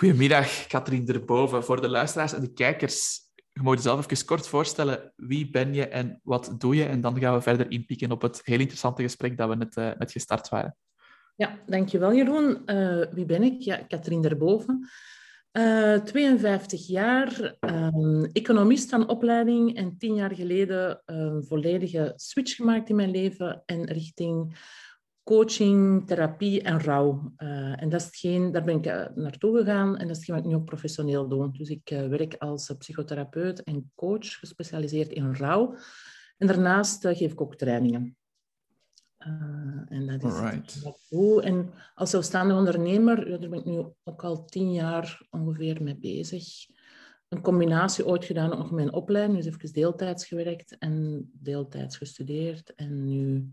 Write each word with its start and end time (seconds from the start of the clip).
Goedemiddag, 0.00 0.66
Katrien 0.66 1.08
erboven. 1.08 1.64
Voor 1.64 1.80
de 1.80 1.88
luisteraars 1.88 2.32
en 2.32 2.40
de 2.40 2.52
kijkers, 2.52 3.20
je 3.34 3.62
mag 3.62 3.74
jezelf 3.74 4.10
even 4.10 4.26
kort 4.26 4.48
voorstellen. 4.48 5.12
Wie 5.16 5.50
ben 5.50 5.74
je 5.74 5.88
en 5.88 6.20
wat 6.22 6.54
doe 6.58 6.74
je? 6.74 6.84
En 6.84 7.00
dan 7.00 7.18
gaan 7.18 7.34
we 7.34 7.40
verder 7.40 7.70
inpikken 7.70 8.10
op 8.10 8.22
het 8.22 8.40
heel 8.44 8.58
interessante 8.58 9.02
gesprek 9.02 9.36
dat 9.36 9.48
we 9.48 9.54
net, 9.54 9.76
uh, 9.76 9.90
net 9.98 10.12
gestart 10.12 10.48
waren. 10.48 10.76
Ja, 11.36 11.58
dankjewel 11.66 12.14
Jeroen. 12.14 12.62
Uh, 12.66 13.04
wie 13.10 13.24
ben 13.24 13.42
ik? 13.42 13.60
Ja, 13.60 13.76
Katrien 13.76 14.24
erboven. 14.24 14.88
Uh, 15.52 15.94
52 15.94 16.86
jaar, 16.86 17.56
um, 17.60 18.24
economist 18.24 18.88
van 18.88 19.08
opleiding 19.08 19.76
en 19.76 19.98
tien 19.98 20.14
jaar 20.14 20.34
geleden 20.34 21.02
een 21.04 21.44
volledige 21.44 22.12
switch 22.16 22.54
gemaakt 22.54 22.88
in 22.88 22.96
mijn 22.96 23.10
leven 23.10 23.62
en 23.66 23.84
richting 23.84 24.58
coaching, 25.30 26.06
therapie 26.06 26.62
en 26.62 26.80
rouw. 26.80 27.32
Uh, 27.38 27.82
en 27.82 27.88
dat 27.88 28.00
is 28.00 28.06
hetgeen, 28.06 28.52
daar 28.52 28.64
ben 28.64 28.76
ik 28.76 28.86
uh, 28.86 29.06
naartoe 29.14 29.58
gegaan 29.58 29.96
en 29.96 30.06
dat 30.06 30.10
is 30.10 30.16
hetgeen 30.16 30.34
wat 30.34 30.44
ik 30.44 30.50
nu 30.50 30.56
ook 30.56 30.64
professioneel 30.64 31.28
doe. 31.28 31.50
Dus 31.52 31.68
ik 31.68 31.90
uh, 31.90 32.08
werk 32.08 32.34
als 32.38 32.72
psychotherapeut 32.78 33.62
en 33.62 33.92
coach, 33.94 34.38
gespecialiseerd 34.38 35.12
in 35.12 35.34
rouw. 35.34 35.76
En 36.38 36.46
daarnaast 36.46 37.06
geef 37.06 37.32
ik 37.32 37.40
ook 37.40 37.56
trainingen. 37.56 38.16
en 39.18 40.06
dat 40.06 40.22
is 40.22 40.32
Alright. 40.32 40.82
wat 40.82 40.94
ik 40.94 41.18
doe. 41.18 41.42
En 41.42 41.70
als 41.94 42.10
zelfstandig 42.10 42.56
ondernemer, 42.56 43.30
ja, 43.30 43.36
daar 43.36 43.50
ben 43.50 43.58
ik 43.58 43.64
nu 43.64 43.84
ook 44.04 44.24
al 44.24 44.44
tien 44.44 44.72
jaar 44.72 45.26
ongeveer 45.30 45.82
mee 45.82 45.98
bezig. 45.98 46.44
Een 47.28 47.42
combinatie 47.42 48.06
ooit 48.06 48.24
gedaan, 48.24 48.48
nog 48.48 48.70
mijn 48.70 48.92
opleiding. 48.92 49.36
Dus 49.36 49.46
even 49.46 49.72
deeltijds 49.72 50.26
gewerkt 50.26 50.78
en 50.78 51.24
deeltijds 51.32 51.96
gestudeerd. 51.96 52.74
En 52.74 53.04
nu 53.04 53.52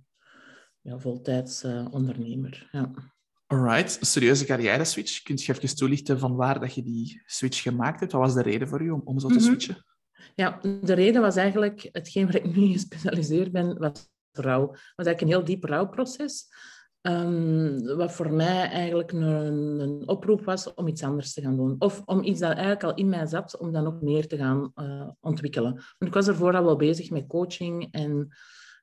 ja, 0.88 1.00
voltijds 1.00 1.64
uh, 1.64 1.86
ondernemer. 1.92 2.68
Ja. 2.72 2.92
Alright, 3.46 3.98
serieuze 4.02 4.46
carrière 4.46 4.86
switch. 4.86 5.24
Kun 5.24 5.36
je 5.38 5.54
even 5.54 5.76
toelichten 5.76 6.20
van 6.20 6.36
waar 6.36 6.60
dat 6.60 6.74
je 6.74 6.84
die 6.84 7.22
switch 7.26 7.62
gemaakt 7.62 8.00
hebt? 8.00 8.12
Wat 8.12 8.22
was 8.22 8.34
de 8.34 8.42
reden 8.42 8.68
voor 8.68 8.82
u 8.82 8.90
om, 8.90 9.02
om 9.04 9.20
zo 9.20 9.28
te 9.28 9.34
mm 9.34 9.40
-hmm. 9.40 9.48
switchen? 9.48 9.86
Ja, 10.36 10.60
de 10.82 10.94
reden 10.94 11.22
was 11.22 11.36
eigenlijk, 11.36 11.90
hetgeen 11.92 12.26
waar 12.26 12.36
ik 12.36 12.56
nu 12.56 12.72
gespecialiseerd 12.72 13.52
ben, 13.52 13.78
was 13.78 14.10
rouw. 14.32 14.72
Het 14.72 14.94
was 14.96 15.06
eigenlijk 15.06 15.22
een 15.22 15.28
heel 15.28 15.44
diep 15.44 15.64
rouwproces. 15.64 16.48
Um, 17.02 17.96
wat 17.96 18.14
voor 18.14 18.34
mij 18.34 18.70
eigenlijk 18.70 19.12
een, 19.12 19.22
een, 19.80 20.08
oproep 20.08 20.46
was 20.46 20.74
om 20.74 20.88
iets 20.88 21.04
anders 21.04 21.34
te 21.34 21.42
gaan 21.42 21.56
doen. 21.56 21.76
Of 21.80 22.02
om 22.06 22.24
iets 22.24 22.40
dat 22.40 22.52
eigenlijk 22.52 22.84
al 22.84 22.96
in 22.96 23.10
mij 23.10 23.26
zat, 23.26 23.58
om 23.58 23.72
dan 23.72 23.84
nog 23.84 24.02
meer 24.02 24.28
te 24.28 24.38
gaan 24.38 24.72
uh, 24.76 25.10
ontwikkelen. 25.20 25.74
Want 25.74 25.96
ik 26.00 26.14
was 26.14 26.28
ervoor 26.28 26.56
al 26.56 26.64
wel 26.64 26.76
bezig 26.76 27.10
met 27.10 27.28
coaching 27.28 27.88
en 27.92 28.28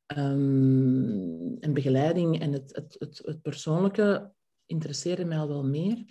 Um, 0.06 1.56
en 1.60 1.72
begeleiding 1.72 2.40
en 2.40 2.52
het, 2.52 2.74
het, 2.74 2.96
het, 2.98 3.22
het, 3.24 3.42
persoonlijke 3.42 4.32
interesseerde 4.66 5.24
mij 5.24 5.38
al 5.38 5.48
wel 5.48 5.64
meer. 5.64 6.04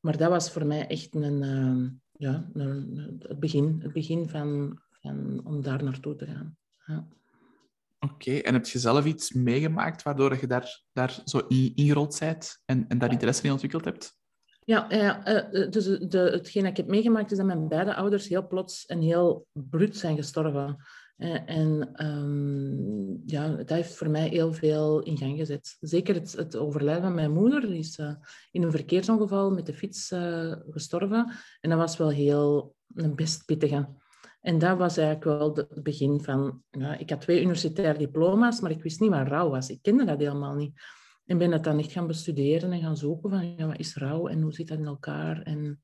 Maar 0.00 0.16
dat 0.16 0.30
was 0.30 0.50
voor 0.50 0.66
mij 0.66 0.86
echt 0.86 1.14
een, 1.14 1.42
uh, 1.42 1.90
ja, 2.12 2.50
een, 2.52 3.16
het 3.18 3.40
begin, 3.40 3.78
het 3.82 3.92
begin 3.92 4.28
van, 4.28 4.78
van, 4.90 5.40
om 5.44 5.62
daar 5.62 5.84
naartoe 5.84 6.16
te 6.16 6.26
gaan. 6.26 6.56
Ja. 6.86 7.06
Oké, 7.98 8.12
okay. 8.12 8.40
en 8.40 8.54
heb 8.54 8.66
je 8.66 8.78
zelf 8.78 9.04
iets 9.04 9.32
meegemaakt 9.32 10.02
waardoor 10.02 10.36
je 10.40 10.46
daar, 10.46 10.82
daar 10.92 11.20
zo 11.24 11.38
in, 11.38 11.72
ingerold 11.74 12.18
bent 12.18 12.62
en, 12.64 12.88
en 12.88 12.98
daar 12.98 13.12
interesse 13.12 13.44
in 13.44 13.52
ontwikkeld 13.52 13.84
hebt? 13.84 14.16
Ja, 14.64 14.86
ja 14.88 15.22
dus 15.70 15.84
de, 15.84 16.18
hetgeen 16.18 16.62
dat 16.62 16.70
ik 16.70 16.76
heb 16.76 16.86
meegemaakt 16.86 17.30
is 17.30 17.36
dat 17.36 17.46
mijn 17.46 17.68
beide 17.68 17.94
ouders 17.94 18.28
heel 18.28 18.46
plots 18.46 18.86
en 18.86 19.00
heel 19.00 19.46
bruut 19.52 19.96
zijn 19.96 20.16
gestorven. 20.16 20.76
En 21.46 22.06
um, 22.06 23.22
ja, 23.26 23.48
dat 23.48 23.68
heeft 23.68 23.94
voor 23.94 24.10
mij 24.10 24.28
heel 24.28 24.52
veel 24.52 25.02
in 25.02 25.18
gang 25.18 25.38
gezet. 25.38 25.76
Zeker 25.80 26.14
het, 26.14 26.32
het 26.32 26.56
overlijden 26.56 27.02
van 27.02 27.14
mijn 27.14 27.32
moeder. 27.32 27.60
Die 27.60 27.78
is 27.78 27.98
uh, 27.98 28.14
in 28.50 28.62
een 28.62 28.70
verkeersongeval 28.70 29.50
met 29.50 29.66
de 29.66 29.74
fiets 29.74 30.10
uh, 30.10 30.54
gestorven. 30.70 31.32
En 31.60 31.70
dat 31.70 31.78
was 31.78 31.96
wel 31.96 32.10
heel 32.10 32.74
een 32.94 33.14
best 33.14 33.44
pittige. 33.44 33.88
En 34.40 34.58
dat 34.58 34.78
was 34.78 34.96
eigenlijk 34.96 35.38
wel 35.38 35.54
het 35.54 35.82
begin 35.82 36.20
van... 36.20 36.62
Ja, 36.70 36.98
ik 36.98 37.10
had 37.10 37.20
twee 37.20 37.40
universitaire 37.40 37.98
diploma's, 37.98 38.60
maar 38.60 38.70
ik 38.70 38.82
wist 38.82 39.00
niet 39.00 39.10
wat 39.10 39.28
rouw 39.28 39.50
was. 39.50 39.70
Ik 39.70 39.82
kende 39.82 40.04
dat 40.04 40.18
helemaal 40.18 40.54
niet. 40.54 40.80
En 41.24 41.38
ben 41.38 41.50
dat 41.50 41.64
dan 41.64 41.78
echt 41.78 41.92
gaan 41.92 42.06
bestuderen 42.06 42.72
en 42.72 42.80
gaan 42.80 42.96
zoeken 42.96 43.30
van 43.30 43.54
ja, 43.56 43.66
wat 43.66 43.78
is 43.78 43.96
rouw 43.96 44.26
en 44.26 44.40
hoe 44.40 44.52
zit 44.52 44.68
dat 44.68 44.78
in 44.78 44.86
elkaar. 44.86 45.42
En, 45.42 45.82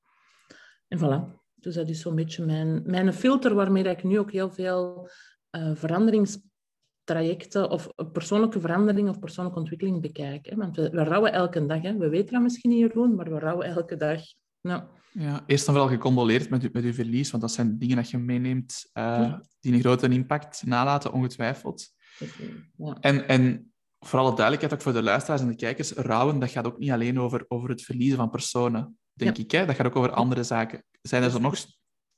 en 0.88 0.98
voilà. 0.98 1.46
Dus 1.60 1.74
dat 1.74 1.88
is 1.88 2.00
zo'n 2.00 2.14
beetje 2.14 2.44
mijn, 2.44 2.82
mijn 2.84 3.12
filter 3.12 3.54
waarmee 3.54 3.84
ik 3.84 4.04
nu 4.04 4.19
ook 4.19 4.32
heel 4.32 4.50
veel 4.50 5.10
uh, 5.56 5.70
veranderingstrajecten 5.74 7.70
of 7.70 7.88
persoonlijke 8.12 8.60
verandering 8.60 9.08
of 9.08 9.19
persoonlijke 9.19 9.58
ontwikkeling 9.58 10.00
bekijk. 10.00 10.46
Hè? 10.46 10.56
Want 10.56 10.76
we, 10.76 10.91
we 10.91 11.02
rouwen 11.02 11.32
elke 11.32 11.66
dag. 11.66 11.82
Hè? 11.82 11.96
We 11.96 12.08
weten 12.08 12.32
dat 12.32 12.42
misschien 12.42 12.70
niet, 12.70 12.78
Jeroen, 12.78 13.14
maar 13.14 13.30
we 13.30 13.38
rouwen 13.38 13.66
elke 13.66 13.96
dag. 13.96 14.20
Nou. 14.60 14.82
Ja, 15.12 15.42
eerst 15.46 15.66
en 15.66 15.72
vooral 15.72 15.91
gecondoleerd 15.91 16.50
met, 16.50 16.64
u, 16.64 16.69
met 16.72 16.84
uw 16.84 16.92
verlies, 16.92 17.30
want 17.30 17.42
dat 17.42 17.52
zijn 17.52 17.78
dingen 17.78 17.96
dat 17.96 18.10
je 18.10 18.19
meeneemt 18.19 18.90
uh, 18.94 19.02
ja. 19.04 19.42
die 19.60 19.72
een 19.72 19.80
grote 19.80 20.08
impact 20.08 20.62
nalaten, 20.66 21.12
ongetwijfeld. 21.12 21.88
Ja. 22.76 22.96
En, 23.00 23.28
en 23.28 23.72
voor 23.98 24.19
alle 24.19 24.34
duidelijkheid, 24.34 24.72
ook 24.72 24.80
voor 24.80 24.92
de 24.92 25.02
luisteraars 25.02 25.40
en 25.40 25.48
de 25.48 25.56
kijkers, 25.56 25.92
rouwen, 25.92 26.38
dat 26.38 26.50
gaat 26.50 26.66
ook 26.66 26.78
niet 26.78 26.90
alleen 26.90 27.20
over, 27.20 27.44
over 27.48 27.69
het 27.69 27.82
verliezen 27.82 28.16
van 28.16 28.30
personen, 28.30 28.97
denk 29.18 29.36
ja. 29.36 29.42
ik. 29.42 29.50
Hè? 29.50 29.66
Dat 29.66 29.76
gaat 29.76 29.86
ook 29.86 29.96
over 29.96 30.10
andere 30.10 30.42
zaken. 30.42 30.82
Zijn 31.02 31.22
er 31.22 31.30
zo 31.30 31.38
nog 31.38 31.56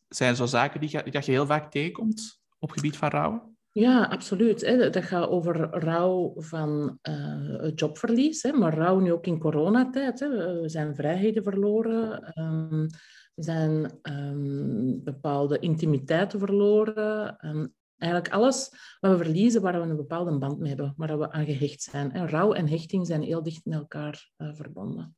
zijn 0.09 0.31
er 0.31 0.37
zo 0.37 0.47
zaken 0.47 0.81
die, 0.81 1.03
die 1.03 1.13
dat 1.13 1.27
je 1.27 1.33
heel 1.33 1.47
vaak 1.47 1.71
tegenkomt 1.71 2.41
op 2.59 2.71
gebied 2.71 2.97
van 2.97 3.09
rouwen? 3.09 3.57
Ja, 3.73 4.05
absoluut. 4.05 4.61
Hè. 4.61 4.91
Dat 4.91 5.05
gaat 5.05 5.29
over 5.29 5.57
rouw 5.71 6.33
van 6.37 6.99
uh, 7.09 7.71
jobverlies, 7.75 8.43
hè. 8.43 8.53
maar 8.53 8.75
rouw 8.75 8.99
nu 8.99 9.13
ook 9.13 9.27
in 9.27 9.39
coronatijd. 9.39 10.21
Hè. 10.21 10.61
We 10.61 10.69
zijn 10.69 10.95
vrijheden 10.95 11.43
verloren, 11.43 12.33
um, 12.39 12.87
we 13.35 13.43
zijn 13.43 13.99
um, 14.03 15.05
bepaalde 15.05 15.59
intimiteiten 15.59 16.39
verloren. 16.39 17.37
Um, 17.47 17.75
eigenlijk 17.97 18.35
alles 18.35 18.71
wat 19.01 19.11
we 19.11 19.25
verliezen 19.25 19.63
waar 19.63 19.81
we 19.81 19.89
een 19.89 19.97
bepaalde 19.97 20.39
band 20.39 20.59
mee 20.59 20.69
hebben, 20.69 20.95
waar 20.97 21.19
we 21.19 21.33
aan 21.33 21.45
gehecht 21.45 21.83
zijn. 21.83 22.13
En 22.13 22.29
rouw 22.29 22.53
en 22.53 22.69
hechting 22.69 23.07
zijn 23.07 23.23
heel 23.23 23.43
dicht 23.43 23.65
met 23.65 23.79
elkaar 23.79 24.31
uh, 24.39 24.55
verbonden. 24.55 25.17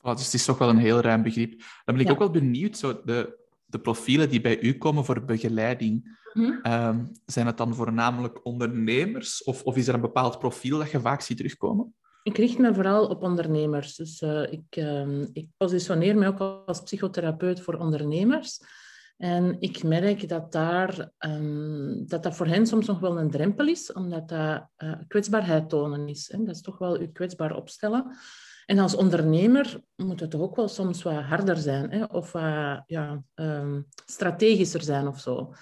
Oh, 0.00 0.14
dus 0.16 0.24
het 0.24 0.34
is 0.34 0.44
toch 0.44 0.58
wel 0.58 0.68
een 0.68 0.78
heel 0.78 1.00
ruim 1.00 1.22
begrip. 1.22 1.50
Dan 1.84 1.94
ben 1.94 2.00
ik 2.00 2.06
ja. 2.06 2.12
ook 2.12 2.18
wel 2.18 2.30
benieuwd, 2.30 2.76
zo 2.76 3.00
de, 3.04 3.38
de 3.64 3.78
profielen 3.78 4.30
die 4.30 4.40
bij 4.40 4.60
u 4.60 4.78
komen 4.78 5.04
voor 5.04 5.24
begeleiding, 5.24 6.18
hm? 6.32 6.70
um, 6.72 7.12
zijn 7.26 7.46
het 7.46 7.56
dan 7.56 7.74
voornamelijk 7.74 8.44
ondernemers 8.44 9.44
of, 9.44 9.62
of 9.62 9.76
is 9.76 9.88
er 9.88 9.94
een 9.94 10.00
bepaald 10.00 10.38
profiel 10.38 10.78
dat 10.78 10.90
je 10.90 11.00
vaak 11.00 11.20
ziet 11.20 11.36
terugkomen? 11.36 11.94
Ik 12.22 12.36
richt 12.36 12.58
me 12.58 12.74
vooral 12.74 13.06
op 13.06 13.22
ondernemers. 13.22 13.96
Dus 13.96 14.20
uh, 14.20 14.52
ik, 14.52 14.76
uh, 14.76 15.22
ik 15.32 15.46
positioneer 15.56 16.16
me 16.16 16.26
ook 16.26 16.64
als 16.66 16.82
psychotherapeut 16.82 17.60
voor 17.60 17.74
ondernemers. 17.74 18.60
En 19.16 19.56
ik 19.60 19.82
merk 19.82 20.28
dat 20.28 20.52
daar, 20.52 21.10
um, 21.18 22.06
dat, 22.06 22.22
dat 22.22 22.36
voor 22.36 22.46
hen 22.46 22.66
soms 22.66 22.86
nog 22.86 23.00
wel 23.00 23.18
een 23.18 23.30
drempel 23.30 23.66
is, 23.66 23.92
omdat 23.92 24.28
dat 24.28 24.68
uh, 24.78 24.92
kwetsbaarheid 25.08 25.68
tonen 25.68 26.08
is. 26.08 26.32
Hè? 26.32 26.38
Dat 26.44 26.54
is 26.54 26.62
toch 26.62 26.78
wel 26.78 27.00
je 27.00 27.12
kwetsbaar 27.12 27.56
opstellen. 27.56 28.16
En 28.68 28.78
als 28.78 28.94
ondernemer 28.94 29.80
moet 29.96 30.20
het 30.20 30.30
toch 30.30 30.40
ook 30.40 30.56
wel 30.56 30.68
soms 30.68 31.02
wat 31.02 31.22
harder 31.22 31.56
zijn, 31.56 31.90
hè? 31.90 32.04
of 32.04 32.32
wat 32.32 32.82
ja, 32.86 33.22
um, 33.34 33.86
strategischer 34.06 34.82
zijn 34.82 35.06
of 35.06 35.20
zo. 35.20 35.54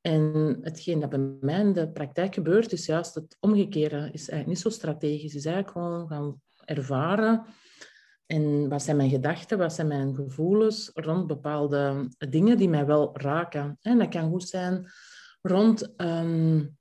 En 0.00 0.58
hetgeen 0.60 1.00
dat 1.00 1.10
bij 1.10 1.18
mij 1.40 1.60
in 1.60 1.72
de 1.72 1.90
praktijk 1.90 2.34
gebeurt, 2.34 2.72
is 2.72 2.86
juist 2.86 3.14
het 3.14 3.36
omgekeerde. 3.40 3.96
Is 3.96 4.28
eigenlijk 4.28 4.46
niet 4.46 4.58
zo 4.58 4.68
strategisch. 4.68 5.34
Is 5.34 5.44
eigenlijk 5.44 5.76
gewoon 5.76 6.08
gaan 6.08 6.40
ervaren. 6.64 7.44
En 8.26 8.68
wat 8.68 8.82
zijn 8.82 8.96
mijn 8.96 9.10
gedachten, 9.10 9.58
wat 9.58 9.74
zijn 9.74 9.86
mijn 9.86 10.14
gevoelens 10.14 10.90
rond 10.94 11.26
bepaalde 11.26 12.08
dingen 12.28 12.56
die 12.58 12.68
mij 12.68 12.86
wel 12.86 13.18
raken. 13.18 13.78
En 13.80 13.98
dat 13.98 14.08
kan 14.08 14.30
goed 14.30 14.48
zijn 14.48 14.90
rond... 15.42 15.92
Um, 15.96 16.76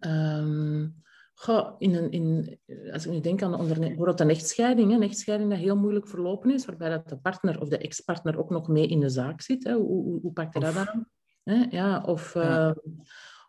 um, 0.00 1.02
Goh, 1.40 1.74
in 1.78 1.94
een, 1.94 2.10
in, 2.10 2.58
als 2.92 3.06
ik 3.06 3.12
nu 3.12 3.20
denk 3.20 3.42
aan 3.42 3.66
de 3.66 3.78
bijvoorbeeld 3.78 4.20
een 4.20 4.30
echtscheiding, 4.30 4.92
een 4.92 5.02
echtscheiding 5.02 5.50
dat 5.50 5.58
heel 5.58 5.76
moeilijk 5.76 6.08
verlopen 6.08 6.50
is, 6.50 6.64
waarbij 6.64 6.90
dat 6.90 7.08
de 7.08 7.16
partner 7.16 7.60
of 7.60 7.68
de 7.68 7.78
ex-partner 7.78 8.38
ook 8.38 8.50
nog 8.50 8.68
mee 8.68 8.86
in 8.86 9.00
de 9.00 9.08
zaak 9.08 9.40
zit. 9.40 9.64
Hè. 9.64 9.74
Hoe, 9.74 10.02
hoe, 10.02 10.20
hoe 10.20 10.32
pak 10.32 10.54
je 10.54 10.60
dat 10.60 10.76
aan? 10.76 11.08
Hè? 11.42 11.64
Ja, 11.70 12.02
of, 12.06 12.34
ja. 12.34 12.68
Uh, 12.68 12.94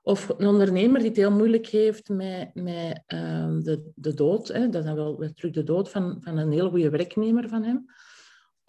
of 0.02 0.30
een 0.38 0.48
ondernemer 0.48 1.00
die 1.00 1.08
het 1.08 1.18
heel 1.18 1.32
moeilijk 1.32 1.68
heeft 1.68 2.10
met, 2.10 2.50
met 2.54 3.04
uh, 3.08 3.58
de, 3.60 3.92
de 3.96 4.14
dood. 4.14 4.48
Hè. 4.48 4.70
Dat 4.70 4.82
is 4.82 4.88
dan 4.88 4.96
wel 4.96 5.32
terug 5.36 5.54
de 5.54 5.64
dood 5.64 5.90
van, 5.90 6.18
van 6.22 6.38
een 6.38 6.52
heel 6.52 6.70
goede 6.70 6.90
werknemer 6.90 7.50
van 7.50 7.64
hem. 7.64 7.86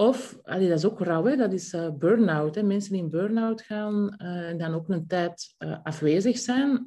Of, 0.00 0.38
dat 0.42 0.60
is 0.60 0.84
ook 0.84 1.00
rauw, 1.00 1.24
hè? 1.24 1.36
dat 1.36 1.52
is 1.52 1.72
uh, 1.72 1.90
burn-out. 1.98 2.62
Mensen 2.62 2.92
die 2.92 3.02
in 3.02 3.10
burn-out 3.10 3.62
gaan 3.62 4.16
en 4.16 4.58
dan 4.58 4.74
ook 4.74 4.88
een 4.88 5.06
tijd 5.06 5.54
afwezig 5.82 6.38
zijn. 6.38 6.84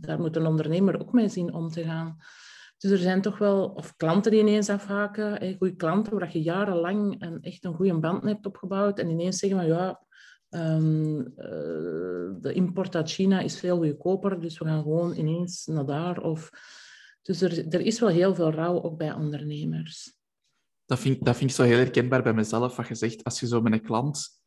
daar 0.00 0.20
moet 0.20 0.36
een 0.36 0.46
ondernemer 0.46 1.00
ook 1.00 1.12
mee 1.12 1.28
zien 1.28 1.54
om 1.54 1.68
te 1.68 1.82
gaan. 1.82 2.16
Dus 2.78 2.90
er 2.90 2.98
zijn 2.98 3.20
toch 3.20 3.38
wel, 3.38 3.68
of 3.68 3.96
klanten 3.96 4.30
die 4.30 4.40
ineens 4.40 4.68
afhaken, 4.68 5.56
goede 5.58 5.76
klanten 5.76 6.18
waar 6.18 6.32
je 6.32 6.42
jarenlang 6.42 7.22
een, 7.22 7.42
echt 7.42 7.64
een 7.64 7.74
goede 7.74 7.98
band 7.98 8.22
hebt 8.22 8.46
opgebouwd 8.46 8.98
en 8.98 9.10
ineens 9.10 9.38
zeggen 9.38 9.58
van 9.58 9.68
ja, 9.68 10.02
uh, 10.50 10.78
de 12.40 12.52
import 12.52 12.96
uit 12.96 13.10
China 13.10 13.40
is 13.40 13.58
veel 13.58 13.76
goedkoper, 13.76 14.40
dus 14.40 14.58
we 14.58 14.64
gaan 14.64 14.82
gewoon 14.82 15.14
ineens 15.14 15.66
naar 15.66 15.86
daar. 15.86 16.22
Of... 16.22 16.50
Dus 17.22 17.40
er, 17.40 17.68
er 17.68 17.80
is 17.80 18.00
wel 18.00 18.08
heel 18.08 18.34
veel 18.34 18.50
rouw 18.50 18.82
ook 18.82 18.98
bij 18.98 19.12
ondernemers. 19.12 20.17
Dat, 20.88 20.98
vind, 20.98 21.24
dat 21.24 21.36
vind 21.36 21.50
ik 21.50 21.56
zo 21.56 21.62
heel 21.62 21.76
herkenbaar 21.76 22.22
bij 22.22 22.32
mezelf. 22.32 22.76
Wat 22.76 22.88
je 22.88 22.94
zegt, 22.94 23.24
als 23.24 23.40
je 23.40 23.46
zo 23.46 23.60
met 23.60 23.72
een 23.72 23.82
klant 23.82 24.40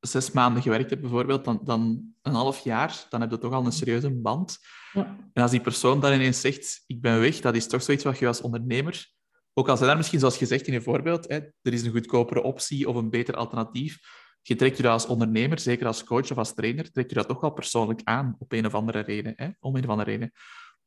zes 0.00 0.30
maanden 0.30 0.62
gewerkt 0.62 0.90
hebt, 0.90 1.02
bijvoorbeeld, 1.02 1.44
dan, 1.44 1.60
dan 1.64 2.12
een 2.22 2.34
half 2.34 2.58
jaar, 2.58 3.06
dan 3.08 3.20
heb 3.20 3.30
je 3.30 3.38
toch 3.38 3.52
al 3.52 3.66
een 3.66 3.72
serieuze 3.72 4.10
band. 4.10 4.58
Ja. 4.92 5.16
En 5.32 5.42
als 5.42 5.50
die 5.50 5.60
persoon 5.60 6.00
dan 6.00 6.12
ineens 6.12 6.40
zegt, 6.40 6.82
ik 6.86 7.00
ben 7.00 7.20
weg, 7.20 7.40
dat 7.40 7.54
is 7.54 7.66
toch 7.66 7.82
zoiets 7.82 8.04
wat 8.04 8.18
je 8.18 8.26
als 8.26 8.40
ondernemer, 8.40 9.14
ook 9.52 9.68
al 9.68 9.76
zijn 9.76 9.90
er 9.90 9.96
misschien, 9.96 10.18
zoals 10.18 10.36
gezegd 10.36 10.66
in 10.66 10.72
je 10.72 10.82
voorbeeld, 10.82 11.28
hè, 11.28 11.36
er 11.36 11.72
is 11.72 11.82
een 11.82 11.90
goedkopere 11.90 12.42
optie 12.42 12.88
of 12.88 12.96
een 12.96 13.10
beter 13.10 13.36
alternatief, 13.36 13.98
je 14.42 14.54
trekt 14.54 14.76
je 14.76 14.82
dat 14.82 14.92
als 14.92 15.06
ondernemer, 15.06 15.58
zeker 15.58 15.86
als 15.86 16.04
coach 16.04 16.30
of 16.30 16.38
als 16.38 16.54
trainer, 16.54 16.92
trekt 16.92 17.10
je 17.10 17.16
dat 17.16 17.28
toch 17.28 17.40
wel 17.40 17.50
persoonlijk 17.50 18.00
aan, 18.04 18.36
op 18.38 18.52
een 18.52 18.66
of 18.66 18.74
andere 18.74 19.00
reden. 19.00 19.32
Hè, 19.36 19.48
om 19.60 19.76
een 19.76 19.84
of 19.84 19.90
andere 19.90 20.10
reden. 20.10 20.32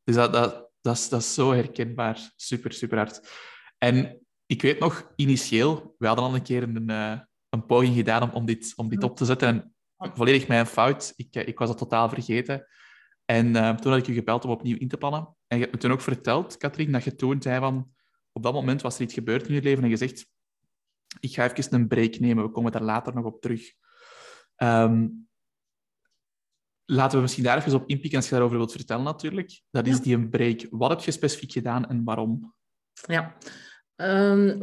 Dus 0.03 0.15
dat, 0.15 0.33
dat, 0.33 0.69
dat, 0.81 0.95
is, 0.95 1.09
dat 1.09 1.19
is 1.19 1.33
zo 1.33 1.51
herkenbaar. 1.51 2.31
Super, 2.35 2.73
super 2.73 2.97
hard. 2.97 3.21
En 3.77 4.21
ik 4.49 4.61
weet 4.61 4.79
nog, 4.79 5.11
initieel, 5.15 5.95
we 5.97 6.07
hadden 6.07 6.25
al 6.25 6.35
een 6.35 6.41
keer 6.41 6.63
een, 6.63 6.89
uh, 6.89 7.19
een 7.49 7.65
poging 7.65 7.95
gedaan 7.95 8.21
om, 8.21 8.29
om, 8.29 8.45
dit, 8.45 8.73
om 8.75 8.89
dit 8.89 9.03
op 9.03 9.15
te 9.15 9.25
zetten. 9.25 9.47
En 9.47 9.73
volledig 10.15 10.47
mijn 10.47 10.65
fout. 10.65 11.13
Ik, 11.15 11.35
eh, 11.35 11.47
ik 11.47 11.59
was 11.59 11.67
dat 11.67 11.77
totaal 11.77 12.09
vergeten. 12.09 12.65
En 13.25 13.47
uh, 13.47 13.75
toen 13.75 13.91
had 13.91 14.01
ik 14.01 14.05
je 14.05 14.13
gebeld 14.13 14.45
om 14.45 14.51
opnieuw 14.51 14.77
in 14.77 14.87
te 14.87 14.97
plannen. 14.97 15.35
En 15.47 15.57
je 15.57 15.63
hebt 15.63 15.75
me 15.75 15.79
toen 15.79 15.91
ook 15.91 16.01
verteld, 16.01 16.57
Katrien, 16.57 16.91
dat 16.91 17.03
je 17.03 17.15
toen 17.15 17.41
zei 17.41 17.59
van... 17.59 17.91
Op 18.31 18.43
dat 18.43 18.53
moment 18.53 18.81
was 18.81 18.95
er 18.95 19.01
iets 19.01 19.13
gebeurd 19.13 19.47
in 19.47 19.53
je 19.53 19.61
leven 19.61 19.83
en 19.83 19.89
je 19.89 19.97
zegt... 19.97 20.27
Ik 21.19 21.33
ga 21.33 21.53
even 21.53 21.73
een 21.73 21.87
break 21.87 22.19
nemen, 22.19 22.43
we 22.43 22.51
komen 22.51 22.71
daar 22.71 22.83
later 22.83 23.13
nog 23.13 23.25
op 23.25 23.41
terug. 23.41 23.73
Um, 24.55 25.27
laten 26.85 27.15
we 27.15 27.21
misschien 27.21 27.43
daar 27.43 27.57
even 27.57 27.73
op 27.73 27.89
inpikken 27.89 28.17
als 28.17 28.29
je 28.29 28.33
daarover 28.33 28.57
wilt 28.57 28.71
vertellen 28.71 29.03
natuurlijk. 29.03 29.61
Dat 29.71 29.87
is 29.87 30.01
die 30.01 30.15
een 30.15 30.29
break. 30.29 30.67
Wat 30.69 30.89
heb 30.89 30.99
je 30.99 31.11
specifiek 31.11 31.51
gedaan 31.51 31.89
en 31.89 32.03
waarom? 32.03 32.53
Ja, 32.93 33.37
Um, 34.01 34.59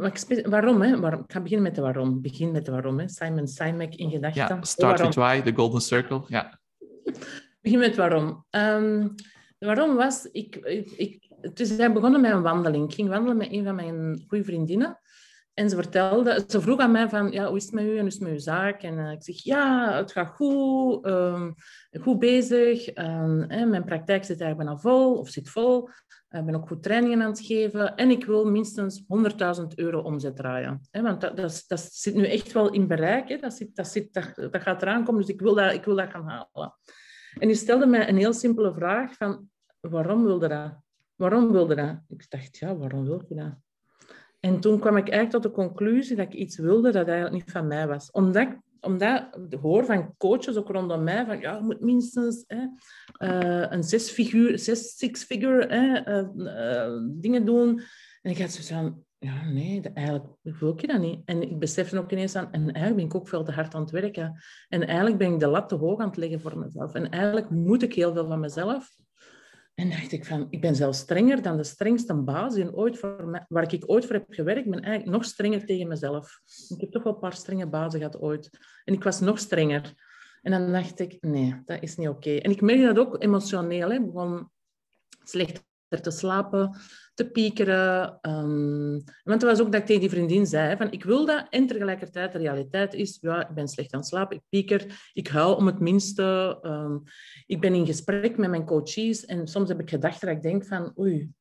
waarom, 0.49 0.81
hè? 0.81 0.99
waarom? 0.99 1.19
Ik 1.19 1.31
ga 1.31 1.39
beginnen 1.39 1.65
met 1.65 1.75
de 1.75 1.81
waarom. 1.81 2.21
Begin 2.21 2.51
met 2.51 2.65
de 2.65 2.71
waarom. 2.71 2.99
Hè? 2.99 3.07
Simon 3.07 3.47
Sinek 3.47 3.95
in 3.95 4.09
gedachten. 4.09 4.55
Ja, 4.55 4.63
start 4.63 5.01
with 5.01 5.15
why, 5.15 5.41
the 5.41 5.53
golden 5.55 5.81
circle. 5.81 6.21
Ja. 6.27 6.59
Begin 7.61 7.79
met 7.79 7.95
waarom. 7.95 8.45
Um, 8.49 9.15
waarom 9.59 9.95
was... 9.95 10.29
Ik, 10.31 10.55
ik, 10.55 10.91
ik, 10.91 11.27
het 11.41 11.59
is 11.59 11.75
begonnen 11.75 12.21
met 12.21 12.31
een 12.31 12.41
wandeling. 12.41 12.85
Ik 12.85 12.93
ging 12.93 13.09
wandelen 13.09 13.37
met 13.37 13.51
een 13.51 13.63
van 13.63 13.75
mijn 13.75 14.25
goede 14.27 14.43
vriendinnen. 14.43 14.99
En 15.57 15.69
ze 15.69 15.75
vertelde, 15.75 16.43
ze 16.47 16.61
vroeg 16.61 16.79
aan 16.79 16.91
mij 16.91 17.09
van, 17.09 17.31
ja, 17.31 17.47
hoe 17.47 17.57
is 17.57 17.63
het 17.63 17.73
met 17.73 17.83
u 17.83 17.91
en 17.91 17.99
hoe 17.99 18.07
is 18.07 18.13
het 18.13 18.23
met 18.23 18.31
uw 18.31 18.39
zaak? 18.39 18.81
En 18.81 18.97
uh, 18.97 19.11
ik 19.11 19.23
zeg, 19.23 19.43
ja, 19.43 19.95
het 19.95 20.11
gaat 20.11 20.35
goed, 20.35 21.05
um, 21.05 21.55
goed 22.01 22.19
bezig. 22.19 22.85
Hè, 22.93 23.65
mijn 23.65 23.83
praktijk 23.83 24.23
zit 24.23 24.41
eigenlijk 24.41 24.57
bijna 24.57 24.77
vol, 24.77 25.17
of 25.17 25.29
zit 25.29 25.49
vol. 25.49 25.89
Ik 26.29 26.45
ben 26.45 26.55
ook 26.55 26.67
goed 26.67 26.83
trainingen 26.83 27.21
aan 27.21 27.29
het 27.29 27.39
geven. 27.39 27.95
En 27.95 28.09
ik 28.09 28.25
wil 28.25 28.45
minstens 28.45 29.03
100.000 29.59 29.65
euro 29.75 29.99
omzet 29.99 30.35
draaien. 30.35 30.81
Want 30.91 31.21
dat, 31.21 31.37
dat, 31.37 31.63
dat, 31.67 31.79
zit 31.79 32.15
nu 32.15 32.27
echt 32.27 32.51
wel 32.51 32.71
in 32.71 32.87
bereik. 32.87 33.41
Dat, 33.41 33.53
zit, 33.53 33.75
dat, 33.75 33.87
zit, 33.87 34.13
dat, 34.13 34.51
dat 34.51 34.61
gaat 34.61 34.81
eraan 34.81 35.03
komen, 35.03 35.21
dus 35.21 35.29
ik 35.29 35.41
wil, 35.41 35.55
dat, 35.55 35.73
ik 35.73 35.83
wil 35.83 35.95
dat 35.95 36.09
gaan 36.09 36.27
halen. 36.27 36.73
En 37.39 37.47
die 37.47 37.55
stelde 37.55 37.85
mij 37.85 38.09
een 38.09 38.17
heel 38.17 38.33
simpele 38.33 38.73
vraag 38.73 39.13
van, 39.13 39.49
waarom 39.79 40.23
wilde 40.23 40.47
dat? 40.47 40.75
Waarom 41.15 41.51
wilde 41.51 41.75
dat? 41.75 41.99
Ik 42.07 42.25
dacht, 42.29 42.57
ja, 42.57 42.75
waarom 42.75 43.05
wil 43.05 43.25
je 43.29 43.35
dat? 43.35 43.53
En 44.39 44.59
toen 44.59 44.79
kwam 44.79 44.97
ik 44.97 45.09
eigenlijk 45.09 45.43
tot 45.43 45.43
de 45.43 45.61
conclusie 45.61 46.15
dat 46.15 46.25
ik 46.25 46.33
iets 46.33 46.57
wilde 46.57 46.91
dat 46.91 47.07
eigenlijk 47.07 47.35
niet 47.35 47.51
van 47.51 47.67
mij 47.67 47.87
was. 47.87 48.11
Omdat 48.11 48.47
omdat 48.81 49.37
ik 49.49 49.59
hoor 49.59 49.85
van 49.85 50.13
coaches 50.17 50.55
ook 50.55 50.69
rondom 50.69 51.03
mij 51.03 51.25
van 51.25 51.39
ja, 51.39 51.55
je 51.55 51.63
moet 51.63 51.81
minstens 51.81 52.43
hè, 52.47 52.65
uh, 53.27 53.65
een 53.71 53.83
zes 53.83 54.09
figuur, 54.09 54.59
zes, 54.59 54.97
six 54.97 55.23
figure 55.23 55.67
hè, 55.67 56.07
uh, 56.21 56.27
uh, 56.35 56.99
dingen 57.03 57.45
doen. 57.45 57.81
En 58.21 58.31
ik 58.31 58.41
had 58.41 58.51
zo 58.51 58.75
van, 58.75 59.03
ja, 59.17 59.45
nee, 59.45 59.81
eigenlijk 59.93 60.25
wil 60.41 60.69
ik 60.77 60.87
dat 60.87 60.99
niet. 60.99 61.21
En 61.25 61.41
ik 61.41 61.59
besefte 61.59 61.99
ook 61.99 62.11
ineens 62.11 62.35
aan, 62.35 62.51
en 62.51 62.61
eigenlijk 62.61 62.95
ben 62.95 63.05
ik 63.05 63.15
ook 63.15 63.27
veel 63.27 63.43
te 63.43 63.51
hard 63.51 63.75
aan 63.75 63.81
het 63.81 63.91
werken. 63.91 64.41
En 64.67 64.85
eigenlijk 64.87 65.17
ben 65.17 65.33
ik 65.33 65.39
de 65.39 65.47
lat 65.47 65.69
te 65.69 65.75
hoog 65.75 65.99
aan 65.99 66.07
het 66.07 66.17
leggen 66.17 66.41
voor 66.41 66.57
mezelf. 66.57 66.93
En 66.93 67.09
eigenlijk 67.09 67.49
moet 67.49 67.83
ik 67.83 67.93
heel 67.93 68.13
veel 68.13 68.27
van 68.27 68.39
mezelf. 68.39 68.95
En 69.79 69.89
dacht 69.89 70.11
ik 70.11 70.25
van, 70.25 70.47
ik 70.49 70.61
ben 70.61 70.75
zelfs 70.75 70.99
strenger 70.99 71.41
dan 71.41 71.57
de 71.57 71.63
strengste 71.63 72.13
baas 72.13 72.53
die 72.53 72.75
ooit 72.75 72.99
voor 72.99 73.45
waar 73.47 73.73
ik 73.73 73.83
ooit 73.85 74.05
voor 74.05 74.15
heb 74.15 74.25
gewerkt. 74.29 74.69
Ben 74.69 74.81
eigenlijk 74.81 75.17
nog 75.17 75.25
strenger 75.25 75.65
tegen 75.65 75.87
mezelf. 75.87 76.41
Ik 76.69 76.81
heb 76.81 76.91
toch 76.91 77.03
wel 77.03 77.13
een 77.13 77.19
paar 77.19 77.33
strenge 77.33 77.67
bazen 77.67 77.99
gehad 77.99 78.19
ooit. 78.19 78.49
En 78.85 78.93
ik 78.93 79.03
was 79.03 79.19
nog 79.19 79.39
strenger. 79.39 79.93
En 80.41 80.51
dan 80.51 80.71
dacht 80.71 80.99
ik, 80.99 81.17
nee, 81.21 81.61
dat 81.65 81.81
is 81.81 81.95
niet 81.95 82.07
oké. 82.07 82.35
En 82.35 82.51
ik 82.51 82.61
merkte 82.61 82.85
dat 82.85 82.97
ook 82.97 83.23
emotioneel. 83.23 83.91
Ik 83.91 84.05
begon 84.05 84.49
slechter 85.87 86.11
te 86.11 86.17
slapen, 86.17 86.75
te 87.13 87.29
piekeren. 87.29 88.19
Um, 88.21 89.03
want 89.23 89.41
het 89.41 89.43
was 89.43 89.59
ook 89.59 89.71
dat 89.71 89.81
ik 89.81 89.85
tegen 89.85 90.01
die 90.01 90.09
vriendin 90.09 90.45
zei, 90.45 90.77
van 90.77 90.91
ik 90.91 91.03
wil 91.03 91.25
dat. 91.25 91.47
En 91.49 91.67
tegelijkertijd 91.67 92.31
de 92.31 92.37
realiteit 92.37 92.93
is, 92.93 93.17
ja, 93.21 93.49
ik 93.49 93.55
ben 93.55 93.67
slecht 93.67 93.93
aan 93.93 93.99
het 93.99 94.09
slapen, 94.09 94.37
ik 94.37 94.43
pieker, 94.49 95.11
ik 95.13 95.27
huil 95.27 95.55
om 95.55 95.65
het 95.65 95.79
minste. 95.79 96.59
Um, 96.61 97.03
ik 97.45 97.61
ben 97.61 97.73
in 97.73 97.85
gesprek 97.85 98.37
met 98.37 98.49
mijn 98.49 98.65
coaches 98.65 99.25
en 99.25 99.47
soms 99.47 99.69
heb 99.69 99.79
ik 99.79 99.89
gedachten 99.89 100.27
dat 100.27 100.35
ik 100.35 100.43
denk 100.43 100.65
van, 100.65 100.93
oei, 100.99 101.31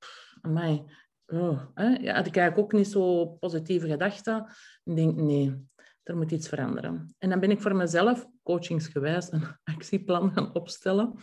amai, 0.41 0.83
oh? 1.27 1.61
Ja, 1.75 2.15
had 2.15 2.27
ik 2.27 2.37
eigenlijk 2.37 2.59
ook 2.59 2.73
niet 2.73 2.89
zo 2.89 3.27
positieve 3.27 3.89
gedachten. 3.89 4.47
Ik 4.85 4.97
denk, 4.97 5.17
nee, 5.17 5.67
er 6.03 6.17
moet 6.17 6.31
iets 6.31 6.49
veranderen. 6.49 7.15
En 7.19 7.29
dan 7.29 7.41
ben 7.41 7.51
ik 7.51 7.61
voor 7.61 7.77
mezelf, 7.77 8.27
coachingsgewijs, 8.43 9.33
een 9.33 9.45
actieplan 9.75 10.33
gaan 10.33 10.55
opstellen. 10.55 11.15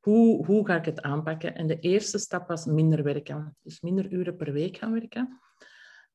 Hoe, 0.00 0.46
hoe 0.46 0.66
ga 0.66 0.76
ik 0.76 0.84
het 0.84 1.02
aanpakken? 1.02 1.54
En 1.54 1.66
de 1.66 1.78
eerste 1.78 2.18
stap 2.18 2.48
was 2.48 2.64
minder 2.64 3.02
werken. 3.02 3.56
Dus 3.62 3.80
minder 3.80 4.12
uren 4.12 4.36
per 4.36 4.52
week 4.52 4.76
gaan 4.76 4.92
werken. 4.92 5.40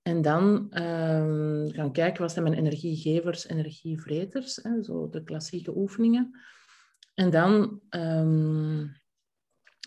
En 0.02 0.22
dan 0.22 0.46
um, 0.82 1.72
gaan 1.72 1.92
kijken, 1.92 2.22
wat 2.22 2.32
zijn 2.32 2.44
mijn 2.44 2.58
energiegevers, 2.58 3.48
energievreters? 3.48 4.56
Hè, 4.56 4.84
zo 4.84 5.10
de 5.10 5.24
klassieke 5.24 5.78
oefeningen. 5.78 6.40
En 7.14 7.30
dan 7.30 7.82
um, 7.90 8.92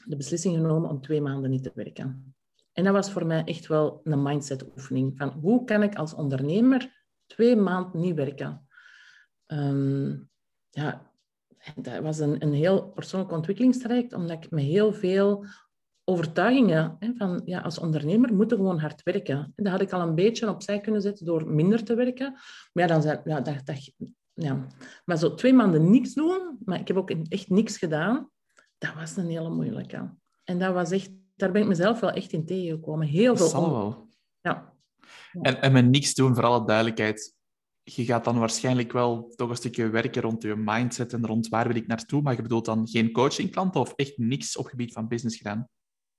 de 0.04 0.16
beslissing 0.16 0.56
genomen 0.56 0.90
om 0.90 1.00
twee 1.00 1.20
maanden 1.20 1.50
niet 1.50 1.62
te 1.62 1.72
werken. 1.75 2.34
En 2.72 2.84
dat 2.84 2.93
was 2.93 3.10
voor 3.10 3.26
mij 3.26 3.44
echt 3.44 3.66
wel 3.66 4.00
een 4.04 4.22
mindset-oefening. 4.22 5.16
Van 5.16 5.28
hoe 5.28 5.64
kan 5.64 5.82
ik 5.82 5.94
als 5.94 6.14
ondernemer 6.14 7.04
twee 7.26 7.56
maanden 7.56 8.00
niet 8.00 8.14
werken? 8.14 8.66
Um, 9.46 10.31
ja, 10.70 11.06
dat 11.74 11.98
was 12.02 12.18
een, 12.18 12.42
een 12.42 12.52
heel 12.52 12.88
persoonlijk 12.88 13.32
ontwikkelingstraject, 13.32 14.12
omdat 14.12 14.44
ik 14.44 14.50
met 14.50 14.64
heel 14.64 14.92
veel 14.92 15.44
overtuigingen 16.04 16.96
hè, 16.98 17.12
van 17.16 17.42
ja, 17.44 17.60
als 17.60 17.78
ondernemer 17.78 18.34
moeten 18.34 18.56
gewoon 18.56 18.78
hard 18.78 19.02
werken. 19.02 19.52
Dat 19.56 19.72
had 19.72 19.80
ik 19.80 19.92
al 19.92 20.00
een 20.00 20.14
beetje 20.14 20.48
opzij 20.48 20.80
kunnen 20.80 21.02
zetten 21.02 21.26
door 21.26 21.46
minder 21.48 21.84
te 21.84 21.94
werken. 21.94 22.32
Maar 22.72 22.84
ja, 22.84 22.86
dan 22.86 23.02
zei, 23.02 23.20
ja, 23.24 23.40
dat, 23.40 23.67
dat, 23.67 23.93
ja. 24.32 24.67
Maar 25.05 25.19
zo 25.19 25.34
twee 25.34 25.52
maanden 25.52 25.91
niks 25.91 26.14
doen, 26.14 26.58
maar 26.64 26.81
ik 26.81 26.88
heb 26.88 26.96
ook 26.96 27.10
echt 27.10 27.48
niks 27.48 27.79
gedaan, 27.79 28.31
dat 28.79 28.94
was 28.94 29.17
een 29.17 29.29
hele 29.29 29.50
moeilijke. 29.50 30.14
En 30.44 30.58
dat 30.58 30.74
was 30.74 30.91
echt, 30.91 31.10
daar 31.36 31.52
ben 31.52 31.62
ik 31.62 31.69
mezelf 31.69 32.00
wel 32.00 32.10
echt 32.10 32.32
in 32.32 32.46
tegengekomen. 32.46 33.06
Heel 33.06 33.36
veel. 33.36 33.50
Dat 33.50 33.70
wel. 33.70 34.08
Ja. 34.41 34.72
En, 35.41 35.60
en 35.62 35.72
met 35.72 35.86
niks 35.86 36.14
doen, 36.14 36.34
voor 36.34 36.44
alle 36.44 36.67
duidelijkheid, 36.67 37.35
je 37.94 38.05
gaat 38.05 38.24
dan 38.24 38.38
waarschijnlijk 38.38 38.93
wel 38.93 39.32
toch 39.36 39.50
een 39.50 39.56
stukje 39.56 39.88
werken 39.88 40.22
rond 40.22 40.43
je 40.43 40.56
mindset 40.56 41.12
en 41.12 41.26
rond 41.26 41.48
waar 41.48 41.66
wil 41.66 41.76
ik 41.76 41.86
naartoe. 41.86 42.22
Maar 42.22 42.36
je 42.36 42.43
bedoelt 42.43 42.64
dan 42.64 42.88
geen 42.88 43.12
coachingklanten 43.12 43.81
of 43.81 43.93
echt 43.93 44.19
niks 44.19 44.56
op 44.56 44.66
gebied 44.66 44.93
van 44.93 45.08
business 45.08 45.36
gedaan? 45.36 45.69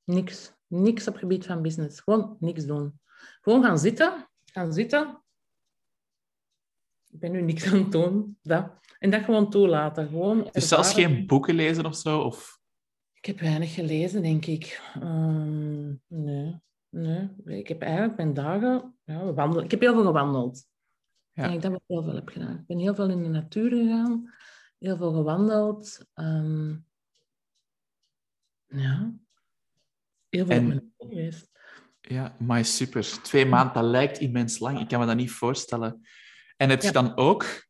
Niks. 0.04 0.54
Niks 0.68 1.08
op 1.08 1.16
gebied 1.16 1.46
van 1.46 1.62
business. 1.62 2.00
Gewoon 2.00 2.38
niks 2.40 2.66
doen. 2.66 3.00
Gewoon 3.42 3.64
gaan 3.64 3.80
zitten. 3.80 4.30
Gaan 4.46 4.74
zitten. 4.74 5.24
Ik 7.10 7.20
ben 7.20 7.32
nu 7.32 7.42
niks 7.42 7.66
aan 7.66 7.80
het 7.80 7.92
doen. 7.92 8.38
Dat. 8.42 8.72
En 9.00 9.10
dat 9.10 9.24
gewoon 9.24 9.50
toelaten. 9.50 10.08
Gewoon 10.08 10.50
dus 10.52 10.68
zelfs 10.68 10.94
geen 10.94 11.26
boeken 11.26 11.56
lezen 11.56 11.86
of 11.86 11.96
zo? 11.96 12.20
Of... 12.20 12.60
Ik 13.14 13.26
heb 13.26 13.40
weinig 13.40 13.74
gelezen, 13.74 14.22
denk 14.22 14.46
ik. 14.46 14.82
Um, 15.02 16.02
nee. 16.08 16.62
nee. 16.90 17.30
Ik 17.46 17.68
heb 17.68 17.82
eigenlijk 17.82 18.18
mijn 18.18 18.34
dagen... 18.34 18.98
Ja, 19.04 19.34
wandelen. 19.34 19.64
Ik 19.64 19.72
heb 19.72 19.80
heel 19.80 19.94
veel 19.94 20.06
gewandeld. 20.06 20.66
Ja. 21.38 21.44
Ik 21.44 21.62
denk 21.62 21.62
dat 21.62 21.74
ik 21.74 21.88
heel 21.88 22.04
veel 22.04 22.16
heb 22.16 22.30
gedaan. 22.30 22.56
Ik 22.56 22.66
ben 22.66 22.78
heel 22.78 22.96
veel 22.96 23.10
in 23.10 23.24
de 23.24 23.30
natuur 23.30 23.70
gegaan, 23.70 24.34
heel 24.80 24.98
veel 24.98 25.14
gewandeld. 25.14 26.06
Um, 26.16 26.86
ja, 28.68 29.14
heel 30.30 30.46
veel 30.46 30.56
en, 30.56 30.94
geweest. 30.98 31.50
Ja, 32.02 32.36
maar 32.40 32.66
super. 32.66 33.22
Twee 33.22 33.46
maanden, 33.46 33.74
dat 33.74 33.84
lijkt 33.84 34.20
immens 34.20 34.60
lang. 34.60 34.80
Ik 34.80 34.88
kan 34.88 35.00
me 35.00 35.06
dat 35.06 35.16
niet 35.16 35.32
voorstellen. 35.32 36.02
En 36.56 36.70
heb 36.70 36.82
je 36.82 36.92
dan 36.92 37.16
ook, 37.16 37.68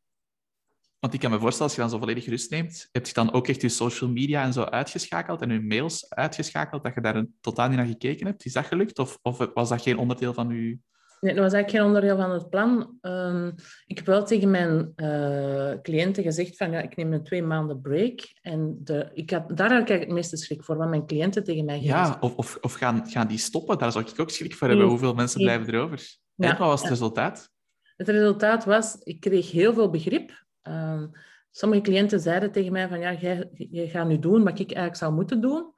want 0.98 1.14
ik 1.14 1.20
kan 1.20 1.30
me 1.30 1.38
voorstellen, 1.38 1.66
als 1.66 1.74
je 1.74 1.80
dan 1.80 1.90
zo 1.90 1.98
volledig 1.98 2.26
rust 2.26 2.50
neemt, 2.50 2.88
heb 2.92 3.06
je 3.06 3.12
dan 3.12 3.32
ook 3.32 3.48
echt 3.48 3.60
je 3.60 3.68
social 3.68 4.10
media 4.10 4.42
en 4.42 4.52
zo 4.52 4.62
uitgeschakeld 4.62 5.42
en 5.42 5.50
je 5.50 5.60
mails 5.60 6.10
uitgeschakeld, 6.10 6.84
dat 6.84 6.94
je 6.94 7.00
daar 7.00 7.26
totaal 7.40 7.68
niet 7.68 7.76
naar 7.76 7.86
gekeken 7.86 8.26
hebt? 8.26 8.44
Is 8.44 8.52
dat 8.52 8.66
gelukt? 8.66 8.98
Of, 8.98 9.18
of 9.22 9.50
was 9.54 9.68
dat 9.68 9.82
geen 9.82 9.98
onderdeel 9.98 10.34
van 10.34 10.48
je 10.48 10.78
Nee, 11.20 11.34
dat 11.34 11.42
was 11.42 11.52
eigenlijk 11.52 11.70
geen 11.70 11.94
onderdeel 11.94 12.16
van 12.16 12.30
het 12.30 12.48
plan. 12.48 12.98
Um, 13.02 13.54
ik 13.86 13.96
heb 13.96 14.06
wel 14.06 14.24
tegen 14.24 14.50
mijn 14.50 14.92
uh, 14.96 15.72
cliënten 15.82 16.22
gezegd 16.22 16.56
van 16.56 16.70
ja, 16.70 16.80
ik 16.80 16.96
neem 16.96 17.12
een 17.12 17.22
twee 17.22 17.42
maanden 17.42 17.80
break. 17.80 18.20
En 18.42 18.76
de, 18.84 19.10
ik 19.12 19.30
had, 19.30 19.48
daar 19.48 19.70
had 19.70 19.80
ik 19.80 19.88
eigenlijk 19.88 20.00
het 20.00 20.10
meeste 20.10 20.36
schrik 20.36 20.64
voor, 20.64 20.76
wat 20.76 20.88
mijn 20.88 21.06
cliënten 21.06 21.44
tegen 21.44 21.64
mij 21.64 21.80
Ja, 21.80 22.16
of, 22.20 22.36
of, 22.36 22.58
of 22.60 22.74
gaan, 22.74 23.06
gaan 23.06 23.26
die 23.26 23.38
stoppen? 23.38 23.78
Daar 23.78 23.92
zou 23.92 24.04
ik 24.04 24.20
ook 24.20 24.30
schrik 24.30 24.54
voor 24.54 24.68
hebben. 24.68 24.86
Hoeveel 24.86 25.14
mensen 25.14 25.40
blijven 25.40 25.74
erover? 25.74 26.16
En 26.36 26.48
wat 26.48 26.58
was 26.58 26.80
het 26.80 26.90
resultaat? 26.90 27.50
Het 27.96 28.08
resultaat 28.08 28.64
was, 28.64 28.96
ik 29.02 29.20
kreeg 29.20 29.50
heel 29.50 29.74
veel 29.74 29.90
begrip. 29.90 30.44
Ehm, 30.62 31.06
sommige 31.50 31.80
cliënten 31.80 32.20
zeiden 32.20 32.52
tegen 32.52 32.72
mij 32.72 32.88
van, 32.88 32.98
ja, 32.98 33.12
jij, 33.12 33.48
je 33.52 33.88
gaat 33.88 34.08
nu 34.08 34.18
doen 34.18 34.44
wat 34.44 34.58
ik 34.58 34.66
eigenlijk 34.66 34.96
zou 34.96 35.12
moeten 35.12 35.40
doen. 35.40 35.72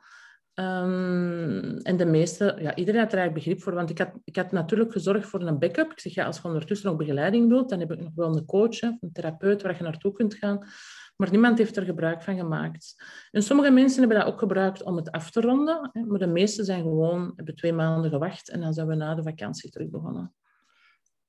Ehm, 0.61 1.77
en 1.83 1.97
de 1.97 2.05
meeste, 2.05 2.57
ja, 2.61 2.75
iedereen 2.75 3.01
had 3.01 3.13
er 3.13 3.19
eigenlijk 3.19 3.45
begrip 3.45 3.63
voor, 3.63 3.75
want 3.75 3.91
ik 3.91 3.99
had, 3.99 4.11
ik 4.25 4.37
had 4.37 4.53
natuurlijk 4.53 4.93
gezorgd 4.93 5.27
voor 5.27 5.41
een 5.41 5.59
backup. 5.59 5.93
Ik 5.93 6.01
zeg, 6.01 6.15
ja, 6.15 6.27
als 6.27 6.37
je 6.37 6.45
ondertussen 6.45 6.89
nog 6.89 6.99
begeleiding 6.99 7.49
wilt, 7.49 7.69
dan 7.69 7.81
heb 7.81 7.93
ik 7.93 8.01
nog 8.01 8.15
wel 8.15 8.37
een 8.37 8.45
coach, 8.45 8.81
een 8.81 9.11
therapeut 9.13 9.63
waar 9.63 9.77
je 9.77 9.83
naartoe 9.83 10.13
kunt 10.13 10.35
gaan. 10.35 10.67
Maar 11.17 11.31
niemand 11.31 11.59
heeft 11.59 11.77
er 11.77 11.85
gebruik 11.85 12.23
van 12.23 12.37
gemaakt. 12.37 13.05
En 13.31 13.43
sommige 13.43 13.71
mensen 13.71 14.01
hebben 14.01 14.19
dat 14.19 14.27
ook 14.27 14.39
gebruikt 14.39 14.83
om 14.83 14.97
het 14.97 15.11
af 15.11 15.31
te 15.31 15.41
ronden, 15.41 15.91
hè, 15.93 16.05
maar 16.05 16.19
de 16.19 16.27
meeste 16.27 16.65
zijn 16.65 16.83
gewoon, 16.83 17.33
hebben 17.37 17.57
twee 17.57 17.73
maanden 17.73 18.11
gewacht 18.11 18.51
en 18.51 18.61
dan 18.61 18.73
zijn 18.73 18.87
we 18.87 18.95
na 18.95 19.15
de 19.15 19.23
vakantie 19.23 19.71
terug 19.71 19.89
begonnen. 19.89 20.35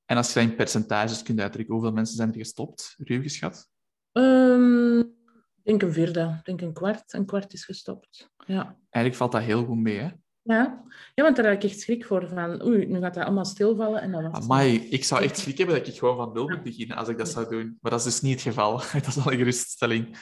En 0.05 0.17
als 0.17 0.33
je 0.33 0.39
in 0.39 0.55
percentages 0.55 1.23
kunt 1.23 1.39
uitdrukken, 1.39 1.73
hoeveel 1.73 1.93
mensen 1.93 2.15
zijn 2.15 2.29
er 2.29 2.37
gestopt, 2.37 2.95
ruw 2.97 3.21
geschat? 3.21 3.69
Um, 4.11 5.19
ik 5.63 5.67
denk 5.67 5.81
een 5.81 5.93
vierde, 5.93 6.35
ik 6.39 6.45
denk 6.45 6.61
een 6.61 6.73
kwart. 6.73 7.13
Een 7.13 7.25
kwart 7.25 7.53
is 7.53 7.65
gestopt. 7.65 8.29
Ja. 8.45 8.77
Eigenlijk 8.89 9.15
valt 9.15 9.31
dat 9.31 9.41
heel 9.41 9.65
goed 9.65 9.77
mee, 9.77 9.97
hè? 9.97 10.09
Ja. 10.43 10.83
ja, 11.15 11.23
want 11.23 11.35
daar 11.35 11.45
had 11.45 11.63
ik 11.63 11.69
echt 11.69 11.79
schrik 11.79 12.05
voor. 12.05 12.27
Van, 12.27 12.65
oei, 12.65 12.85
nu 12.85 12.99
gaat 12.99 13.13
dat 13.13 13.23
allemaal 13.23 13.45
stilvallen. 13.45 14.01
En 14.01 14.11
dan 14.11 14.31
was 14.31 14.43
Amai, 14.43 14.89
ik 14.89 15.03
zou 15.03 15.23
echt 15.23 15.37
schrik 15.37 15.57
hebben 15.57 15.75
dat 15.75 15.87
ik 15.87 15.97
gewoon 15.97 16.15
van 16.15 16.33
nul 16.33 16.47
moet 16.47 16.63
beginnen 16.63 16.97
als 16.97 17.07
ik 17.07 17.17
dat 17.17 17.29
zou 17.29 17.49
doen. 17.49 17.77
Maar 17.81 17.91
dat 17.91 17.99
is 17.99 18.05
dus 18.05 18.21
niet 18.21 18.33
het 18.33 18.41
geval. 18.41 18.77
dat 18.93 19.07
is 19.07 19.25
al 19.25 19.31
een 19.31 19.37
geruststelling. 19.37 20.17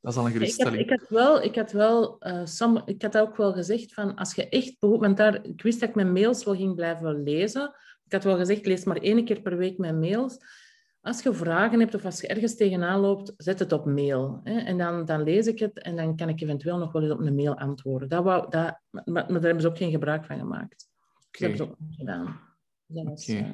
Dat 0.00 0.12
is 0.12 0.18
al 0.18 0.26
een 0.26 0.32
geruststelling. 0.32 0.80
Ik 0.80 0.90
had, 0.90 1.00
ik 1.00 1.08
had 1.08 1.18
wel, 1.18 1.42
ik 1.42 1.54
had, 1.54 1.72
wel 1.72 2.18
uh, 2.26 2.82
ik 2.84 3.02
had 3.02 3.18
ook 3.18 3.36
wel 3.36 3.52
gezegd 3.52 3.94
van 3.94 4.14
als 4.14 4.34
je 4.34 4.48
echt. 4.48 4.76
Want 4.78 5.16
daar, 5.16 5.44
ik 5.44 5.62
wist 5.62 5.80
dat 5.80 5.88
ik 5.88 5.94
mijn 5.94 6.12
mails 6.12 6.44
wel 6.44 6.56
ging 6.56 6.74
blijven 6.74 7.22
lezen. 7.22 7.74
Ik 8.04 8.12
had 8.12 8.24
wel 8.24 8.36
gezegd, 8.36 8.66
lees 8.66 8.84
maar 8.84 8.96
één 8.96 9.24
keer 9.24 9.40
per 9.40 9.56
week 9.56 9.78
mijn 9.78 9.98
mails. 9.98 10.38
Als 11.02 11.22
je 11.22 11.34
vragen 11.34 11.80
hebt 11.80 11.94
of 11.94 12.04
als 12.04 12.20
je 12.20 12.26
ergens 12.26 12.56
tegenaan 12.56 13.00
loopt, 13.00 13.32
zet 13.36 13.58
het 13.58 13.72
op 13.72 13.86
mail. 13.86 14.40
Hè? 14.44 14.58
En 14.58 14.78
dan, 14.78 15.04
dan 15.04 15.22
lees 15.22 15.46
ik 15.46 15.58
het 15.58 15.78
en 15.78 15.96
dan 15.96 16.16
kan 16.16 16.28
ik 16.28 16.40
eventueel 16.40 16.78
nog 16.78 16.92
wel 16.92 17.02
eens 17.02 17.12
op 17.12 17.20
een 17.20 17.34
mail 17.34 17.58
antwoorden. 17.58 18.08
Dat 18.08 18.24
wou, 18.24 18.50
dat, 18.50 18.80
maar, 18.90 19.04
maar 19.04 19.26
daar 19.26 19.42
hebben 19.42 19.60
ze 19.60 19.68
ook 19.68 19.76
geen 19.76 19.90
gebruik 19.90 20.24
van 20.24 20.38
gemaakt. 20.38 20.88
Okay. 21.26 21.30
Dat 21.30 21.40
hebben 21.40 21.56
ze 21.56 21.62
ook 21.62 21.76
niet 21.78 21.98
gedaan. 21.98 22.40
Dat 22.86 23.04
was, 23.04 23.28
okay. 23.28 23.40
uh, 23.40 23.48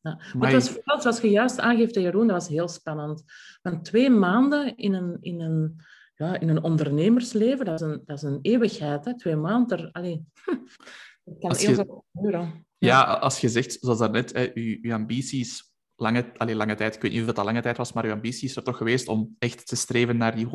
ja. 0.00 0.20
Maar 0.34 0.52
het 0.52 0.62
was 0.62 0.70
vooral, 0.70 1.00
zoals 1.00 1.20
je 1.20 1.30
juist 1.30 1.60
aangeeft, 1.60 1.94
Jeroen, 1.94 2.26
dat 2.26 2.36
was 2.36 2.48
heel 2.48 2.68
spannend. 2.68 3.24
Want 3.62 3.84
twee 3.84 4.10
maanden 4.10 4.76
in 4.76 4.94
een, 4.94 5.16
in 5.20 5.40
een, 5.40 5.80
ja, 6.14 6.40
in 6.40 6.48
een 6.48 6.62
ondernemersleven, 6.62 7.64
dat 7.64 7.80
is 7.80 7.86
een, 7.86 8.02
dat 8.04 8.16
is 8.16 8.22
een 8.22 8.38
eeuwigheid. 8.42 9.04
Hè? 9.04 9.18
Twee 9.18 9.36
maanden, 9.36 9.78
er, 9.78 9.88
allee, 9.92 10.24
dat 11.24 11.38
kan 11.38 11.56
heel 11.56 11.74
veel 11.74 12.04
gebeuren. 12.12 12.66
Ja, 12.78 13.02
als 13.02 13.40
je 13.40 13.48
zegt, 13.48 13.76
zoals 13.80 13.98
daarnet, 13.98 14.32
hè, 14.32 14.50
je, 14.54 14.78
je 14.82 14.94
ambities 14.94 15.72
lange, 15.96 16.32
allee, 16.36 16.54
lange 16.54 16.74
tijd, 16.74 16.94
ik 16.94 17.02
weet 17.02 17.12
niet 17.12 17.20
of 17.20 17.32
dat 17.32 17.44
lange 17.44 17.62
tijd 17.62 17.76
was, 17.76 17.92
maar 17.92 18.04
uw 18.04 18.12
ambitie 18.12 18.48
is 18.48 18.56
er 18.56 18.62
toch 18.62 18.76
geweest 18.76 19.08
om 19.08 19.36
echt 19.38 19.66
te 19.66 19.76
streven 19.76 20.16
naar 20.16 20.36
die 20.36 20.46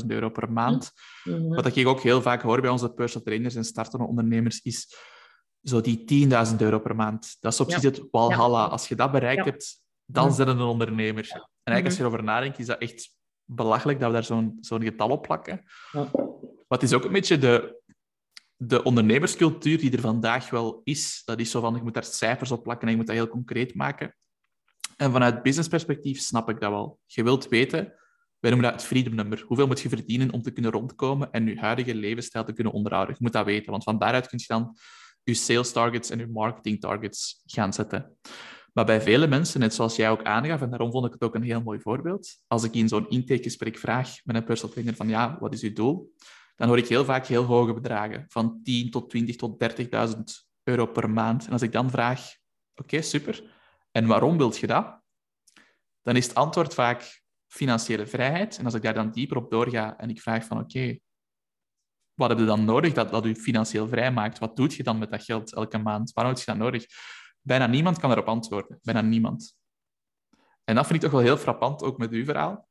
100.000 0.00 0.06
euro 0.06 0.28
per 0.28 0.52
maand. 0.52 0.92
Mm-hmm. 1.24 1.54
Wat 1.54 1.76
ik 1.76 1.86
ook 1.86 2.00
heel 2.00 2.22
vaak 2.22 2.42
hoor 2.42 2.60
bij 2.60 2.70
onze 2.70 2.92
personal 2.92 3.26
trainers 3.26 3.54
en 3.54 3.64
startende 3.64 4.06
ondernemers, 4.06 4.60
is 4.62 4.96
zo 5.62 5.80
die 5.80 6.28
10.000 6.50 6.56
euro 6.58 6.78
per 6.78 6.96
maand. 6.96 7.36
Dat 7.40 7.52
is 7.52 7.60
op 7.60 7.70
zich 7.70 7.82
ja. 7.82 7.88
het 7.88 8.08
walhalla. 8.10 8.62
Ja. 8.62 8.68
Als 8.68 8.88
je 8.88 8.94
dat 8.94 9.12
bereikt 9.12 9.44
hebt, 9.44 9.82
dan 10.04 10.32
zijn 10.32 10.48
je 10.48 10.54
een 10.54 10.60
ondernemer. 10.60 11.30
En 11.30 11.72
eigenlijk 11.72 11.84
als 11.84 11.96
je 11.96 12.00
erover 12.00 12.22
nadenkt, 12.22 12.58
is 12.58 12.66
dat 12.66 12.80
echt 12.80 13.16
belachelijk 13.44 13.98
dat 13.98 14.08
we 14.08 14.14
daar 14.14 14.24
zo'n 14.24 14.56
zo'n 14.60 14.82
getal 14.82 15.10
op 15.10 15.22
plakken. 15.22 15.64
Wat 16.68 16.82
is 16.82 16.92
ook 16.92 17.04
een 17.04 17.12
beetje 17.12 17.38
de, 17.38 17.82
de 18.56 18.82
ondernemerscultuur 18.82 19.78
die 19.78 19.92
er 19.92 20.00
vandaag 20.00 20.50
wel 20.50 20.80
is. 20.84 21.22
Dat 21.24 21.40
is 21.40 21.50
zo 21.50 21.60
van, 21.60 21.74
je 21.74 21.82
moet 21.82 21.94
daar 21.94 22.04
cijfers 22.04 22.50
op 22.50 22.62
plakken 22.62 22.86
en 22.86 22.90
je 22.90 22.98
moet 22.98 23.06
dat 23.06 23.16
heel 23.16 23.28
concreet 23.28 23.74
maken. 23.74 24.14
En 24.96 25.12
vanuit 25.12 25.42
businessperspectief 25.42 26.20
snap 26.20 26.48
ik 26.48 26.60
dat 26.60 26.70
wel. 26.70 26.98
Je 27.06 27.22
wilt 27.22 27.48
weten, 27.48 27.92
wij 28.38 28.50
noemen 28.50 28.70
dat 28.70 28.80
het 28.80 28.88
freedom 28.90 29.14
number. 29.14 29.44
Hoeveel 29.46 29.66
moet 29.66 29.80
je 29.80 29.88
verdienen 29.88 30.32
om 30.32 30.42
te 30.42 30.50
kunnen 30.50 30.70
rondkomen 30.70 31.30
en 31.30 31.46
je 31.46 31.58
huidige 31.58 31.94
levensstijl 31.94 32.44
te 32.44 32.52
kunnen 32.52 32.72
onderhouden? 32.72 33.14
Je 33.18 33.22
moet 33.22 33.32
dat 33.32 33.44
weten, 33.44 33.70
want 33.70 33.84
van 33.84 33.98
daaruit 33.98 34.26
kun 34.26 34.38
je 34.38 34.44
dan 34.48 34.76
je 35.22 35.34
sales 35.34 35.72
targets 35.72 36.10
en 36.10 36.18
je 36.18 36.26
marketing 36.26 36.80
targets 36.80 37.42
gaan 37.46 37.72
zetten. 37.72 38.16
Maar 38.72 38.84
bij 38.84 39.00
vele 39.00 39.26
mensen, 39.26 39.60
net 39.60 39.74
zoals 39.74 39.96
jij 39.96 40.10
ook 40.10 40.22
aangaf, 40.22 40.60
en 40.60 40.70
daarom 40.70 40.90
vond 40.90 41.06
ik 41.06 41.12
het 41.12 41.22
ook 41.22 41.34
een 41.34 41.42
heel 41.42 41.62
mooi 41.62 41.80
voorbeeld, 41.80 42.28
als 42.46 42.64
ik 42.64 42.74
in 42.74 42.88
zo'n 42.88 43.08
intakegesprek 43.08 43.78
vraag 43.78 44.24
met 44.24 44.36
een 44.36 44.44
personal 44.44 44.72
trainer 44.72 44.94
van 44.96 45.08
ja, 45.08 45.36
wat 45.40 45.52
is 45.52 45.62
uw 45.62 45.72
doel? 45.72 46.14
Dan 46.56 46.68
hoor 46.68 46.78
ik 46.78 46.88
heel 46.88 47.04
vaak 47.04 47.26
heel 47.26 47.44
hoge 47.44 47.74
bedragen, 47.74 48.24
van 48.28 48.60
10 48.62 48.90
tot 48.90 49.10
20 49.10 49.36
tot 49.36 49.64
30.000 50.14 50.20
euro 50.62 50.86
per 50.86 51.10
maand. 51.10 51.46
En 51.46 51.52
als 51.52 51.62
ik 51.62 51.72
dan 51.72 51.90
vraag, 51.90 52.20
oké, 52.74 53.02
super, 53.02 53.53
en 53.96 54.06
waarom 54.06 54.36
wilt 54.36 54.56
je 54.58 54.66
dat? 54.66 55.00
Dan 56.02 56.16
is 56.16 56.26
het 56.26 56.34
antwoord 56.34 56.74
vaak 56.74 57.22
financiële 57.46 58.06
vrijheid. 58.06 58.58
En 58.58 58.64
als 58.64 58.74
ik 58.74 58.82
daar 58.82 58.94
dan 58.94 59.10
dieper 59.10 59.36
op 59.36 59.50
doorga 59.50 59.98
en 59.98 60.10
ik 60.10 60.20
vraag 60.20 60.44
van 60.44 60.58
oké, 60.58 60.98
wat 62.14 62.28
heb 62.28 62.38
je 62.38 62.44
dan 62.44 62.64
nodig 62.64 62.92
dat, 62.92 63.10
dat 63.10 63.26
u 63.26 63.34
financieel 63.34 63.88
vrij 63.88 64.12
maakt? 64.12 64.38
Wat 64.38 64.56
doet 64.56 64.74
je 64.74 64.82
dan 64.82 64.98
met 64.98 65.10
dat 65.10 65.24
geld 65.24 65.54
elke 65.54 65.78
maand? 65.78 66.12
Waarom 66.12 66.34
heb 66.34 66.44
je 66.44 66.50
dat 66.50 66.60
nodig? 66.60 66.86
Bijna 67.40 67.66
niemand 67.66 67.98
kan 67.98 68.10
erop 68.10 68.26
antwoorden. 68.26 68.78
Bijna 68.82 69.00
niemand. 69.00 69.56
En 70.64 70.74
dat 70.74 70.86
vind 70.86 70.94
ik 70.96 71.00
toch 71.00 71.10
wel 71.10 71.20
heel 71.20 71.36
frappant, 71.36 71.82
ook 71.82 71.98
met 71.98 72.10
uw 72.12 72.24
verhaal, 72.24 72.68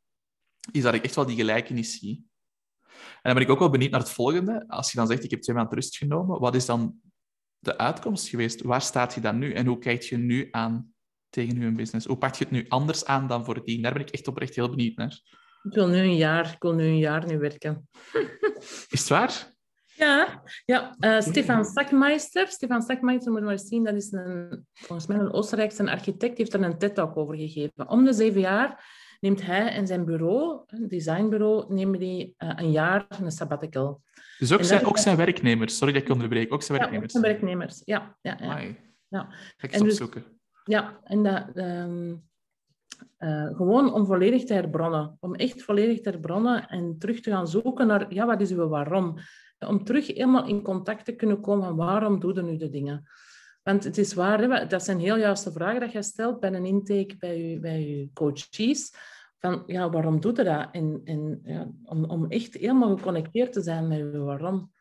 is 0.71 0.83
dat 0.83 0.93
ik 0.93 1.03
echt 1.03 1.15
wel 1.15 1.25
die 1.25 1.35
gelijkenis 1.35 1.99
zie. 1.99 2.27
En 2.93 3.21
dan 3.21 3.33
ben 3.33 3.43
ik 3.43 3.49
ook 3.49 3.59
wel 3.59 3.69
benieuwd 3.69 3.91
naar 3.91 3.99
het 3.99 4.09
volgende. 4.09 4.67
Als 4.67 4.91
je 4.91 4.97
dan 4.97 5.07
zegt, 5.07 5.23
ik 5.23 5.31
heb 5.31 5.41
twee 5.41 5.55
maanden 5.55 5.73
rust 5.73 5.97
genomen, 5.97 6.39
wat 6.39 6.55
is 6.55 6.65
dan 6.65 7.01
de 7.59 7.77
uitkomst 7.77 8.27
geweest? 8.27 8.61
Waar 8.61 8.81
staat 8.81 9.13
je 9.13 9.21
dan 9.21 9.37
nu? 9.37 9.53
En 9.53 9.65
hoe 9.65 9.79
kijk 9.79 10.01
je 10.01 10.17
nu 10.17 10.47
aan 10.51 10.92
tegen 11.33 11.61
uw 11.61 11.75
business? 11.75 12.05
Hoe 12.05 12.17
pak 12.17 12.35
je 12.35 12.43
het 12.43 12.53
nu 12.53 12.65
anders 12.67 13.05
aan 13.05 13.27
dan 13.27 13.45
voordien? 13.45 13.81
Daar 13.81 13.93
ben 13.93 14.01
ik 14.01 14.09
echt 14.09 14.27
oprecht 14.27 14.55
heel 14.55 14.69
benieuwd 14.69 14.95
naar. 14.95 15.19
Ik 15.63 15.73
wil 15.73 15.87
nu 15.87 15.97
een 15.97 16.15
jaar, 16.15 16.51
ik 16.53 16.61
wil 16.61 16.73
nu 16.73 16.83
een 16.83 16.97
jaar 16.97 17.25
nu 17.25 17.37
werken. 17.37 17.89
Is 18.89 18.99
het 18.99 19.07
waar? 19.07 19.51
Ja, 19.95 20.43
ja. 20.65 20.95
Uh, 20.99 21.21
Stefan 21.21 21.65
Sackmeister. 21.65 22.47
Stefan 22.47 22.81
Sackmeister, 22.81 23.31
moet 23.31 23.39
je 23.39 23.45
maar 23.45 23.53
eens 23.53 23.67
zien, 23.67 23.83
dat 23.83 23.95
is 23.95 24.11
een, 24.11 24.65
volgens 24.73 25.07
mij 25.07 25.17
een 25.17 25.31
Oostenrijkse 25.31 25.91
architect, 25.91 26.35
die 26.35 26.45
heeft 26.45 26.53
er 26.53 26.61
een 26.61 26.77
TED-talk 26.77 27.17
over 27.17 27.35
gegeven. 27.35 27.89
Om 27.89 28.05
de 28.05 28.13
zeven 28.13 28.41
jaar 28.41 28.85
neemt 29.19 29.41
hij 29.41 29.67
en 29.67 29.87
zijn 29.87 30.05
bureau, 30.05 30.63
een 30.67 30.87
designbureau, 30.87 31.73
nemen 31.73 31.99
die 31.99 32.35
uh, 32.37 32.51
een 32.55 32.71
jaar 32.71 33.05
een 33.09 33.31
sabbatical. 33.31 34.01
Dus 34.37 34.51
ook, 34.51 34.63
zijn, 34.63 34.85
ook 34.85 34.97
zijn 34.97 35.17
werknemers, 35.17 35.77
sorry 35.77 35.93
dat 35.93 36.01
ik 36.01 36.09
onderbreek, 36.09 36.53
ook 36.53 36.63
zijn 36.63 36.77
werknemers. 36.77 37.13
Ja, 37.13 37.19
ook 37.19 37.25
zijn 37.25 37.33
werknemers, 37.33 37.81
ja. 37.85 38.17
ja, 38.21 38.37
ja. 38.41 38.59
ja. 39.07 39.27
Ga 39.57 39.67
ik 39.67 39.73
eens 39.73 39.83
dus, 39.83 39.91
opzoeken. 39.91 40.41
Ja, 40.63 40.99
en 41.03 41.23
dat, 41.23 41.45
um, 41.55 42.23
uh, 43.19 43.55
gewoon 43.55 43.93
om 43.93 44.05
volledig 44.05 44.43
te 44.43 44.53
herbronnen. 44.53 45.17
Om 45.19 45.35
echt 45.35 45.63
volledig 45.63 46.01
te 46.01 46.09
herbronnen 46.09 46.67
en 46.67 46.97
terug 46.97 47.19
te 47.19 47.29
gaan 47.29 47.47
zoeken 47.47 47.87
naar, 47.87 48.13
ja, 48.13 48.25
wat 48.25 48.41
is 48.41 48.51
uw 48.51 48.67
waarom? 48.67 49.17
Om 49.59 49.83
terug 49.83 50.07
helemaal 50.07 50.47
in 50.47 50.61
contact 50.61 51.05
te 51.05 51.15
kunnen 51.15 51.41
komen 51.41 51.65
van 51.65 51.75
waarom 51.75 52.19
doe 52.19 52.33
je 52.33 52.41
nu 52.41 52.57
de 52.57 52.69
dingen? 52.69 53.07
Want 53.63 53.83
het 53.83 53.97
is 53.97 54.13
waar, 54.13 54.39
hè, 54.39 54.67
dat 54.67 54.83
zijn 54.83 54.99
heel 54.99 55.17
juiste 55.17 55.51
vragen 55.51 55.79
dat 55.79 55.91
je 55.91 56.01
stelt 56.03 56.39
bij 56.39 56.53
een 56.53 56.65
intake 56.65 57.15
bij 57.17 57.49
je, 57.49 57.59
bij 57.59 57.87
je 57.87 58.09
coaches. 58.13 58.93
Van, 59.39 59.63
ja, 59.65 59.89
waarom 59.89 60.19
doe 60.19 60.35
je 60.35 60.43
dat? 60.43 60.69
En, 60.71 61.01
en 61.03 61.41
ja, 61.43 61.71
om, 61.83 62.05
om 62.05 62.25
echt 62.29 62.53
helemaal 62.53 62.97
geconnecteerd 62.97 63.53
te 63.53 63.61
zijn 63.61 63.87
met 63.87 63.97
je 63.97 64.19
waarom. 64.19 64.71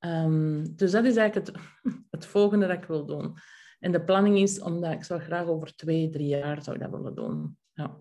Um, 0.00 0.76
dus 0.76 0.90
dat 0.90 1.04
is 1.04 1.16
eigenlijk 1.16 1.46
het, 1.46 1.56
het 2.10 2.26
volgende 2.26 2.66
dat 2.66 2.76
ik 2.76 2.84
wil 2.84 3.06
doen. 3.06 3.38
En 3.86 3.92
de 3.92 4.00
planning 4.00 4.38
is, 4.38 4.60
omdat 4.60 4.92
ik 4.92 5.04
zou 5.04 5.20
graag 5.20 5.46
over 5.46 5.76
twee, 5.76 6.10
drie 6.10 6.26
jaar 6.26 6.62
zou 6.62 6.76
ik 6.76 6.82
dat 6.82 6.90
willen 6.90 7.14
doen. 7.14 7.58
Ja. 7.72 7.96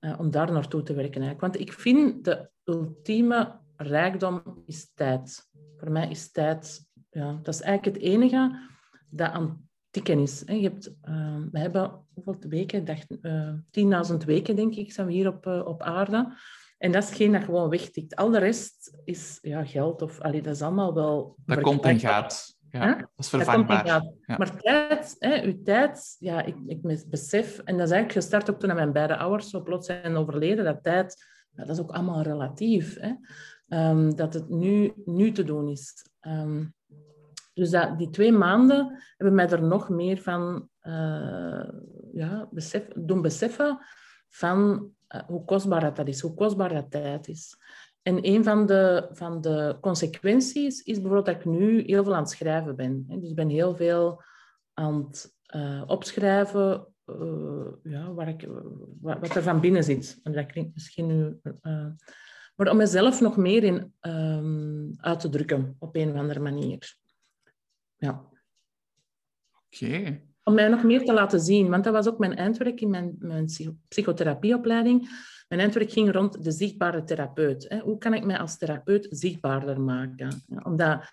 Uh, 0.00 0.20
om 0.20 0.30
daar 0.30 0.52
naartoe 0.52 0.82
te 0.82 0.94
werken. 0.94 1.22
Eigenlijk. 1.22 1.40
Want 1.40 1.60
ik 1.60 1.72
vind 1.72 2.24
de 2.24 2.50
ultieme 2.64 3.60
rijkdom 3.76 4.62
is 4.66 4.92
tijd. 4.94 5.50
Voor 5.76 5.90
mij 5.90 6.10
is 6.10 6.30
tijd, 6.30 6.86
ja, 7.10 7.38
dat 7.42 7.54
is 7.54 7.60
eigenlijk 7.60 7.96
het 7.96 8.06
enige 8.06 8.68
dat 9.08 9.30
aan 9.30 9.68
tikken 9.90 10.18
is. 10.18 10.42
Je 10.46 10.62
hebt, 10.62 10.88
uh, 11.04 11.42
we 11.50 11.58
hebben 11.58 12.06
hoeveel 12.14 12.36
weken? 12.48 12.78
Ik 12.78 12.86
dacht, 12.86 13.16
uh, 13.20 13.52
10.000 14.10 14.16
weken, 14.24 14.56
denk 14.56 14.74
ik, 14.74 14.92
zijn 14.92 15.06
we 15.06 15.12
hier 15.12 15.28
op, 15.28 15.46
op 15.46 15.82
aarde. 15.82 16.36
En 16.78 16.92
dat 16.92 17.02
is 17.02 17.08
hetgeen 17.08 17.32
dat 17.32 17.44
gewoon 17.44 17.68
wegtikt. 17.68 18.16
Al 18.16 18.30
de 18.30 18.38
rest 18.38 18.98
is 19.04 19.38
ja, 19.42 19.64
geld 19.64 20.02
of 20.02 20.20
allee, 20.20 20.42
dat 20.42 20.54
is 20.54 20.62
allemaal 20.62 20.94
wel. 20.94 21.36
Dat 21.44 21.60
komt 21.60 21.84
en 21.84 21.98
gaat. 21.98 22.53
Ja, 22.78 22.96
dat 22.96 23.08
is 23.16 23.28
vervangbaar. 23.28 23.86
Ja. 23.86 24.12
Maar 24.26 24.56
tijd, 24.56 25.16
hè, 25.18 25.42
uw 25.42 25.62
tijd, 25.62 26.16
ja, 26.18 26.42
ik, 26.42 26.56
ik 26.66 26.82
besef, 27.10 27.58
en 27.58 27.76
dat 27.76 27.86
is 27.86 27.92
eigenlijk 27.92 28.12
gestart 28.12 28.50
ook 28.50 28.60
toen 28.60 28.74
mijn 28.74 28.92
beide 28.92 29.16
ouders 29.16 29.50
zo 29.50 29.62
plots 29.62 29.86
zijn 29.86 30.16
overleden, 30.16 30.64
dat 30.64 30.82
tijd, 30.82 31.24
dat 31.50 31.68
is 31.68 31.80
ook 31.80 31.90
allemaal 31.90 32.22
relatief. 32.22 32.96
Hè. 33.00 33.12
Um, 33.68 34.16
dat 34.16 34.34
het 34.34 34.48
nu, 34.48 34.92
nu 35.04 35.32
te 35.32 35.44
doen 35.44 35.68
is. 35.68 36.08
Um, 36.20 36.74
dus 37.54 37.70
dat, 37.70 37.98
die 37.98 38.10
twee 38.10 38.32
maanden 38.32 39.02
hebben 39.16 39.36
mij 39.36 39.48
er 39.48 39.62
nog 39.62 39.88
meer 39.88 40.18
van 40.18 40.68
uh, 40.82 41.68
ja, 42.12 42.48
besef, 42.50 42.88
doen 42.94 43.22
beseffen 43.22 43.78
van 44.28 44.90
uh, 45.08 45.22
hoe 45.26 45.44
kostbaar 45.44 45.94
dat 45.94 46.08
is, 46.08 46.20
hoe 46.20 46.34
kostbaar 46.34 46.72
dat 46.72 46.90
tijd 46.90 47.28
is. 47.28 47.56
En 48.04 48.18
een 48.26 48.44
van 48.44 48.66
de, 48.66 49.08
van 49.12 49.40
de 49.40 49.76
consequenties 49.80 50.82
is 50.82 50.94
bijvoorbeeld 50.94 51.26
dat 51.26 51.34
ik 51.34 51.44
nu 51.44 51.82
heel 51.82 52.04
veel 52.04 52.14
aan 52.14 52.22
het 52.22 52.30
schrijven 52.30 52.76
ben. 52.76 53.04
Dus 53.08 53.30
ik 53.30 53.34
ben 53.34 53.48
heel 53.48 53.76
veel 53.76 54.22
aan 54.72 55.04
het 55.04 55.36
opschrijven 55.86 56.86
ja, 57.82 58.12
waar 58.12 58.28
ik, 58.28 58.48
wat, 59.00 59.34
er 59.36 59.42
van 59.42 59.60
binnen 59.60 59.84
zit. 59.84 60.20
En 60.22 60.32
dat 60.32 60.46
klinkt 60.46 60.74
misschien 60.74 61.06
nu... 61.06 61.40
maar 62.56 62.70
om 62.70 62.76
mezelf 62.76 63.20
nog 63.20 63.36
meer 63.36 63.64
in 63.64 63.94
ehm, 64.00 64.90
uit 64.96 65.20
te 65.20 65.28
drukken 65.28 65.76
op 65.78 65.96
een 65.96 66.10
of 66.10 66.16
andere 66.16 66.40
manier. 66.40 66.96
Ja. 67.96 68.28
Oké. 69.66 70.22
Om 70.44 70.54
mij 70.54 70.68
nog 70.68 70.82
meer 70.82 71.04
te 71.04 71.12
laten 71.12 71.40
zien. 71.40 71.70
Want 71.70 71.84
dat 71.84 71.92
was 71.92 72.08
ook 72.08 72.18
mijn 72.18 72.36
eindwerk 72.36 72.80
in 72.80 72.90
mijn, 72.90 73.16
mijn 73.18 73.48
psychotherapieopleiding. 73.88 75.08
Mijn 75.48 75.60
eindwerk 75.60 75.90
ging 75.90 76.12
rond 76.12 76.44
de 76.44 76.50
zichtbare 76.50 77.04
therapeut. 77.04 77.66
Hè. 77.68 77.78
Hoe 77.78 77.98
kan 77.98 78.14
ik 78.14 78.24
mij 78.24 78.38
als 78.38 78.58
therapeut 78.58 79.06
zichtbaarder 79.10 79.80
maken? 79.80 80.44
omdat 80.62 81.04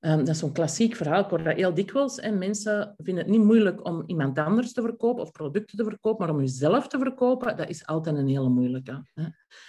um, 0.00 0.18
dat 0.18 0.28
is 0.28 0.38
zo'n 0.38 0.52
klassiek 0.52 0.94
verhaal. 0.94 1.20
Ik 1.20 1.30
hoor 1.30 1.42
dat 1.42 1.56
heel 1.56 1.74
dikwijls. 1.74 2.18
En 2.18 2.38
mensen 2.38 2.94
vinden 2.96 3.24
het 3.24 3.32
niet 3.32 3.44
moeilijk 3.44 3.86
om 3.86 4.02
iemand 4.06 4.38
anders 4.38 4.72
te 4.72 4.82
verkopen 4.82 5.22
of 5.22 5.30
producten 5.30 5.78
te 5.78 5.84
verkopen, 5.84 6.26
maar 6.26 6.34
om 6.34 6.40
jezelf 6.40 6.88
te 6.88 6.98
verkopen, 6.98 7.56
dat 7.56 7.68
is 7.68 7.86
altijd 7.86 8.16
een 8.16 8.28
hele 8.28 8.48
moeilijke. 8.48 9.06
Hè. 9.14 9.24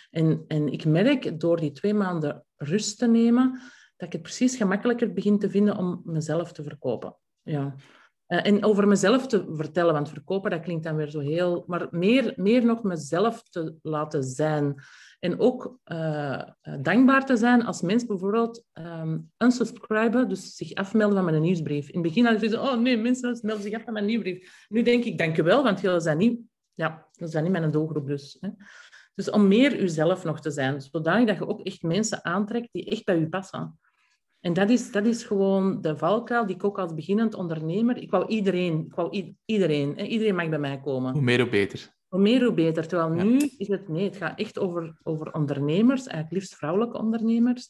En, 0.10 0.44
en 0.48 0.72
ik 0.72 0.86
merk 0.86 1.40
door 1.40 1.60
die 1.60 1.72
twee 1.72 1.94
maanden 1.94 2.46
rust 2.56 2.98
te 2.98 3.08
nemen, 3.08 3.62
dat 3.98 4.08
ik 4.08 4.14
het 4.14 4.22
precies 4.22 4.56
gemakkelijker 4.56 5.14
begin 5.14 5.40
te 5.40 5.50
vinden 5.50 5.78
om 5.78 6.02
mezelf 6.04 6.52
te 6.52 6.64
verkopen. 6.64 7.16
Ja. 7.42 7.76
Uh, 8.28 8.46
en 8.46 8.64
over 8.64 8.88
mezelf 8.88 9.28
te 9.28 9.46
vertellen, 9.56 9.94
want 9.94 10.10
verkopen, 10.10 10.52
dat 10.52 10.62
klinkt 10.62 10.84
dan 10.84 10.96
weer 10.96 11.10
zo 11.10 11.20
heel... 11.20 11.64
Maar 11.68 11.88
meer, 11.92 12.34
meer 12.36 12.66
nog 12.66 12.84
mezelf 12.84 13.44
te 13.50 13.76
laten 13.82 14.24
zijn. 14.24 14.76
En 15.20 15.40
ook 15.40 15.80
uh, 15.86 16.42
dankbaar 16.82 17.26
te 17.26 17.38
zijn 17.38 17.66
als 17.66 17.82
mens 17.82 18.06
bijvoorbeeld 18.06 18.64
um, 18.74 19.32
unsubscriben, 19.38 20.30
dus 20.30 20.56
zich 20.56 20.74
afmelden 20.74 21.16
van 21.18 21.26
mijn 21.26 21.42
nieuwsbrief. 21.42 21.88
In 21.88 21.94
het 21.94 22.08
begin 22.08 22.26
had 22.26 22.44
ik 22.44 22.50
zo, 22.50 22.62
oh 22.62 22.80
nee, 22.80 22.98
mensen 22.98 23.40
melden 23.42 23.64
zich 23.64 23.74
af 23.74 23.84
van 23.84 23.94
mijn 23.94 24.06
nieuwsbrief. 24.06 24.66
Nu 24.70 24.82
denk 24.82 25.04
ik, 25.04 25.18
dankjewel, 25.18 25.64
want 25.64 25.82
jullie 25.82 26.00
zijn 26.00 26.18
niet... 26.18 26.40
Ja, 26.74 27.08
dat 27.12 27.32
zijn 27.32 27.44
niet 27.44 27.52
mijn 27.52 27.72
doelgroep 27.72 28.08
dus. 28.08 28.38
Hè. 28.40 28.50
Dus 29.16 29.30
om 29.30 29.48
meer 29.48 29.80
uzelf 29.80 30.24
nog 30.24 30.42
te 30.42 30.52
zijn, 30.52 30.82
zodanig 30.82 31.28
dat 31.28 31.38
je 31.38 31.48
ook 31.48 31.62
echt 31.62 31.82
mensen 31.82 32.26
aantrekt 32.26 32.70
die 32.72 32.86
echt 32.86 33.06
bij 33.06 33.18
u 33.18 33.30
passen. 33.30 33.80
En 34.40 34.54
dat 34.54 34.70
is, 34.70 34.92
dat 34.92 35.06
is 35.06 35.24
gewoon 35.24 35.82
de 35.82 35.98
valkuil 35.98 36.46
die 36.46 36.56
ik 36.56 36.64
ook 36.64 36.80
als 36.80 36.94
beginnend 36.94 37.34
ondernemer... 37.34 37.98
Ik 37.98 38.12
wou 38.12 38.28
iedereen, 38.28 38.86
ik 38.86 38.96
wou 38.96 39.36
iedereen, 39.46 40.00
iedereen 40.00 40.36
mag 40.36 40.50
bij 40.50 40.60
mij 40.60 40.80
komen. 40.80 41.14
Hoe 41.14 41.22
meer, 41.22 41.40
hoe 41.40 41.50
beter. 41.50 41.96
Hoe 42.08 42.20
meer, 42.20 42.44
hoe 42.44 42.54
beter. 42.54 42.88
Terwijl 42.88 43.10
nu 43.10 43.38
is 43.58 43.68
het 43.68 43.88
nee, 43.88 44.04
het 44.04 44.18
gaat 44.18 44.40
echt 44.40 44.60
over, 44.60 45.00
over 45.04 45.34
ondernemers, 45.34 46.06
eigenlijk 46.06 46.32
liefst 46.32 46.56
vrouwelijke 46.56 46.98
ondernemers, 46.98 47.70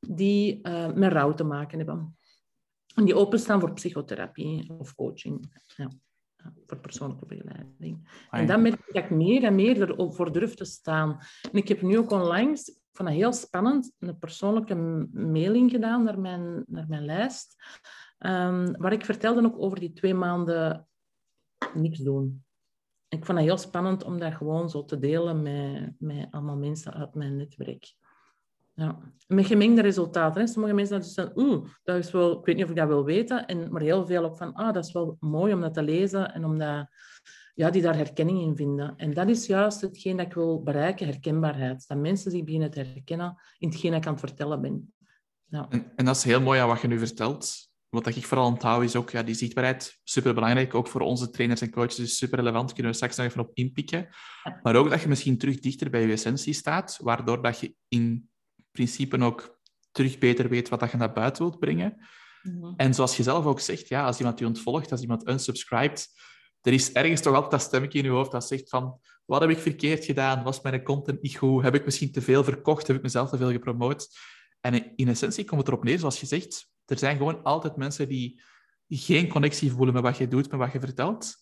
die 0.00 0.60
uh, 0.62 0.92
met 0.92 1.12
rouw 1.12 1.34
te 1.34 1.44
maken 1.44 1.78
hebben. 1.78 2.16
En 2.94 3.04
die 3.04 3.14
openstaan 3.14 3.60
voor 3.60 3.72
psychotherapie 3.72 4.70
of 4.78 4.94
coaching. 4.94 5.62
Ja, 5.76 5.90
voor 6.66 6.78
persoonlijke 6.78 7.26
begeleiding. 7.26 8.26
En 8.30 8.46
dan 8.46 8.62
merk 8.62 8.74
ik 8.74 8.94
dat 8.94 9.04
ik 9.04 9.10
meer 9.10 9.44
en 9.44 9.54
meer 9.54 9.98
ervoor 10.00 10.32
durf 10.32 10.54
te 10.54 10.64
staan. 10.64 11.18
En 11.52 11.58
ik 11.58 11.68
heb 11.68 11.82
nu 11.82 11.98
ook 11.98 12.10
onlangs 12.10 12.81
ik 12.92 12.98
vond 12.98 13.08
het 13.08 13.18
heel 13.18 13.32
spannend, 13.32 13.92
een 13.98 14.18
persoonlijke 14.18 14.74
mailing 15.12 15.70
gedaan 15.70 16.02
naar 16.02 16.20
mijn, 16.20 16.64
naar 16.66 16.88
mijn 16.88 17.04
lijst, 17.04 17.54
um, 18.18 18.76
waar 18.76 18.92
ik 18.92 19.04
vertelde 19.04 19.44
ook 19.44 19.58
over 19.58 19.80
die 19.80 19.92
twee 19.92 20.14
maanden 20.14 20.86
niks 21.74 21.98
doen. 21.98 22.44
Ik 23.08 23.24
vond 23.24 23.38
het 23.38 23.46
heel 23.46 23.56
spannend 23.56 24.04
om 24.04 24.18
dat 24.18 24.34
gewoon 24.34 24.70
zo 24.70 24.84
te 24.84 24.98
delen 24.98 25.42
met, 25.42 25.94
met 25.98 26.26
allemaal 26.30 26.56
mensen 26.56 26.94
uit 26.94 27.14
mijn 27.14 27.36
netwerk. 27.36 27.94
Ja. 28.74 28.98
Met 29.26 29.46
gemengde 29.46 29.82
resultaten. 29.82 30.40
Hè. 30.40 30.46
Sommige 30.46 30.74
mensen 30.74 31.02
zeggen, 31.02 31.38
oeh, 31.38 31.66
dat 31.82 31.96
is 31.96 32.10
wel, 32.10 32.38
ik 32.38 32.44
weet 32.44 32.56
niet 32.56 32.64
of 32.64 32.70
ik 32.70 32.76
dat 32.76 32.88
wil 32.88 33.04
weten. 33.04 33.46
En, 33.46 33.72
maar 33.72 33.82
heel 33.82 34.06
veel 34.06 34.24
ook 34.24 34.36
van, 34.36 34.52
ah, 34.52 34.72
dat 34.72 34.84
is 34.84 34.92
wel 34.92 35.16
mooi 35.20 35.52
om 35.52 35.60
dat 35.60 35.74
te 35.74 35.82
lezen 35.82 36.34
en 36.34 36.44
om 36.44 36.58
dat 36.58 36.86
ja, 37.54 37.70
die 37.70 37.82
daar 37.82 37.96
herkenning 37.96 38.40
in 38.40 38.56
vinden. 38.56 38.94
En 38.96 39.14
dat 39.14 39.28
is 39.28 39.46
juist 39.46 39.80
hetgeen 39.80 40.16
dat 40.16 40.26
ik 40.26 40.34
wil 40.34 40.62
bereiken, 40.62 41.06
herkenbaarheid. 41.06 41.84
Dat 41.86 41.98
mensen 41.98 42.30
zich 42.30 42.44
beginnen 42.44 42.70
te 42.70 42.80
herkennen 42.80 43.36
in 43.58 43.68
hetgeen 43.68 43.94
ik 43.94 44.06
aan 44.06 44.12
het 44.12 44.20
vertellen 44.20 44.60
ben. 44.60 44.94
Ja. 45.46 45.66
En, 45.68 45.92
en, 45.96 46.04
dat 46.04 46.16
is 46.16 46.24
heel 46.24 46.40
mooi 46.40 46.60
aan 46.60 46.68
wat 46.68 46.80
je 46.80 46.88
nu 46.88 46.98
vertelt. 46.98 47.70
Wat 47.88 48.06
ik 48.06 48.26
vooral 48.26 48.46
onthoud 48.46 48.82
is 48.82 48.96
ook 48.96 49.10
ja, 49.10 49.22
die 49.22 49.34
zichtbaarheid, 49.34 50.00
superbelangrijk. 50.04 50.74
Ook 50.74 50.88
voor 50.88 51.00
onze 51.00 51.30
trainers 51.30 51.60
en 51.60 51.70
coaches 51.70 51.98
is 51.98 52.16
super 52.16 52.38
relevant. 52.38 52.72
Kunnen 52.72 52.90
we 52.92 52.96
straks 52.96 53.16
nog 53.16 53.26
even 53.26 53.40
op 53.40 53.50
inpikken. 53.54 54.08
Maar 54.62 54.76
ook 54.76 54.90
dat 54.90 55.00
je 55.00 55.08
misschien 55.08 55.38
terug 55.38 55.58
dichter 55.58 55.90
bij 55.90 56.06
je 56.06 56.12
essentie 56.12 56.52
staat, 56.52 56.98
waardoor 57.02 57.42
dat 57.42 57.58
je 57.58 57.74
in 57.88 58.30
principe 58.70 59.20
ook 59.20 59.60
terug 59.90 60.18
beter 60.18 60.48
weet 60.48 60.68
wat 60.68 60.80
dat 60.80 60.90
je 60.90 60.96
naar 60.96 61.12
buiten 61.12 61.42
wilt 61.42 61.58
brengen. 61.58 61.96
Mhm. 62.42 62.72
En 62.76 62.94
zoals 62.94 63.16
je 63.16 63.22
zelf 63.22 63.44
ook 63.44 63.60
zegt, 63.60 63.88
ja, 63.88 64.06
als 64.06 64.18
iemand 64.18 64.38
je 64.38 64.46
ontvolgt, 64.46 64.90
als 64.90 65.00
iemand 65.00 65.28
unsubscribed, 65.28 66.08
er 66.62 66.72
is 66.72 66.92
ergens 66.92 67.20
toch 67.20 67.34
altijd 67.34 67.50
dat 67.50 67.62
stemmetje 67.62 67.98
in 67.98 68.04
je 68.04 68.10
hoofd 68.10 68.30
dat 68.30 68.46
zegt 68.46 68.68
van 68.68 69.00
wat 69.24 69.40
heb 69.40 69.50
ik 69.50 69.58
verkeerd 69.58 70.04
gedaan? 70.04 70.42
Was 70.42 70.60
mijn 70.60 70.82
content 70.82 71.22
niet 71.22 71.36
goed? 71.36 71.62
Heb 71.62 71.74
ik 71.74 71.84
misschien 71.84 72.12
te 72.12 72.20
veel 72.20 72.44
verkocht? 72.44 72.86
Heb 72.86 72.96
ik 72.96 73.02
mezelf 73.02 73.30
te 73.30 73.36
veel 73.36 73.50
gepromoot? 73.50 74.08
En 74.60 74.96
in 74.96 75.08
essentie 75.08 75.44
komt 75.44 75.60
het 75.60 75.68
erop 75.68 75.84
neer, 75.84 75.98
zoals 75.98 76.20
je 76.20 76.26
zegt, 76.26 76.70
er 76.84 76.98
zijn 76.98 77.16
gewoon 77.16 77.42
altijd 77.42 77.76
mensen 77.76 78.08
die 78.08 78.42
geen 78.88 79.28
connectie 79.28 79.72
voelen 79.72 79.94
met 79.94 80.02
wat 80.02 80.16
je 80.16 80.28
doet, 80.28 80.50
met 80.50 80.60
wat 80.60 80.72
je 80.72 80.80
vertelt. 80.80 81.34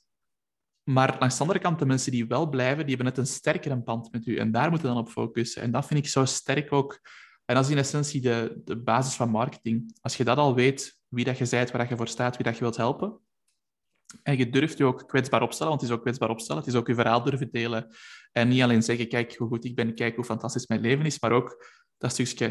Maar 0.82 1.16
langs 1.18 1.36
de 1.36 1.40
andere 1.40 1.58
kant, 1.58 1.78
de 1.78 1.86
mensen 1.86 2.12
die 2.12 2.26
wel 2.26 2.48
blijven, 2.48 2.86
die 2.86 2.96
hebben 2.96 3.14
net 3.14 3.18
een 3.18 3.32
sterkere 3.32 3.76
band 3.76 4.12
met 4.12 4.26
u. 4.26 4.36
En 4.36 4.52
daar 4.52 4.70
moeten 4.70 4.88
we 4.88 4.94
dan 4.94 5.02
op 5.02 5.10
focussen. 5.10 5.62
En 5.62 5.70
dat 5.70 5.86
vind 5.86 6.00
ik 6.00 6.08
zo 6.08 6.24
sterk 6.24 6.72
ook. 6.72 7.00
En 7.44 7.54
dat 7.54 7.64
is 7.64 7.70
in 7.70 7.78
essentie 7.78 8.20
de, 8.20 8.60
de 8.64 8.76
basis 8.82 9.14
van 9.14 9.30
marketing. 9.30 9.98
Als 10.00 10.16
je 10.16 10.24
dat 10.24 10.36
al 10.36 10.54
weet, 10.54 10.98
wie 11.08 11.24
dat 11.24 11.38
je 11.38 11.48
bent, 11.50 11.70
waar 11.70 11.80
dat 11.80 11.88
je 11.88 11.96
voor 11.96 12.08
staat, 12.08 12.36
wie 12.36 12.44
dat 12.44 12.54
je 12.54 12.60
wilt 12.60 12.76
helpen, 12.76 13.20
en 14.22 14.36
je 14.36 14.50
durft 14.50 14.78
je 14.78 14.84
ook 14.84 15.08
kwetsbaar 15.08 15.42
opstellen, 15.42 15.68
want 15.68 15.80
het 15.80 15.90
is 15.90 15.96
ook 15.96 16.02
kwetsbaar 16.02 16.30
opstellen. 16.30 16.62
Het 16.62 16.72
is 16.72 16.78
ook 16.78 16.86
je 16.86 16.94
verhaal 16.94 17.22
durven 17.22 17.50
delen. 17.50 17.94
En 18.32 18.48
niet 18.48 18.62
alleen 18.62 18.82
zeggen, 18.82 19.08
kijk 19.08 19.36
hoe 19.36 19.48
goed 19.48 19.64
ik 19.64 19.74
ben, 19.74 19.94
kijk 19.94 20.16
hoe 20.16 20.24
fantastisch 20.24 20.66
mijn 20.66 20.80
leven 20.80 21.06
is, 21.06 21.20
maar 21.20 21.32
ook 21.32 21.66
dat 21.98 22.10
stukje, 22.10 22.46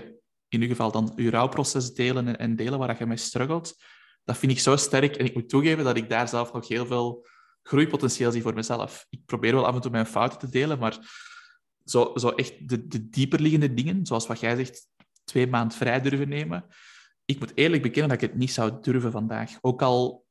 in 0.47 0.61
ieder 0.61 0.67
geval 0.67 0.91
dan 0.91 1.13
je 1.15 1.29
rouwproces 1.29 1.93
delen 1.93 2.37
en 2.37 2.55
delen 2.55 2.79
waar 2.79 2.95
je 2.99 3.05
mee 3.05 3.17
struggelt. 3.17 3.75
Dat 4.23 4.37
vind 4.37 4.51
ik 4.51 4.59
zo 4.59 4.75
sterk. 4.75 5.15
En 5.15 5.25
ik 5.25 5.33
moet 5.33 5.49
toegeven 5.49 5.83
dat 5.83 5.97
ik 5.97 6.09
daar 6.09 6.27
zelf 6.27 6.53
nog 6.53 6.67
heel 6.67 6.85
veel 6.85 7.27
groeipotentieel 7.63 8.31
zie 8.31 8.41
voor 8.41 8.53
mezelf. 8.53 9.05
Ik 9.09 9.25
probeer 9.25 9.53
wel 9.53 9.65
af 9.65 9.75
en 9.75 9.81
toe 9.81 9.91
mijn 9.91 10.05
fouten 10.05 10.39
te 10.39 10.49
delen, 10.49 10.79
maar 10.79 10.97
zo, 11.85 12.11
zo 12.15 12.29
echt 12.29 12.69
de, 12.69 12.87
de 12.87 13.09
dieperliggende 13.09 13.73
dingen, 13.73 14.05
zoals 14.05 14.27
wat 14.27 14.39
jij 14.39 14.55
zegt, 14.55 14.87
twee 15.23 15.47
maanden 15.47 15.77
vrij 15.77 16.01
durven 16.01 16.29
nemen. 16.29 16.65
Ik 17.25 17.39
moet 17.39 17.51
eerlijk 17.55 17.81
bekennen 17.81 18.09
dat 18.09 18.21
ik 18.21 18.29
het 18.29 18.39
niet 18.39 18.51
zou 18.51 18.77
durven 18.81 19.11
vandaag. 19.11 19.57
Ook 19.61 19.81
al 19.81 20.25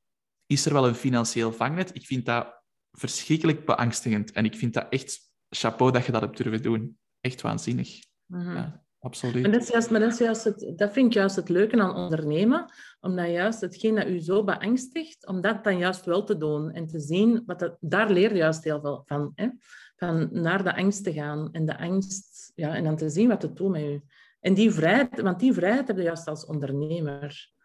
is 0.48 0.66
er 0.66 0.72
wel 0.72 0.86
een 0.86 0.94
financieel 0.94 1.52
vangnet. 1.52 1.94
Ik 1.94 2.06
vind 2.06 2.26
dat 2.26 2.62
verschrikkelijk 2.92 3.64
beangstigend. 3.64 4.32
En 4.32 4.44
ik 4.44 4.56
vind 4.56 4.74
dat 4.74 4.86
echt 4.90 5.20
chapeau 5.50 5.92
dat 5.92 6.04
je 6.04 6.12
dat 6.12 6.20
hebt 6.20 6.36
durven 6.36 6.62
doen. 6.62 6.98
Echt 7.20 7.40
waanzinnig. 7.40 7.98
Mhm. 8.26 8.54
Ja, 8.54 8.84
absoluut. 8.98 9.42
Maar 9.42 9.52
dat, 9.52 9.62
is 9.62 9.68
juist, 9.68 9.90
maar 9.90 10.00
dat, 10.00 10.12
is 10.12 10.18
juist 10.18 10.44
het, 10.44 10.72
dat 10.76 10.92
vind 10.92 11.06
ik 11.06 11.12
juist 11.12 11.36
het 11.36 11.48
leuke 11.48 11.80
aan 11.80 11.94
ondernemen. 11.94 12.72
Omdat 13.00 13.28
juist 13.28 13.60
hetgeen 13.60 13.94
dat 13.94 14.06
u 14.06 14.18
zo 14.20 14.44
beangstigt, 14.44 15.26
om 15.26 15.40
dat 15.40 15.64
dan 15.64 15.78
juist 15.78 16.04
wel 16.04 16.24
te 16.24 16.36
doen. 16.36 16.70
En 16.70 16.86
te 16.86 17.00
zien, 17.00 17.42
wat 17.46 17.58
dat, 17.58 17.76
daar 17.80 18.10
leer 18.10 18.30
je 18.30 18.36
juist 18.36 18.64
heel 18.64 18.80
veel 18.80 19.02
van. 19.04 19.32
Hè? 19.34 19.48
Van 19.96 20.28
naar 20.32 20.64
de 20.64 20.76
angst 20.76 21.04
te 21.04 21.12
gaan. 21.12 21.48
En 21.52 21.66
de 21.66 21.78
angst, 21.78 22.52
ja, 22.54 22.74
en 22.74 22.84
dan 22.84 22.96
te 22.96 23.08
zien 23.08 23.28
wat 23.28 23.42
het 23.42 23.56
doet 23.56 23.70
met 23.70 23.82
u. 23.82 24.02
En 24.40 24.54
die 24.54 24.70
vrijheid, 24.70 25.20
want 25.20 25.40
die 25.40 25.52
vrijheid 25.52 25.86
heb 25.86 25.96
je 25.96 26.02
juist 26.02 26.26
als 26.26 26.46
ondernemer. 26.46 27.56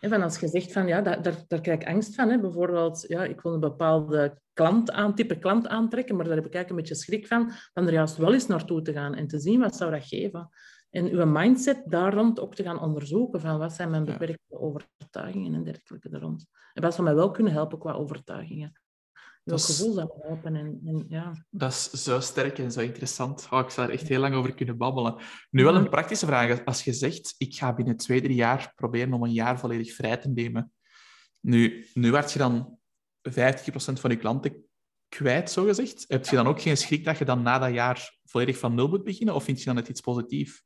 Van 0.00 0.22
als 0.22 0.38
je 0.38 0.48
zegt 0.48 0.72
van 0.72 0.86
ja, 0.86 1.00
daar, 1.00 1.22
daar, 1.22 1.44
daar 1.48 1.60
krijg 1.60 1.80
ik 1.80 1.88
angst 1.88 2.14
van. 2.14 2.28
Hè. 2.28 2.40
Bijvoorbeeld, 2.40 3.04
ja, 3.08 3.24
ik 3.24 3.40
wil 3.40 3.54
een 3.54 3.60
bepaalde 3.60 4.40
klant 4.52 4.90
aan, 4.90 5.14
type 5.14 5.38
klant 5.38 5.68
aantrekken, 5.68 6.16
maar 6.16 6.24
daar 6.24 6.36
heb 6.36 6.46
ik 6.46 6.54
eigenlijk 6.54 6.70
een 6.82 6.88
beetje 6.88 7.04
schrik 7.04 7.26
van, 7.26 7.52
dan 7.72 7.86
er 7.86 7.92
juist 7.92 8.16
wel 8.16 8.32
eens 8.32 8.46
naartoe 8.46 8.82
te 8.82 8.92
gaan 8.92 9.14
en 9.14 9.26
te 9.26 9.38
zien 9.38 9.60
wat 9.60 9.76
zou 9.76 9.90
dat 9.90 10.06
geven. 10.06 10.48
En 10.90 11.10
uw 11.10 11.26
mindset 11.26 11.82
daar 11.84 12.14
rond 12.14 12.40
ook 12.40 12.54
te 12.54 12.62
gaan 12.62 12.80
onderzoeken 12.80 13.40
van 13.40 13.58
wat 13.58 13.72
zijn 13.72 13.90
mijn 13.90 14.04
beperkte 14.04 14.60
overtuigingen 14.60 15.54
en 15.54 15.64
dergelijke 15.64 16.08
er 16.08 16.20
rond. 16.20 16.46
En 16.72 16.82
wat 16.82 16.94
zou 16.94 17.06
mij 17.06 17.14
wel 17.14 17.30
kunnen 17.30 17.52
helpen 17.52 17.78
qua 17.78 17.92
overtuigingen 17.92 18.79
dat 19.44 19.64
gevoel 19.64 19.92
zou 19.92 20.08
helpen. 20.20 20.56
En, 20.56 20.80
en, 20.84 21.04
ja. 21.08 21.46
Dat 21.50 21.70
is 21.70 21.90
zo 21.90 22.20
sterk 22.20 22.58
en 22.58 22.72
zo 22.72 22.80
interessant. 22.80 23.46
Oh, 23.50 23.58
ik 23.58 23.70
zou 23.70 23.88
er 23.88 23.94
echt 23.94 24.08
heel 24.08 24.20
lang 24.20 24.34
over 24.34 24.54
kunnen 24.54 24.76
babbelen. 24.76 25.16
Nu 25.50 25.64
wel 25.64 25.74
een 25.74 25.88
praktische 25.88 26.26
vraag. 26.26 26.64
Als 26.64 26.84
je 26.84 26.92
zegt, 26.92 27.34
ik 27.38 27.54
ga 27.54 27.74
binnen 27.74 27.96
twee, 27.96 28.22
drie 28.22 28.34
jaar 28.34 28.72
proberen 28.74 29.12
om 29.12 29.22
een 29.22 29.32
jaar 29.32 29.58
volledig 29.58 29.94
vrij 29.94 30.16
te 30.16 30.28
nemen. 30.28 30.72
Nu, 31.40 31.86
nu 31.94 32.10
werd 32.10 32.32
je 32.32 32.38
dan 32.38 32.78
50% 33.30 33.32
van 33.72 34.10
je 34.10 34.16
klanten 34.16 34.64
kwijt, 35.08 35.50
zo 35.50 35.64
gezegd. 35.64 36.04
Heb 36.08 36.26
je 36.26 36.36
dan 36.36 36.46
ook 36.46 36.60
geen 36.60 36.76
schrik 36.76 37.04
dat 37.04 37.18
je 37.18 37.24
dan 37.24 37.42
na 37.42 37.58
dat 37.58 37.72
jaar 37.72 38.18
volledig 38.24 38.58
van 38.58 38.74
nul 38.74 38.88
moet 38.88 39.04
beginnen? 39.04 39.34
Of 39.34 39.44
vind 39.44 39.58
je 39.58 39.64
dan 39.64 39.74
net 39.74 39.88
iets 39.88 40.00
positiefs? 40.00 40.64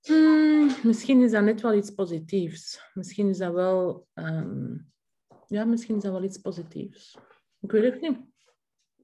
Hmm, 0.00 0.70
misschien 0.82 1.22
is 1.22 1.30
dat 1.30 1.44
net 1.44 1.60
wel 1.60 1.74
iets 1.74 1.90
positiefs. 1.90 2.80
Misschien 2.94 3.28
is 3.28 3.38
dat 3.38 3.52
wel... 3.52 4.06
Ehm, 4.12 4.76
ja, 5.46 5.64
misschien 5.64 5.96
is 5.96 6.02
dat 6.02 6.12
wel 6.12 6.24
iets 6.24 6.38
positiefs. 6.38 7.18
Ik 7.62 7.70
weet 7.70 7.92
het 7.92 8.00
niet. 8.00 8.18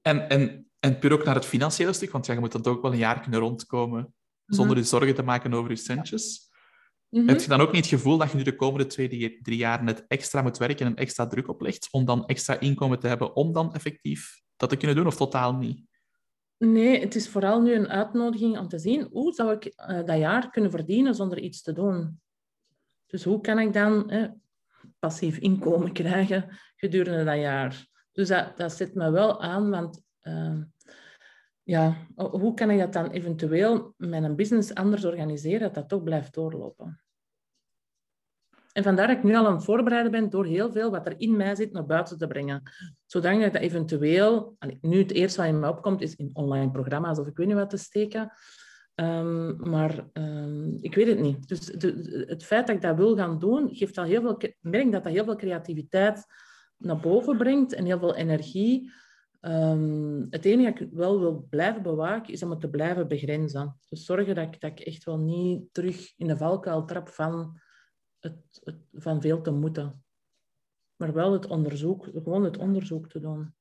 En, 0.01 0.29
en, 0.29 0.69
en 0.79 0.99
puur 0.99 1.13
ook 1.13 1.23
naar 1.23 1.35
het 1.35 1.45
financiële 1.45 1.93
stuk, 1.93 2.11
want 2.11 2.25
ja, 2.25 2.33
je 2.33 2.39
moet 2.39 2.51
dan 2.51 2.65
ook 2.65 2.81
wel 2.81 2.91
een 2.91 2.97
jaar 2.97 3.21
kunnen 3.21 3.39
rondkomen 3.39 4.13
zonder 4.45 4.75
mhm. 4.75 4.83
je 4.83 4.89
zorgen 4.89 5.15
te 5.15 5.23
maken 5.23 5.53
over 5.53 5.69
je 5.69 5.75
centjes. 5.75 6.49
Mhm. 7.09 7.27
Heb 7.27 7.39
je 7.39 7.47
dan 7.47 7.61
ook 7.61 7.71
niet 7.71 7.85
het 7.85 7.93
gevoel 7.93 8.17
dat 8.17 8.31
je 8.31 8.37
nu 8.37 8.43
de 8.43 8.55
komende 8.55 8.85
twee, 8.85 9.39
drie 9.41 9.57
jaar 9.57 9.83
net 9.83 10.05
extra 10.07 10.41
moet 10.41 10.57
werken 10.57 10.85
en 10.85 10.95
extra 10.95 11.27
druk 11.27 11.47
oplegt 11.47 11.87
om 11.91 12.05
dan 12.05 12.25
extra 12.25 12.59
inkomen 12.59 12.99
te 12.99 13.07
hebben 13.07 13.35
om 13.35 13.53
dan 13.53 13.73
effectief 13.73 14.41
dat 14.55 14.69
te 14.69 14.75
kunnen 14.75 14.95
doen, 14.95 15.07
of 15.07 15.15
totaal 15.15 15.55
niet? 15.55 15.87
Nee, 16.57 16.99
het 16.99 17.15
is 17.15 17.29
vooral 17.29 17.61
nu 17.61 17.73
een 17.73 17.89
uitnodiging 17.89 18.57
om 18.57 18.67
te 18.67 18.79
zien 18.79 19.07
hoe 19.11 19.33
zou 19.33 19.51
ik 19.51 19.65
uh, 19.65 20.05
dat 20.05 20.17
jaar 20.17 20.49
kunnen 20.49 20.71
verdienen 20.71 21.15
zonder 21.15 21.39
iets 21.39 21.61
te 21.61 21.73
doen. 21.73 22.21
Dus 23.05 23.23
hoe 23.23 23.41
kan 23.41 23.59
ik 23.59 23.73
dan 23.73 24.11
passief 24.99 25.37
inkomen 25.37 25.91
krijgen 25.91 26.57
gedurende 26.75 27.23
dat 27.23 27.37
jaar? 27.37 27.88
Dus 28.19 28.27
dat, 28.27 28.57
dat 28.57 28.71
zet 28.71 28.95
me 28.95 29.11
wel 29.11 29.41
aan, 29.41 29.69
want 29.69 30.01
uh, 30.23 30.61
ja, 31.63 32.07
hoe 32.15 32.53
kan 32.53 32.69
ik 32.69 32.79
dat 32.79 32.93
dan 32.93 33.09
eventueel 33.09 33.93
met 33.97 34.23
een 34.23 34.35
business 34.35 34.73
anders 34.73 35.05
organiseren, 35.05 35.59
dat 35.59 35.73
dat 35.73 35.89
toch 35.89 36.03
blijft 36.03 36.33
doorlopen? 36.33 37.01
En 38.71 38.83
vandaar 38.83 39.07
dat 39.07 39.17
ik 39.17 39.23
nu 39.23 39.35
al 39.35 39.47
aan 39.47 39.53
het 39.53 39.63
voorbereiden 39.63 40.11
ben 40.11 40.29
door 40.29 40.45
heel 40.45 40.71
veel 40.71 40.91
wat 40.91 41.05
er 41.05 41.19
in 41.19 41.37
mij 41.37 41.55
zit 41.55 41.71
naar 41.71 41.85
buiten 41.85 42.17
te 42.17 42.27
brengen. 42.27 42.61
Zodat 43.05 43.33
ik 43.33 43.53
dat 43.53 43.61
eventueel... 43.61 44.57
Nu 44.81 44.97
het 44.97 45.11
eerste 45.11 45.41
wat 45.41 45.49
in 45.49 45.59
me 45.59 45.69
opkomt 45.69 46.01
is 46.01 46.15
in 46.15 46.29
online 46.33 46.71
programma's 46.71 47.19
of 47.19 47.27
ik 47.27 47.37
weet 47.37 47.47
niet 47.47 47.55
wat 47.55 47.69
te 47.69 47.77
steken. 47.77 48.31
Um, 48.95 49.69
maar 49.69 50.07
um, 50.13 50.77
ik 50.81 50.95
weet 50.95 51.07
het 51.07 51.19
niet. 51.19 51.47
Dus 51.47 51.59
de, 51.59 52.25
het 52.27 52.43
feit 52.43 52.67
dat 52.67 52.75
ik 52.75 52.81
dat 52.81 52.97
wil 52.97 53.15
gaan 53.15 53.39
doen, 53.39 53.75
geeft 53.75 53.97
al 53.97 54.03
heel 54.03 54.21
veel... 54.21 54.37
merk 54.59 54.91
dat 54.91 55.03
dat 55.03 55.13
heel 55.13 55.23
veel 55.25 55.35
creativiteit 55.35 56.25
naar 56.79 56.99
boven 56.99 57.37
brengt 57.37 57.73
en 57.73 57.85
heel 57.85 57.99
veel 57.99 58.15
energie. 58.15 58.91
Um, 59.41 60.27
het 60.29 60.45
enige 60.45 60.71
dat 60.71 60.81
ik 60.81 60.87
wel 60.91 61.19
wil 61.19 61.47
blijven 61.49 61.81
bewaken, 61.81 62.33
is 62.33 62.43
om 62.43 62.49
het 62.49 62.61
te 62.61 62.69
blijven 62.69 63.07
begrenzen. 63.07 63.79
Dus 63.89 64.05
zorgen 64.05 64.35
dat 64.35 64.53
ik, 64.53 64.61
dat 64.61 64.71
ik 64.71 64.79
echt 64.79 65.03
wel 65.03 65.17
niet 65.17 65.63
terug 65.71 66.13
in 66.17 66.27
de 66.27 66.37
valkuil 66.37 66.85
trap 66.85 67.09
van, 67.09 67.59
het, 68.19 68.59
het, 68.63 68.75
van 68.93 69.21
veel 69.21 69.41
te 69.41 69.51
moeten. 69.51 70.03
Maar 70.95 71.13
wel 71.13 71.33
het 71.33 71.47
onderzoek, 71.47 72.03
gewoon 72.13 72.43
het 72.43 72.57
onderzoek 72.57 73.09
te 73.09 73.19
doen. 73.19 73.53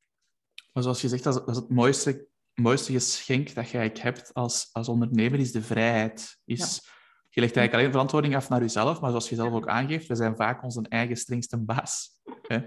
Maar 0.73 0.83
zoals 0.83 1.01
je 1.01 1.09
zegt, 1.09 1.25
dat 1.25 1.35
is, 1.35 1.41
dat 1.41 1.49
is 1.49 1.57
het 1.57 1.71
mooiste, 1.71 2.29
mooiste 2.55 2.93
geschenk 2.93 3.55
dat 3.55 3.71
je 3.71 3.79
hebt 3.79 4.35
als, 4.35 4.69
als 4.73 4.89
ondernemer, 4.89 5.39
is 5.39 5.53
de 5.53 5.63
vrijheid. 5.63 6.39
Is, 6.45 6.89
Je 7.38 7.44
legt 7.44 7.57
eigenlijk 7.57 7.72
alleen 7.74 7.98
verantwoording 7.98 8.37
af 8.37 8.48
naar 8.48 8.61
jezelf, 8.61 9.01
maar 9.01 9.11
zoals 9.11 9.29
je 9.29 9.35
zelf 9.35 9.53
ook 9.53 9.68
aangeeft, 9.68 10.07
we 10.07 10.14
zijn 10.14 10.37
vaak 10.37 10.62
onze 10.62 10.87
eigen 10.88 11.16
strengste 11.16 11.59
baas. 11.59 12.11
Hè? 12.42 12.59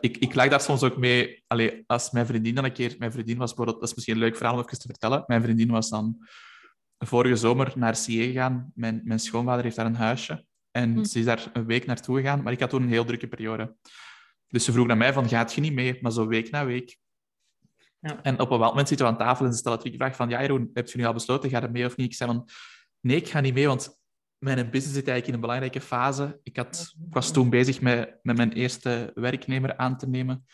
Ik, 0.00 0.16
ik 0.16 0.34
lag 0.34 0.48
daar 0.48 0.60
soms 0.60 0.82
ook 0.82 0.96
mee, 0.96 1.44
allee, 1.46 1.84
als 1.86 2.10
mijn 2.10 2.26
vriendin 2.26 2.54
dan 2.54 2.64
een 2.64 2.72
keer, 2.72 2.94
mijn 2.98 3.12
vriendin 3.12 3.38
was 3.38 3.48
bijvoorbeeld, 3.48 3.80
dat 3.80 3.88
is 3.88 3.94
misschien 3.94 4.14
een 4.14 4.20
leuk 4.20 4.36
verhaal 4.36 4.54
om 4.54 4.60
even 4.60 4.78
te 4.78 4.86
vertellen, 4.86 5.24
mijn 5.26 5.42
vriendin 5.42 5.70
was 5.70 5.88
dan 5.88 6.16
vorige 6.98 7.36
zomer 7.36 7.72
naar 7.76 7.96
CIE 7.96 8.26
gegaan, 8.26 8.72
mijn, 8.74 9.00
mijn 9.04 9.18
schoonvader 9.18 9.64
heeft 9.64 9.76
daar 9.76 9.86
een 9.86 9.96
huisje, 9.96 10.44
en 10.70 10.92
hm. 10.92 11.04
ze 11.04 11.18
is 11.18 11.24
daar 11.24 11.50
een 11.52 11.66
week 11.66 11.86
naartoe 11.86 12.16
gegaan, 12.16 12.42
maar 12.42 12.52
ik 12.52 12.60
had 12.60 12.70
toen 12.70 12.82
een 12.82 12.88
heel 12.88 13.04
drukke 13.04 13.28
periode. 13.28 13.76
Dus 14.48 14.64
ze 14.64 14.72
vroeg 14.72 14.86
naar 14.86 14.96
mij 14.96 15.12
van, 15.12 15.28
gaat 15.28 15.54
je 15.54 15.60
niet 15.60 15.72
mee? 15.72 15.98
Maar 16.00 16.12
zo 16.12 16.26
week 16.26 16.50
na 16.50 16.64
week. 16.64 16.98
Ja. 17.98 18.22
En 18.22 18.34
op 18.34 18.40
een 18.40 18.48
bepaald 18.48 18.70
moment 18.70 18.88
zitten 18.88 19.06
we 19.06 19.12
aan 19.12 19.18
tafel 19.18 19.44
en 19.44 19.52
ze 19.52 19.58
stellen 19.58 19.78
het 19.82 19.94
vraag 19.96 20.16
van, 20.16 20.28
ja 20.28 20.40
Jeroen, 20.40 20.70
heb 20.74 20.88
je 20.88 20.98
nu 20.98 21.04
al 21.04 21.12
besloten, 21.12 21.50
ga 21.50 21.60
je 21.60 21.68
mee 21.68 21.86
of 21.86 21.96
niet? 21.96 22.10
Ik 22.10 22.16
zei 22.16 22.30
van, 22.30 22.48
nee, 23.04 23.16
ik 23.16 23.28
ga 23.28 23.40
niet 23.40 23.54
mee, 23.54 23.66
want 23.66 23.98
mijn 24.38 24.56
business 24.56 24.94
zit 24.94 25.08
eigenlijk 25.08 25.26
in 25.26 25.34
een 25.34 25.40
belangrijke 25.40 25.80
fase. 25.80 26.40
Ik, 26.42 26.56
had, 26.56 26.94
ik 27.06 27.14
was 27.14 27.32
toen 27.32 27.50
bezig 27.50 27.80
met, 27.80 28.18
met 28.22 28.36
mijn 28.36 28.52
eerste 28.52 29.10
werknemer 29.14 29.76
aan 29.76 29.98
te 29.98 30.08
nemen. 30.08 30.44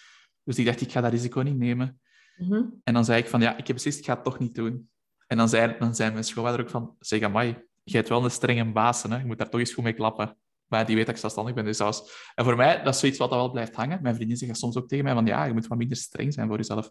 Dus 0.45 0.59
ik 0.59 0.65
dacht, 0.67 0.81
ik 0.81 0.93
ga 0.93 1.01
dat 1.01 1.11
risico 1.11 1.41
niet 1.41 1.59
nemen. 1.59 2.01
Mhm. 2.37 2.63
En 2.85 2.95
dan 2.95 3.05
zei 3.05 3.21
ik 3.23 3.29
van, 3.29 3.41
ja, 3.41 3.57
ik 3.57 3.67
heb 3.67 3.77
beslist, 3.77 3.99
ik 3.99 4.05
ga 4.05 4.15
het 4.15 4.25
toch 4.25 4.39
niet 4.39 4.55
doen. 4.55 4.91
En 5.27 5.37
dan 5.37 5.49
zei, 5.49 5.77
dan 5.79 5.95
zei 5.95 6.11
mijn 6.11 6.25
schoonvader 6.25 6.61
ook 6.61 6.71
van, 6.71 6.97
zeg 6.99 7.23
amai, 7.23 7.57
je 7.83 7.97
hebt 7.97 8.09
wel 8.09 8.25
een 8.25 8.31
strenge 8.31 8.73
baas, 8.73 9.03
hè? 9.03 9.17
je 9.17 9.25
moet 9.25 9.39
daar 9.39 9.49
toch 9.49 9.61
eens 9.61 9.73
goed 9.73 9.85
mee 9.85 9.93
klappen. 9.93 10.37
Maar 10.67 10.87
die 10.87 10.97
weet 10.97 11.07
dat 11.07 11.15
ik 11.15 11.21
zelfstandig 11.21 11.55
ben. 11.55 11.65
Dus 11.65 11.77
dat 11.77 12.13
En 12.35 12.45
voor 12.45 12.57
mij, 12.57 12.83
dat 12.83 12.95
is 12.95 13.01
zoiets 13.01 13.19
wat 13.19 13.31
wel 13.31 13.51
blijft 13.51 13.75
hangen. 13.75 14.03
Mijn 14.03 14.15
vriendin 14.15 14.37
zegt 14.37 14.57
soms 14.57 14.77
ook 14.77 14.89
tegen 14.89 15.05
mij 15.05 15.15
van, 15.15 15.27
ja, 15.27 15.45
je 15.45 15.53
moet 15.53 15.67
wat 15.67 15.79
minder 15.79 15.97
streng 15.97 16.33
zijn 16.33 16.49
voor 16.49 16.57
jezelf. 16.57 16.91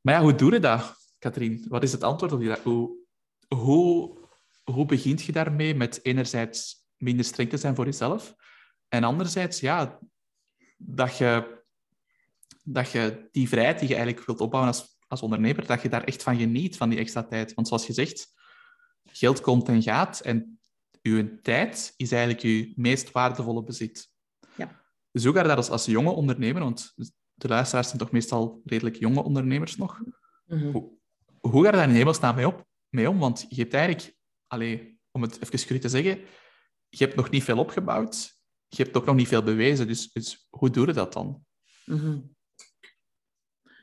Maar 0.00 0.14
ja, 0.14 0.20
hoe 0.20 0.34
doe 0.34 0.52
je 0.52 0.60
dat, 0.60 0.94
Katrien? 1.18 1.64
Wat 1.68 1.82
is 1.82 1.92
het 1.92 2.02
antwoord 2.02 2.32
op 2.32 2.40
die... 2.40 2.56
Hoe, 2.62 2.96
hoe, 3.48 4.18
hoe 4.70 4.86
begint 4.86 5.22
je 5.22 5.32
daarmee 5.32 5.74
met 5.74 6.04
enerzijds 6.04 6.86
minder 6.96 7.24
streng 7.24 7.50
te 7.50 7.56
zijn 7.56 7.74
voor 7.74 7.84
jezelf 7.84 8.34
en 8.94 9.04
anderzijds, 9.04 9.60
ja, 9.60 9.98
dat 10.76 11.16
je, 11.16 11.62
dat 12.62 12.90
je 12.90 13.28
die 13.30 13.48
vrijheid 13.48 13.78
die 13.78 13.88
je 13.88 13.94
eigenlijk 13.94 14.26
wilt 14.26 14.40
opbouwen 14.40 14.72
als, 14.72 14.98
als 15.08 15.22
ondernemer, 15.22 15.66
dat 15.66 15.82
je 15.82 15.88
daar 15.88 16.04
echt 16.04 16.22
van 16.22 16.36
geniet, 16.36 16.76
van 16.76 16.88
die 16.88 16.98
extra 16.98 17.24
tijd. 17.24 17.54
Want 17.54 17.68
zoals 17.68 17.86
je 17.86 17.92
zegt, 17.92 18.32
geld 19.04 19.40
komt 19.40 19.68
en 19.68 19.82
gaat 19.82 20.20
en 20.20 20.60
uw 21.02 21.40
tijd 21.40 21.94
is 21.96 22.12
eigenlijk 22.12 22.42
je 22.42 22.72
meest 22.76 23.12
waardevolle 23.12 23.62
bezit. 23.62 24.10
Ja. 24.56 24.80
Dus 25.10 25.24
hoe 25.24 25.34
ga 25.34 25.40
je 25.40 25.48
dat 25.48 25.56
als, 25.56 25.70
als 25.70 25.84
jonge 25.84 26.10
ondernemer, 26.10 26.62
want 26.62 26.92
de 27.34 27.48
luisteraars 27.48 27.86
zijn 27.86 27.98
toch 27.98 28.10
meestal 28.10 28.60
redelijk 28.64 28.96
jonge 28.96 29.22
ondernemers 29.22 29.76
nog, 29.76 30.00
mhm. 30.46 30.70
hoe, 30.70 30.92
hoe 31.40 31.62
ga 31.62 31.70
je 31.70 31.76
daar 31.76 31.88
in 31.88 31.94
hemelsnaam 31.94 32.34
mee, 32.34 32.46
op, 32.46 32.66
mee 32.88 33.10
om? 33.10 33.18
Want 33.18 33.46
je 33.48 33.60
hebt 33.60 33.74
eigenlijk, 33.74 34.16
allez, 34.54 34.80
om 35.10 35.22
het 35.22 35.40
even 35.42 35.66
cru 35.66 35.78
te 35.78 35.88
zeggen, 35.88 36.18
je 36.88 37.04
hebt 37.04 37.16
nog 37.16 37.30
niet 37.30 37.44
veel 37.44 37.58
opgebouwd, 37.58 38.32
je 38.68 38.82
hebt 38.82 38.96
ook 38.96 39.06
nog 39.06 39.14
niet 39.14 39.28
veel 39.28 39.42
bewezen, 39.42 39.86
dus, 39.86 40.12
dus 40.12 40.46
hoe 40.50 40.70
doe 40.70 40.86
je 40.86 40.92
dat 40.92 41.12
dan? 41.12 41.44
Mhm. 41.84 42.20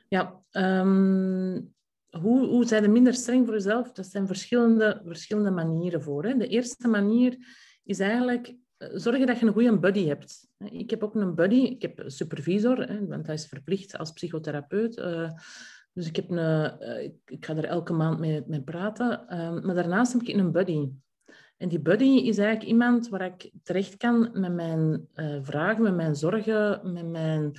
Ja, 0.08 0.42
um, 0.50 1.74
hoe, 2.10 2.46
hoe 2.46 2.64
zijn 2.64 2.82
je 2.82 2.88
minder 2.88 3.14
streng 3.14 3.44
voor 3.44 3.54
jezelf? 3.54 3.92
Dat 3.92 4.06
zijn 4.06 4.26
verschillende, 4.26 5.02
verschillende 5.04 5.50
manieren 5.50 6.02
voor. 6.02 6.24
Hè. 6.24 6.36
De 6.36 6.48
eerste 6.48 6.88
manier 6.88 7.36
is 7.84 7.98
eigenlijk 7.98 8.54
eh, 8.76 8.88
zorgen 8.92 9.26
dat 9.26 9.38
je 9.38 9.46
een 9.46 9.52
goede 9.52 9.78
buddy 9.78 10.06
hebt. 10.06 10.48
Ik 10.58 10.90
heb 10.90 11.02
ook 11.02 11.14
een 11.14 11.34
buddy, 11.34 11.56
ik 11.56 11.82
heb 11.82 11.98
een 11.98 12.10
supervisor, 12.10 13.06
want 13.08 13.26
hij 13.26 13.34
is 13.34 13.46
verplicht 13.46 13.98
als 13.98 14.12
psychotherapeut. 14.12 14.96
Dus 15.92 16.06
ik, 16.06 16.16
heb 16.16 16.30
een, 16.30 16.38
uh, 16.80 17.02
ik 17.26 17.46
ga 17.46 17.56
er 17.56 17.64
elke 17.64 17.92
maand 17.92 18.18
mee, 18.18 18.42
mee 18.46 18.62
praten. 18.62 19.24
Uh, 19.28 19.62
maar 19.62 19.74
daarnaast 19.74 20.12
heb 20.12 20.22
ik 20.22 20.36
een 20.36 20.52
buddy. 20.52 20.88
En 21.56 21.68
die 21.68 21.80
buddy 21.80 22.04
is 22.04 22.38
eigenlijk 22.38 22.68
iemand 22.68 23.08
waar 23.08 23.24
ik 23.24 23.50
terecht 23.62 23.96
kan 23.96 24.30
met 24.32 24.52
mijn 24.52 25.08
vragen, 25.42 25.82
met 25.82 25.94
mijn 25.94 26.16
zorgen, 26.16 26.92
met 26.92 27.08
mijn 27.08 27.52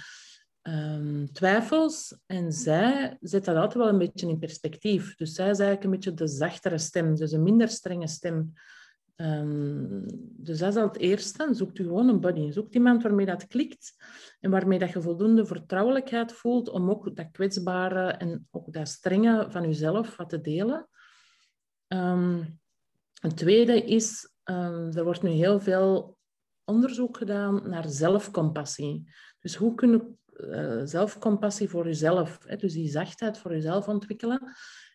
um, 0.63 1.31
twijfels. 1.31 2.17
En 2.25 2.51
zij 2.51 3.17
zet 3.21 3.45
dat 3.45 3.55
altijd 3.55 3.73
wel 3.73 3.87
een 3.87 3.97
beetje 3.97 4.27
in 4.27 4.39
perspectief. 4.39 5.15
Dus 5.15 5.33
zij 5.33 5.49
is 5.49 5.59
eigenlijk 5.59 5.83
een 5.83 5.91
beetje 5.91 6.13
de 6.13 6.27
zachtere 6.27 6.77
stem, 6.77 7.15
dus 7.15 7.31
een 7.31 7.43
minder 7.43 7.69
strenge 7.69 8.07
stem. 8.07 8.53
Um, 9.15 10.05
dus 10.37 10.59
dat 10.59 10.69
is 10.69 10.81
al 10.81 10.87
het 10.87 10.97
eerste. 10.97 11.47
Zoekt 11.51 11.79
u 11.79 11.83
gewoon 11.83 12.09
een 12.09 12.19
buddy. 12.19 12.51
Zoekt 12.51 12.75
iemand 12.75 13.03
waarmee 13.03 13.25
dat 13.25 13.47
klikt 13.47 13.95
en 14.39 14.51
waarmee 14.51 14.79
dat 14.79 14.89
je 14.89 15.01
voldoende 15.01 15.45
vertrouwelijkheid 15.45 16.33
voelt 16.33 16.69
om 16.69 16.89
ook 16.89 17.15
dat 17.15 17.31
kwetsbare 17.31 18.11
en 18.11 18.47
ook 18.51 18.73
dat 18.73 18.87
strenge 18.87 19.45
van 19.49 19.63
jezelf 19.63 20.15
wat 20.15 20.29
te 20.29 20.41
delen. 20.41 20.87
Um, 21.87 22.59
een 23.21 23.35
tweede 23.35 23.83
is, 23.83 24.33
er 24.43 25.03
wordt 25.03 25.21
nu 25.21 25.29
heel 25.29 25.59
veel 25.59 26.17
onderzoek 26.63 27.17
gedaan 27.17 27.69
naar 27.69 27.89
zelfcompassie. 27.89 29.11
Dus 29.39 29.55
hoe 29.55 29.75
kunnen 29.75 30.19
uh, 30.33 30.81
zelfcompassie 30.83 31.69
voor 31.69 31.85
jezelf, 31.85 32.39
hè, 32.45 32.55
dus 32.55 32.73
die 32.73 32.89
zachtheid 32.89 33.37
voor 33.37 33.51
jezelf 33.51 33.87
ontwikkelen. 33.87 34.41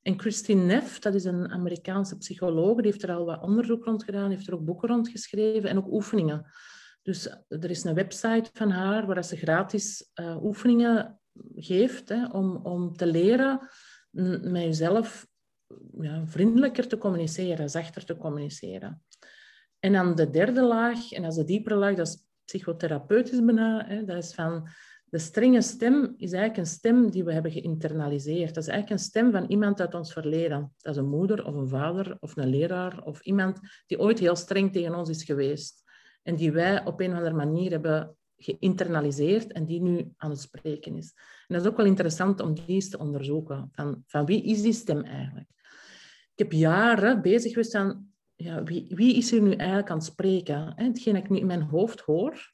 En 0.08 0.20
Christine 0.20 0.62
Neff, 0.62 0.98
dat 0.98 1.14
is 1.14 1.24
een 1.24 1.50
Amerikaanse 1.50 2.16
psycholoog, 2.16 2.76
die 2.76 2.90
heeft 2.90 3.02
er 3.02 3.12
al 3.12 3.24
wat 3.24 3.42
onderzoek 3.42 3.84
rond 3.84 4.04
gedaan, 4.04 4.30
heeft 4.30 4.46
er 4.46 4.54
ook 4.54 4.64
boeken 4.64 4.88
rond 4.88 5.08
geschreven 5.08 5.70
en 5.70 5.78
ook 5.78 5.92
oefeningen. 5.92 6.46
Dus 7.02 7.26
er 7.48 7.70
is 7.70 7.84
een 7.84 7.94
website 7.94 8.50
van 8.52 8.70
haar 8.70 9.06
waar 9.06 9.24
ze 9.24 9.36
gratis 9.36 10.10
uh, 10.14 10.44
oefeningen 10.44 11.20
geeft 11.54 12.08
hè, 12.08 12.26
om, 12.26 12.56
om 12.56 12.96
te 12.96 13.06
leren 13.06 13.68
met 14.40 14.62
jezelf 14.62 15.26
ja, 16.00 16.26
vriendelijker 16.26 16.88
te 16.88 16.98
communiceren, 16.98 17.70
zachter 17.70 18.04
te 18.04 18.16
communiceren. 18.16 19.02
En 19.78 19.92
dan 19.92 20.14
de 20.14 20.30
derde 20.30 20.62
laag, 20.62 21.12
en 21.12 21.22
dat 21.22 21.30
is 21.30 21.38
de 21.38 21.44
diepere 21.44 21.74
laag, 21.74 21.94
dat 21.94 22.06
is 22.06 22.24
psychotherapeutisch 22.44 23.44
bijna, 23.44 23.86
hè, 23.86 24.04
dat 24.04 24.24
is 24.24 24.34
van 24.34 24.68
de 25.10 25.18
strenge 25.18 25.62
stem 25.62 26.14
is 26.16 26.32
eigenlijk 26.32 26.56
een 26.56 26.72
stem 26.72 27.10
die 27.10 27.24
we 27.24 27.32
hebben 27.32 27.52
geïnternaliseerd. 27.52 28.54
Dat 28.54 28.62
is 28.62 28.68
eigenlijk 28.68 29.00
een 29.00 29.06
stem 29.06 29.30
van 29.32 29.44
iemand 29.44 29.80
uit 29.80 29.94
ons 29.94 30.12
verleden. 30.12 30.74
Dat 30.78 30.94
is 30.94 31.00
een 31.00 31.08
moeder 31.08 31.44
of 31.44 31.54
een 31.54 31.68
vader 31.68 32.16
of 32.20 32.36
een 32.36 32.48
leraar 32.48 33.02
of 33.02 33.20
iemand 33.20 33.58
die 33.86 33.98
ooit 33.98 34.18
heel 34.18 34.36
streng 34.36 34.72
tegen 34.72 34.94
ons 34.94 35.08
is 35.08 35.24
geweest. 35.24 35.82
En 36.22 36.36
die 36.36 36.52
wij 36.52 36.84
op 36.84 37.00
een 37.00 37.10
of 37.10 37.16
andere 37.16 37.34
manier 37.34 37.70
hebben 37.70 38.16
geïnternaliseerd 38.36 39.52
en 39.52 39.64
die 39.64 39.80
nu 39.80 40.12
aan 40.16 40.30
het 40.30 40.40
spreken 40.40 40.96
is. 40.96 41.12
En 41.46 41.54
dat 41.54 41.60
is 41.60 41.70
ook 41.70 41.76
wel 41.76 41.86
interessant 41.86 42.40
om 42.40 42.54
die 42.54 42.66
eens 42.66 42.88
te 42.88 42.98
onderzoeken. 42.98 43.68
Van, 43.72 44.02
van 44.06 44.26
wie 44.26 44.42
is 44.42 44.62
die 44.62 44.72
stem 44.72 45.02
eigenlijk? 45.02 45.48
Ik 46.34 46.44
heb 46.44 46.52
jaren 46.52 47.22
bezig 47.22 47.52
geweest 47.52 47.74
aan 47.74 48.12
ja, 48.34 48.62
wie, 48.62 48.92
wie 48.94 49.16
is 49.16 49.32
er 49.32 49.40
nu 49.40 49.52
eigenlijk 49.52 49.90
aan 49.90 49.96
het 49.96 50.06
spreken? 50.06 50.72
Hetgeen 50.76 51.16
ik 51.16 51.28
nu 51.28 51.38
in 51.38 51.46
mijn 51.46 51.62
hoofd 51.62 52.00
hoor, 52.00 52.52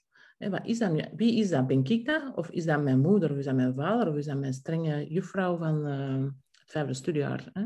is? 0.64 0.78
Wie 1.16 1.38
is 1.38 1.48
dat? 1.48 1.66
Ben 1.66 1.84
ik 1.84 2.06
dat? 2.06 2.32
Of 2.34 2.50
is 2.50 2.64
dat 2.64 2.82
mijn 2.82 3.00
moeder? 3.00 3.30
Of 3.30 3.36
is 3.36 3.44
dat 3.44 3.54
mijn 3.54 3.74
vader? 3.74 4.08
Of 4.08 4.16
is 4.16 4.26
dat 4.26 4.38
mijn 4.38 4.54
strenge 4.54 5.06
juffrouw 5.08 5.56
van 5.56 5.86
uh, 5.86 6.30
het 6.50 6.70
vijfde 6.70 6.94
studiejaar? 6.94 7.50
Hè? 7.52 7.64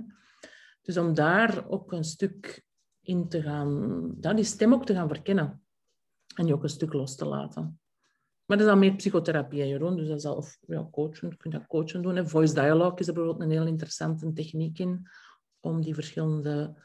Dus 0.83 0.97
om 0.97 1.15
daar 1.15 1.69
ook 1.69 1.93
een 1.93 2.05
stuk 2.05 2.65
in 3.01 3.29
te 3.29 3.43
gaan, 3.43 4.15
die 4.21 4.45
stem 4.45 4.73
ook 4.73 4.87
te 4.87 4.95
gaan 4.95 5.09
verkennen. 5.09 5.63
En 6.35 6.45
die 6.45 6.55
ook 6.55 6.63
een 6.63 6.69
stuk 6.69 6.93
los 6.93 7.17
te 7.17 7.25
laten. 7.25 7.81
Maar 8.45 8.57
dat 8.57 8.67
is 8.67 8.73
dan 8.73 8.79
meer 8.79 8.95
psychotherapie, 8.95 9.67
Jeroen. 9.67 9.97
Dus 9.97 10.09
dat 10.09 10.19
is 10.19 10.25
al, 10.25 10.37
of 10.37 10.59
ja, 10.67 10.89
coachen, 10.91 11.29
je 11.29 11.37
kunt 11.37 11.55
dat 11.55 11.67
coachen 11.67 12.03
doen. 12.03 12.29
Voice 12.29 12.55
dialogue 12.55 12.99
is 12.99 13.09
er 13.09 13.15
bijvoorbeeld 13.15 13.45
een 13.45 13.57
heel 13.57 13.67
interessante 13.67 14.33
techniek 14.33 14.79
in, 14.79 15.09
om 15.61 15.83
die 15.83 15.95
verschillende 15.95 16.83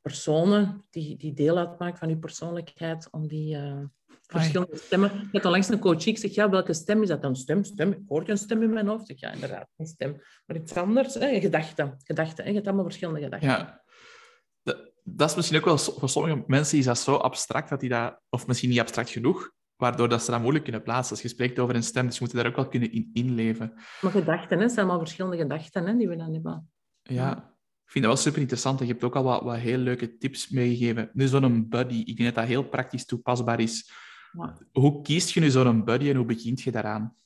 personen 0.00 0.84
die, 0.90 1.16
die 1.16 1.32
deel 1.32 1.58
uitmaken 1.58 1.98
van 1.98 2.08
je 2.08 2.18
persoonlijkheid, 2.18 3.08
om 3.10 3.28
die 3.28 3.56
uh, 3.56 3.84
verschillende 4.38 4.76
stemmen... 4.76 5.10
Ik 5.10 5.28
had 5.32 5.44
al 5.44 5.50
langs 5.50 5.68
een 5.68 5.78
coach, 5.78 6.06
ik 6.06 6.18
zeg, 6.18 6.34
ja, 6.34 6.50
welke 6.50 6.72
stem 6.72 7.02
is 7.02 7.08
dat 7.08 7.22
dan? 7.22 7.36
Stem, 7.36 7.64
stem. 7.64 7.92
Ik 7.92 7.98
hoor 8.08 8.28
een 8.28 8.38
stem 8.38 8.62
in 8.62 8.72
mijn 8.72 8.86
hoofd. 8.86 9.08
Ik 9.08 9.18
zeg, 9.18 9.30
ja, 9.30 9.34
inderdaad, 9.34 9.68
een 9.76 9.86
stem. 9.86 10.20
Maar 10.46 10.56
iets 10.56 10.74
anders, 10.74 11.14
hè, 11.14 11.40
gedachten. 11.40 11.94
Gedachten, 12.04 12.46
je 12.46 12.52
hebt 12.52 12.66
allemaal 12.66 12.84
verschillende 12.84 13.20
gedachten. 13.20 13.48
Ja. 13.48 13.82
Dat, 15.04 15.30
is 15.30 15.36
misschien 15.36 15.58
ook 15.58 15.64
wel... 15.64 15.78
Voor 15.78 16.08
sommige 16.08 16.44
mensen 16.46 16.78
is 16.78 16.84
dat 16.84 16.98
zo 16.98 17.14
abstract, 17.14 17.68
dat 17.68 17.80
die 17.80 17.88
dat... 17.88 18.20
Of 18.28 18.46
misschien 18.46 18.70
niet 18.70 18.80
abstract 18.80 19.10
genoeg, 19.10 19.50
waardoor 19.76 20.08
dat 20.08 20.22
ze 20.22 20.30
dat 20.30 20.40
moeilijk 20.40 20.64
kunnen 20.64 20.82
plaatsen. 20.82 21.12
Als 21.12 21.22
je 21.22 21.28
spreekt 21.28 21.58
over 21.58 21.74
een 21.74 21.82
stem, 21.82 22.06
dus 22.06 22.18
je 22.18 22.24
moet 22.24 22.34
daar 22.34 22.46
ook 22.46 22.56
wel 22.56 22.68
kunnen 22.68 22.92
in 22.92 23.10
inleven. 23.12 23.72
Maar 24.00 24.10
gedachten, 24.10 24.58
hè, 24.58 24.68
zijn 24.68 24.78
allemaal 24.78 24.98
verschillende 24.98 25.36
gedachten 25.36 25.86
hè, 25.86 25.96
die 25.96 26.08
we 26.08 26.16
dan 26.16 26.32
hebben. 26.32 26.70
Ja, 27.02 27.52
ik 27.84 27.90
vind 27.90 28.04
dat 28.04 28.14
wel 28.14 28.22
super 28.22 28.40
interessant. 28.40 28.78
Je 28.78 28.86
hebt 28.86 29.04
ook 29.04 29.16
al 29.16 29.22
wat, 29.22 29.42
wat 29.42 29.56
heel 29.56 29.78
leuke 29.78 30.16
tips 30.16 30.48
meegegeven. 30.48 31.10
Nu 31.12 31.26
zo'n 31.26 31.68
buddy, 31.68 31.94
ik 31.94 32.16
denk 32.16 32.28
dat 32.28 32.34
dat 32.34 32.44
heel 32.44 32.68
praktisch 32.68 33.04
toepasbaar 33.04 33.60
is. 33.60 33.90
Hoe 34.72 35.02
kiest 35.02 35.30
je 35.30 35.40
nu 35.40 35.50
zo'n 35.50 35.84
buddy 35.84 36.08
en 36.08 36.16
hoe 36.16 36.26
begint 36.26 36.60
je 36.60 36.70
daaraan? 36.70 37.16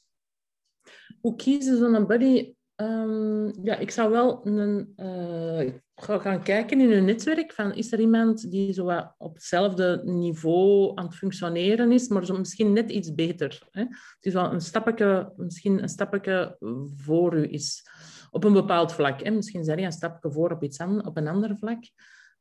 Hoe 1.20 1.36
kies 1.36 1.66
je 1.66 1.76
zo'n 1.76 2.06
buddy? 2.06 2.54
Um, 2.80 3.64
ja, 3.64 3.76
ik 3.76 3.90
zou 3.90 4.10
wel 4.10 4.46
een, 4.46 4.92
uh, 4.96 5.72
gaan 5.96 6.42
kijken 6.42 6.80
in 6.80 6.90
hun 6.90 7.04
netwerk. 7.04 7.52
Van, 7.52 7.74
is 7.74 7.92
er 7.92 8.00
iemand 8.00 8.50
die 8.50 8.72
zo 8.72 9.12
op 9.18 9.34
hetzelfde 9.34 10.02
niveau 10.04 10.92
aan 10.94 11.04
het 11.04 11.14
functioneren 11.14 11.92
is, 11.92 12.08
maar 12.08 12.24
zo 12.24 12.38
misschien 12.38 12.72
net 12.72 12.90
iets 12.90 13.14
beter? 13.14 13.68
Hè? 13.70 13.80
Het 13.80 14.18
is 14.20 14.32
wel 14.32 14.52
een 14.52 14.60
stapje, 14.60 15.32
misschien 15.36 15.82
een 15.82 15.88
stapje 15.88 16.56
voor 16.96 17.36
u 17.36 17.52
is 17.52 17.86
op 18.30 18.44
een 18.44 18.52
bepaald 18.52 18.92
vlak. 18.92 19.22
Hè? 19.22 19.30
Misschien 19.30 19.64
zijn 19.64 19.78
je 19.78 19.84
een 19.84 19.92
stapje 19.92 20.30
voor 20.30 20.50
op, 20.50 20.62
iets 20.62 20.78
aan, 20.78 21.06
op 21.06 21.16
een 21.16 21.28
ander 21.28 21.56
vlak. 21.58 21.84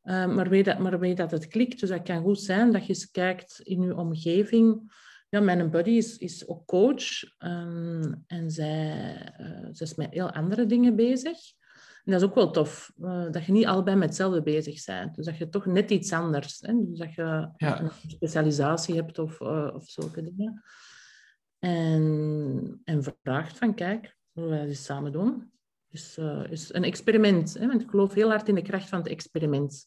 Uh, 0.06 0.36
maar, 0.36 0.50
weet 0.50 0.66
dat, 0.66 0.80
maar 0.80 1.00
weet 1.00 1.18
dat 1.18 1.32
het 1.32 1.48
klikt. 1.48 1.80
Dus 1.80 1.90
dat 1.90 2.02
kan 2.02 2.22
goed 2.22 2.40
zijn 2.40 2.72
dat 2.72 2.82
je 2.82 2.94
eens 2.94 3.12
kijkt 3.12 3.60
in 3.64 3.82
je 3.82 3.96
omgeving. 3.96 4.94
Ja, 5.30 5.40
mijn 5.40 5.72
buddy 5.72 5.90
is, 5.90 6.18
is 6.18 6.48
ook 6.48 6.66
coach 6.66 7.24
um, 7.38 8.24
en 8.28 8.52
zij, 8.52 9.16
uh, 9.40 9.68
zij 9.72 9.88
is 9.88 9.96
met 9.96 10.12
heel 10.12 10.32
andere 10.32 10.66
dingen 10.66 10.96
bezig. 10.96 11.38
En 12.04 12.12
dat 12.12 12.22
is 12.22 12.28
ook 12.28 12.36
wel 12.36 12.52
tof, 12.52 12.92
uh, 13.02 13.32
dat 13.32 13.46
je 13.46 13.52
niet 13.52 13.66
allebei 13.66 13.96
met 13.96 14.08
hetzelfde 14.08 14.42
bezig 14.42 14.86
bent. 14.86 15.16
Dus 15.16 15.26
dat 15.26 15.38
je 15.38 15.50
toch 15.50 15.66
net 15.66 15.92
iets 15.92 16.14
anders, 16.14 16.58
hè? 16.62 16.74
Dus 16.86 17.00
dat 17.00 17.14
je 17.14 17.50
ja. 17.58 17.82
een 17.82 17.92
specialisatie 18.08 18.96
hebt 18.96 19.20
of, 19.20 19.42
of 19.42 19.90
zulke 19.90 20.24
dingen. 20.24 20.64
En, 21.60 22.82
en 22.84 23.04
vraagt 23.22 23.58
van, 23.58 23.74
kijk, 23.74 24.18
zullen 24.34 24.50
wij 24.50 24.66
dit 24.66 24.78
samen 24.78 25.12
doen? 25.12 25.52
Is, 25.96 26.18
uh, 26.20 26.44
is 26.50 26.74
een 26.74 26.84
experiment. 26.84 27.54
Hè? 27.54 27.68
Want 27.68 27.82
ik 27.82 27.90
geloof 27.90 28.14
heel 28.14 28.30
hard 28.30 28.50
in 28.50 28.56
de 28.56 28.62
kracht 28.62 28.90
van 28.90 29.00
het 29.00 29.08
experiment. 29.08 29.86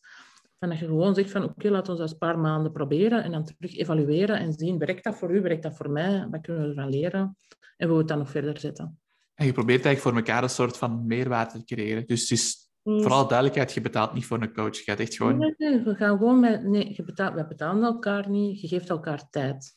Van 0.59 0.68
dat 0.68 0.79
je 0.79 0.87
gewoon 0.87 1.14
zegt 1.14 1.31
van 1.31 1.44
oké, 1.44 1.71
laten 1.71 1.92
we 1.92 1.99
dat 1.99 2.11
een 2.11 2.18
paar 2.18 2.38
maanden 2.38 2.73
proberen 2.73 3.23
en 3.23 3.33
dan 3.33 3.44
terug 3.44 3.77
evalueren 3.77 4.38
en 4.38 4.53
zien, 4.53 4.79
werkt 4.79 5.05
dat 5.05 5.16
voor 5.16 5.35
u, 5.35 5.40
werkt 5.40 5.62
dat 5.62 5.77
voor 5.77 5.90
mij, 5.90 6.27
wat 6.31 6.40
kunnen 6.40 6.62
we 6.62 6.68
ervan 6.68 6.90
leren 6.90 7.21
en 7.21 7.37
willen 7.77 7.92
we 7.92 7.99
het 7.99 8.09
dan 8.09 8.18
nog 8.18 8.31
verder 8.31 8.59
zetten. 8.59 8.99
En 9.35 9.47
je 9.47 9.53
probeert 9.53 9.85
eigenlijk 9.85 10.16
voor 10.16 10.27
elkaar 10.27 10.42
een 10.42 10.51
soort 10.51 10.77
van 10.77 11.07
meerwaarde 11.07 11.64
te 11.64 11.75
creëren. 11.75 12.07
Dus 12.07 12.21
het 12.21 12.31
is 12.31 12.71
vooral 12.83 13.27
duidelijkheid, 13.27 13.73
je 13.73 13.81
betaalt 13.81 14.12
niet 14.12 14.27
voor 14.27 14.42
een 14.42 14.53
coach. 14.53 14.77
Je 14.77 14.83
gaat 14.83 14.99
echt 14.99 15.14
gewoon... 15.14 15.38
Nee, 15.38 15.55
nee, 15.59 15.83
we 15.83 15.94
gaan 15.94 16.18
gewoon 16.18 16.40
met... 16.40 16.64
Nee, 16.64 16.92
je 16.97 17.03
betaalt, 17.03 17.35
wij 17.35 17.47
betalen 17.47 17.83
elkaar 17.83 18.31
niet. 18.31 18.61
Je 18.61 18.68
geeft 18.68 18.90
elkaar 18.90 19.31
tijd. 19.31 19.77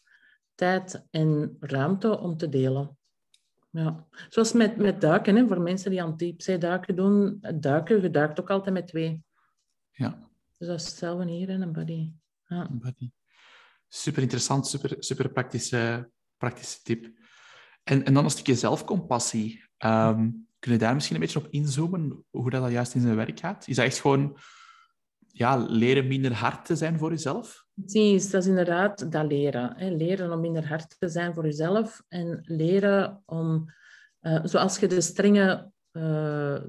Tijd 0.55 1.07
en 1.11 1.57
ruimte 1.59 2.19
om 2.19 2.37
te 2.37 2.49
delen. 2.49 2.97
Ja. 3.71 4.07
Zoals 4.29 4.53
met, 4.53 4.77
met 4.77 5.01
duiken, 5.01 5.35
hè, 5.35 5.47
voor 5.47 5.61
mensen 5.61 5.91
die 5.91 6.03
aan 6.03 6.17
diepzee-duiken 6.17 6.95
doen. 6.95 7.43
Duiken, 7.55 8.01
je 8.01 8.09
duikt 8.09 8.39
ook 8.39 8.49
altijd 8.49 8.73
met 8.73 8.87
twee. 8.87 9.23
Ja. 9.91 10.29
Dus 10.57 10.67
dat 10.67 10.79
is 10.79 10.85
hetzelfde 10.85 11.31
hier 11.31 11.49
in 11.49 11.61
een 11.61 11.71
buddy. 11.71 12.11
Ja. 12.45 12.69
Een 12.69 12.79
buddy. 12.79 13.11
Super 13.87 14.21
interessant, 14.21 14.67
super, 14.67 14.95
super 14.99 15.29
praktische, 15.29 16.09
praktische 16.37 16.81
tip. 16.83 17.11
En, 17.83 18.05
en 18.05 18.13
dan 18.13 18.23
een 18.23 18.29
stukje 18.29 18.55
zelfcompassie. 18.55 19.63
Um, 19.77 20.47
kun 20.59 20.71
je 20.71 20.77
daar 20.77 20.93
misschien 20.93 21.15
een 21.15 21.21
beetje 21.21 21.39
op 21.39 21.47
inzoomen, 21.49 22.25
hoe 22.29 22.49
dat, 22.49 22.71
juist 22.71 22.95
in 22.95 23.01
zijn 23.01 23.15
werk 23.15 23.39
gaat? 23.39 23.67
Is 23.67 23.75
dat 23.75 23.85
echt 23.85 23.99
gewoon 23.99 24.37
ja, 25.33 25.65
leren 25.69 26.07
minder 26.07 26.33
hard 26.33 26.65
te 26.65 26.75
zijn 26.75 26.97
voor 26.97 27.09
jezelf? 27.09 27.65
Precies, 27.73 28.29
dat 28.29 28.41
is 28.41 28.47
inderdaad 28.49 29.11
dat 29.11 29.27
leren. 29.27 29.73
Hè. 29.77 29.89
Leren 29.89 30.31
om 30.31 30.39
minder 30.39 30.67
hard 30.67 30.95
te 30.99 31.09
zijn 31.09 31.33
voor 31.33 31.43
jezelf 31.43 32.03
en 32.07 32.39
leren 32.43 33.21
om, 33.25 33.65
uh, 34.21 34.39
zoals 34.43 34.79
je 34.79 34.87
de 34.87 35.01
strenge, 35.01 35.71
uh, 35.91 36.03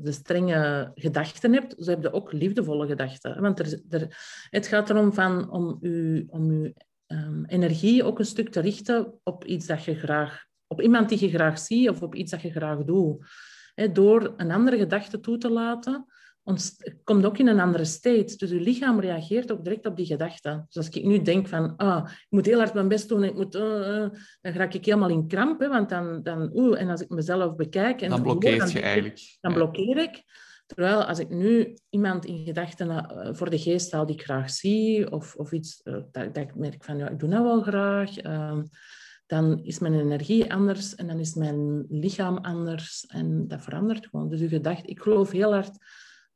de 0.03 0.13
strenge 0.13 0.91
gedachten 0.95 1.53
hebt, 1.53 1.75
zo 1.79 1.91
heb 1.91 2.03
je 2.03 2.13
ook 2.13 2.33
liefdevolle 2.33 2.87
gedachten. 2.87 3.41
Want 3.41 3.59
er, 3.59 3.81
er, 3.89 4.17
het 4.51 4.67
gaat 4.67 4.91
erom 4.91 5.13
van, 5.13 5.51
om 5.51 5.79
je 5.81 6.25
om 6.29 6.51
uw, 6.51 6.73
um, 7.07 7.45
energie 7.45 8.05
ook 8.05 8.19
een 8.19 8.25
stuk 8.25 8.49
te 8.49 8.61
richten 8.61 9.21
op 9.23 9.45
iets 9.45 9.67
dat 9.67 9.85
je 9.85 9.95
graag, 9.95 10.45
op 10.67 10.81
iemand 10.81 11.09
die 11.09 11.21
je 11.21 11.29
graag 11.29 11.59
ziet 11.59 11.89
of 11.89 12.03
op 12.03 12.15
iets 12.15 12.31
dat 12.31 12.43
je 12.43 12.51
graag 12.51 12.85
doet. 12.85 13.25
Hè, 13.75 13.93
door 13.93 14.35
een 14.37 14.51
andere 14.51 14.79
gedachte 14.79 15.21
toe 15.21 15.39
te 15.39 15.51
laten, 15.51 16.07
komt 17.05 17.25
ook 17.25 17.39
in 17.39 17.47
een 17.47 17.61
andere 17.61 17.85
state. 17.85 18.37
Dus 18.37 18.51
je 18.51 18.61
lichaam 18.61 19.01
reageert 19.01 19.53
ook 19.53 19.65
direct 19.65 19.87
op 19.87 19.97
die 19.97 20.07
gedachten. 20.07 20.65
Dus 20.67 20.77
als 20.77 20.89
ik 20.89 21.05
nu 21.05 21.23
denk 21.23 21.49
van, 21.49 21.77
ah, 21.77 22.05
ik 22.05 22.27
moet 22.29 22.47
heel 22.47 22.59
hard 22.59 22.75
mijn 22.75 22.89
best 22.89 23.09
doen, 23.09 23.25
ik 23.25 23.35
moet, 23.35 23.55
uh, 23.55 24.09
dan 24.41 24.53
raak 24.53 24.75
ik 24.75 24.85
helemaal 24.85 25.09
in 25.09 25.27
kramp. 25.27 25.61
Hè, 25.61 25.69
want 25.69 25.89
dan, 25.89 26.23
dan 26.23 26.51
oeh, 26.55 26.81
en 26.81 26.89
als 26.89 27.01
ik 27.01 27.09
mezelf 27.09 27.57
bekijk... 27.57 28.01
En 28.03 28.11
dan 28.11 28.23
blokkeer 28.23 28.69
je 28.69 28.81
eigenlijk. 28.81 29.37
Dan 29.41 29.53
blokkeer 29.53 29.97
ik. 29.97 30.23
Terwijl 30.67 31.05
als 31.05 31.19
ik 31.19 31.29
nu 31.29 31.77
iemand 31.91 32.25
in 32.25 32.45
gedachten 32.45 32.89
uh, 32.89 33.29
voor 33.33 33.51
de 33.51 33.59
geest 33.59 33.93
haal 33.93 34.07
die 34.07 34.17
ik 34.17 34.23
graag 34.23 34.51
zie, 34.51 35.11
of, 35.11 35.35
of 35.35 35.53
iets 35.53 35.81
uh, 35.85 35.95
dat, 35.95 36.35
dat, 36.35 36.37
ik 36.37 36.55
merk 36.55 36.85
van, 36.85 36.99
ja, 36.99 37.09
ik 37.09 37.19
doe 37.19 37.29
dat 37.31 37.43
wel 37.43 37.63
graag, 37.63 38.17
ehm, 38.17 38.63
dan 39.27 39.65
is 39.65 39.79
mijn 39.79 39.95
energie 39.95 40.53
anders 40.53 40.95
en 40.95 41.07
dan 41.07 41.19
is 41.19 41.35
mijn 41.35 41.85
lichaam 41.89 42.37
anders 42.37 43.07
en 43.07 43.49
dat 43.49 43.63
verandert 43.63 44.07
gewoon. 44.07 44.29
Dus 44.29 44.41
je 44.41 44.49
gedacht, 44.49 44.89
ik 44.89 45.01
geloof 45.01 45.31
heel 45.31 45.53
hard 45.53 45.79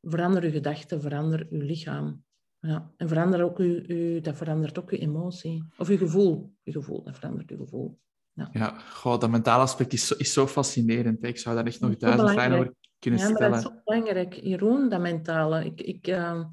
verander 0.09 0.43
je 0.43 0.51
gedachten, 0.51 1.01
verander 1.01 1.47
je 1.49 1.63
lichaam. 1.63 2.23
Ja. 2.59 2.91
En 2.97 3.07
verander 3.07 3.43
ook 3.43 3.57
uw, 3.57 3.81
uw, 3.87 4.21
dat 4.21 4.37
verandert 4.37 4.79
ook 4.79 4.91
je 4.91 4.97
emotie. 4.97 5.63
Of 5.77 5.87
je 5.87 5.97
gevoel. 5.97 6.53
Je 6.63 6.71
gevoel, 6.71 7.03
dat 7.03 7.15
verandert 7.15 7.49
je 7.49 7.57
gevoel. 7.57 7.99
Ja, 8.33 8.49
ja 8.51 8.79
goh, 8.79 9.19
dat 9.19 9.29
mentale 9.29 9.61
aspect 9.61 9.93
is 9.93 10.07
zo, 10.07 10.15
is 10.17 10.33
zo 10.33 10.47
fascinerend. 10.47 11.23
Ik 11.23 11.37
zou 11.37 11.55
daar 11.55 11.65
echt 11.65 11.79
nog 11.79 11.97
duizend 11.97 12.29
vragen 12.29 12.57
over 12.57 12.73
kunnen 12.99 13.19
stellen. 13.19 13.41
Ja, 13.41 13.49
dat 13.49 13.57
is 13.57 13.63
zo 13.63 13.81
belangrijk. 13.83 14.33
Jeroen, 14.33 14.89
dat 14.89 15.01
mentale. 15.01 15.65
Ik, 15.65 15.81
ik, 15.81 16.07
uh, 16.07 16.43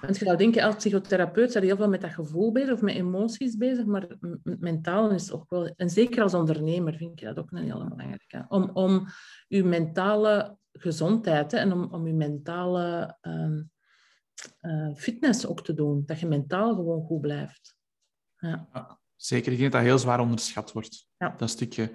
want 0.00 0.18
je 0.18 0.24
zou 0.24 0.36
denken, 0.36 0.62
als 0.62 0.74
psychotherapeut 0.74 1.52
zijn 1.52 1.64
heel 1.64 1.76
veel 1.76 1.88
met 1.88 2.00
dat 2.00 2.10
gevoel 2.10 2.52
bezig 2.52 2.72
of 2.72 2.80
met 2.80 2.94
emoties 2.94 3.56
bezig, 3.56 3.84
maar 3.84 4.06
mentaal 4.42 5.10
is 5.10 5.32
ook 5.32 5.50
wel... 5.50 5.66
En 5.66 5.90
zeker 5.90 6.22
als 6.22 6.34
ondernemer 6.34 6.96
vind 6.96 7.20
ik 7.20 7.26
dat 7.26 7.38
ook 7.38 7.50
een 7.50 7.64
heel 7.64 7.88
belangrijke. 7.88 8.44
Om, 8.48 8.70
om 8.72 9.06
je 9.48 9.64
mentale 9.64 10.56
gezondheid 10.78 11.52
hè, 11.52 11.58
en 11.58 11.72
om, 11.72 11.92
om 11.92 12.06
je 12.06 12.12
mentale 12.12 13.16
uh, 13.22 13.60
uh, 14.60 14.94
fitness 14.94 15.46
ook 15.46 15.64
te 15.64 15.74
doen. 15.74 16.02
Dat 16.06 16.20
je 16.20 16.26
mentaal 16.26 16.74
gewoon 16.74 17.02
goed 17.02 17.20
blijft. 17.20 17.76
Ja. 18.36 18.68
ja 18.72 19.00
zeker, 19.16 19.52
ik 19.52 19.58
denk 19.58 19.72
dat 19.72 19.80
dat 19.80 19.90
heel 19.90 19.98
zwaar 19.98 20.20
onderschat 20.20 20.72
wordt. 20.72 21.08
Ja. 21.16 21.34
Dat 21.36 21.50
stukje. 21.50 21.90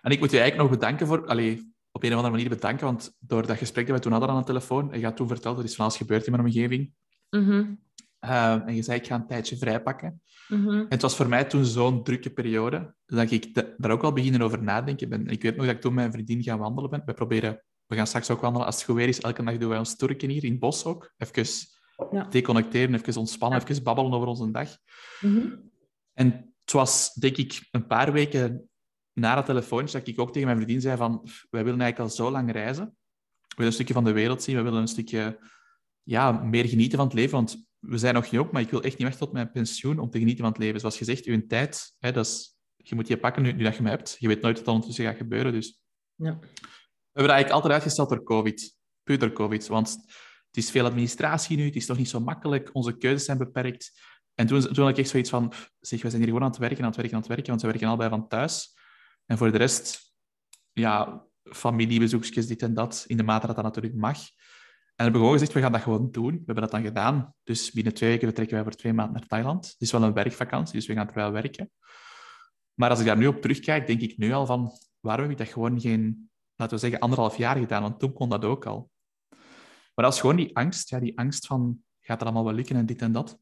En 0.00 0.10
ik 0.10 0.20
moet 0.20 0.30
je 0.30 0.38
eigenlijk 0.38 0.70
nog 0.70 0.78
bedanken 0.80 1.06
voor... 1.06 1.26
Allee, 1.26 1.72
op 1.92 2.02
een 2.02 2.10
of 2.10 2.16
andere 2.16 2.34
manier 2.34 2.48
bedanken, 2.48 2.86
want 2.86 3.16
door 3.18 3.46
dat 3.46 3.56
gesprek 3.56 3.86
dat 3.86 3.96
we 3.96 4.02
toen 4.02 4.12
hadden 4.12 4.30
aan 4.30 4.38
de 4.38 4.44
telefoon, 4.44 4.92
en 4.92 4.98
je 4.98 5.04
had 5.04 5.16
toen 5.16 5.28
verteld, 5.28 5.58
er 5.58 5.64
is 5.64 5.74
van 5.74 5.84
alles 5.84 5.96
gebeurd 5.96 6.26
in 6.26 6.32
mijn 6.32 6.44
omgeving. 6.44 6.92
Mm 7.30 7.44
-hmm. 7.44 7.80
uh, 8.20 8.52
en 8.52 8.74
je 8.74 8.82
zei, 8.82 8.98
ik 8.98 9.06
ga 9.06 9.14
een 9.14 9.26
tijdje 9.26 9.56
vrijpakken. 9.56 10.22
Mm 10.48 10.64
-hmm. 10.64 10.80
En 10.80 10.86
het 10.88 11.02
was 11.02 11.16
voor 11.16 11.28
mij 11.28 11.44
toen 11.44 11.64
zo'n 11.64 12.04
drukke 12.04 12.30
periode, 12.30 12.94
dat 13.06 13.30
ik 13.30 13.74
daar 13.76 13.90
ook 13.90 14.02
wel 14.02 14.12
beginnen 14.12 14.42
over 14.42 14.62
nadenken 14.62 15.08
ben. 15.08 15.26
Ik 15.26 15.42
weet 15.42 15.56
nog 15.56 15.66
dat 15.66 15.74
ik 15.74 15.80
toen 15.80 15.94
met 15.94 16.00
mijn 16.00 16.24
vriendin 16.24 16.42
gaan 16.42 16.58
wandelen 16.58 16.90
ben. 16.90 17.02
We 17.04 17.14
proberen 17.14 17.62
we 17.86 17.96
gaan 17.96 18.06
straks 18.06 18.30
ook 18.30 18.40
wandelen 18.40 18.66
als 18.66 18.76
het 18.76 18.84
goed 18.84 18.96
weer 18.96 19.08
is. 19.08 19.20
Elke 19.20 19.44
dag 19.44 19.56
doen 19.56 19.68
wij 19.68 19.78
ons 19.78 19.96
turken 19.96 20.30
hier 20.30 20.44
in 20.44 20.50
het 20.50 20.60
bos 20.60 20.84
ook. 20.84 21.12
Even 21.16 21.46
ja. 22.10 22.24
deconnecteren, 22.24 22.94
even 22.94 23.16
ontspannen, 23.16 23.62
even 23.62 23.82
babbelen 23.82 24.12
over 24.12 24.28
onze 24.28 24.50
dag. 24.50 24.76
Mm 25.20 25.34
-hmm. 25.34 25.70
En 26.12 26.54
het 26.60 26.72
was, 26.72 27.12
denk 27.14 27.36
ik, 27.36 27.68
een 27.70 27.86
paar 27.86 28.12
weken 28.12 28.68
na 29.12 29.34
dat 29.34 29.46
telefoontje 29.46 29.98
dat 29.98 30.08
ik 30.08 30.20
ook 30.20 30.32
tegen 30.32 30.46
mijn 30.46 30.60
vriendin 30.60 30.80
zei 30.80 30.96
van 30.96 31.28
wij 31.50 31.64
willen 31.64 31.80
eigenlijk 31.80 32.10
al 32.10 32.16
zo 32.16 32.30
lang 32.30 32.52
reizen. 32.52 32.84
We 32.84 33.54
willen 33.54 33.66
een 33.66 33.72
stukje 33.72 33.94
van 33.94 34.04
de 34.04 34.12
wereld 34.12 34.42
zien. 34.42 34.56
We 34.56 34.62
willen 34.62 34.80
een 34.80 34.88
stukje 34.88 35.38
ja, 36.02 36.32
meer 36.32 36.68
genieten 36.68 36.98
van 36.98 37.06
het 37.06 37.16
leven. 37.16 37.32
Want 37.32 37.66
we 37.78 37.98
zijn 37.98 38.14
nog 38.14 38.26
jong, 38.26 38.50
maar 38.50 38.62
ik 38.62 38.70
wil 38.70 38.82
echt 38.82 38.98
niet 38.98 39.06
wachten 39.06 39.24
tot 39.26 39.32
mijn 39.32 39.50
pensioen 39.50 39.98
om 39.98 40.10
te 40.10 40.18
genieten 40.18 40.42
van 40.42 40.52
het 40.52 40.62
leven. 40.62 40.80
Zoals 40.80 40.96
gezegd, 40.96 41.24
uw 41.24 41.46
tijd, 41.46 41.94
hè, 41.98 42.12
dat 42.12 42.26
is, 42.26 42.56
je 42.76 42.94
moet 42.94 43.08
je 43.08 43.18
pakken 43.18 43.42
nu, 43.42 43.52
nu 43.52 43.62
dat 43.62 43.76
je 43.76 43.82
me 43.82 43.88
hebt. 43.88 44.16
Je 44.18 44.28
weet 44.28 44.40
nooit 44.40 44.56
wat 44.56 44.66
er 44.66 44.72
ondertussen 44.72 45.04
gaat 45.04 45.16
gebeuren. 45.16 45.52
Dus 45.52 45.82
ja 46.14 46.38
hebben 47.14 47.32
dat 47.32 47.42
eigenlijk 47.42 47.50
altijd 47.50 47.72
uitgesteld 47.72 48.08
door 48.08 48.22
COVID. 48.22 48.76
Puur 49.02 49.18
door 49.18 49.32
COVID. 49.32 49.66
Want 49.66 49.90
het 50.46 50.56
is 50.56 50.70
veel 50.70 50.84
administratie 50.84 51.56
nu, 51.56 51.64
het 51.64 51.76
is 51.76 51.86
toch 51.86 51.96
niet 51.96 52.08
zo 52.08 52.20
makkelijk, 52.20 52.70
onze 52.72 52.96
keuzes 52.96 53.24
zijn 53.24 53.38
beperkt. 53.38 54.00
En 54.34 54.46
toen, 54.46 54.60
toen 54.60 54.84
had 54.84 54.88
ik 54.88 54.98
echt 54.98 55.08
zoiets 55.08 55.30
van, 55.30 55.52
zeg, 55.80 56.02
we 56.02 56.08
zijn 56.08 56.22
hier 56.22 56.30
gewoon 56.30 56.42
aan 56.42 56.50
het 56.50 56.58
werken, 56.58 56.78
aan 56.78 56.86
het 56.86 56.96
werken, 56.96 57.14
aan 57.14 57.20
het 57.20 57.28
werken, 57.28 57.48
want 57.48 57.62
we 57.62 57.68
werken 57.68 57.88
allebei 57.88 58.10
van 58.10 58.28
thuis. 58.28 58.76
En 59.26 59.38
voor 59.38 59.52
de 59.52 59.58
rest, 59.58 60.14
ja, 60.72 61.24
familiebezoekjes, 61.42 62.46
dit 62.46 62.62
en 62.62 62.74
dat, 62.74 63.04
in 63.06 63.16
de 63.16 63.22
mate 63.22 63.46
dat 63.46 63.56
dat 63.56 63.64
natuurlijk 63.64 63.94
mag. 63.94 64.16
En 64.16 64.24
we 64.96 65.02
hebben 65.02 65.20
gewoon 65.20 65.38
gezegd, 65.38 65.52
we 65.52 65.60
gaan 65.60 65.72
dat 65.72 65.82
gewoon 65.82 66.10
doen. 66.10 66.32
We 66.32 66.42
hebben 66.44 66.62
dat 66.62 66.70
dan 66.70 66.82
gedaan. 66.82 67.34
Dus 67.42 67.70
binnen 67.70 67.94
twee 67.94 68.10
weken 68.10 68.26
vertrekken 68.26 68.56
wij 68.56 68.64
voor 68.64 68.74
twee 68.74 68.92
maanden 68.92 69.14
naar 69.14 69.26
Thailand. 69.26 69.66
Het 69.66 69.80
is 69.80 69.92
wel 69.92 70.02
een 70.02 70.12
werkvakantie, 70.12 70.74
dus 70.74 70.86
we 70.86 70.94
gaan 70.94 71.08
er 71.08 71.14
wel 71.14 71.32
werken. 71.32 71.70
Maar 72.74 72.90
als 72.90 73.00
ik 73.00 73.06
daar 73.06 73.16
nu 73.16 73.26
op 73.26 73.40
terugkijk, 73.40 73.86
denk 73.86 74.00
ik 74.00 74.18
nu 74.18 74.32
al 74.32 74.46
van, 74.46 74.70
waarom 75.00 75.22
heb 75.22 75.32
ik 75.32 75.38
dat 75.38 75.52
gewoon 75.52 75.80
geen, 75.80 76.30
laten 76.56 76.74
we 76.74 76.80
zeggen, 76.80 77.00
anderhalf 77.00 77.36
jaar 77.36 77.56
gedaan? 77.56 77.82
Want 77.82 77.98
toen 77.98 78.12
kon 78.12 78.28
dat 78.28 78.44
ook 78.44 78.66
al. 78.66 78.90
Maar 79.94 80.04
dat 80.04 80.14
is 80.14 80.20
gewoon 80.20 80.36
die 80.36 80.56
angst, 80.56 80.90
ja, 80.90 81.00
die 81.00 81.18
angst 81.18 81.46
van, 81.46 81.82
gaat 82.00 82.18
het 82.18 82.28
allemaal 82.28 82.44
wel 82.44 82.54
lukken 82.54 82.76
en 82.76 82.86
dit 82.86 83.02
en 83.02 83.12
dat. 83.12 83.38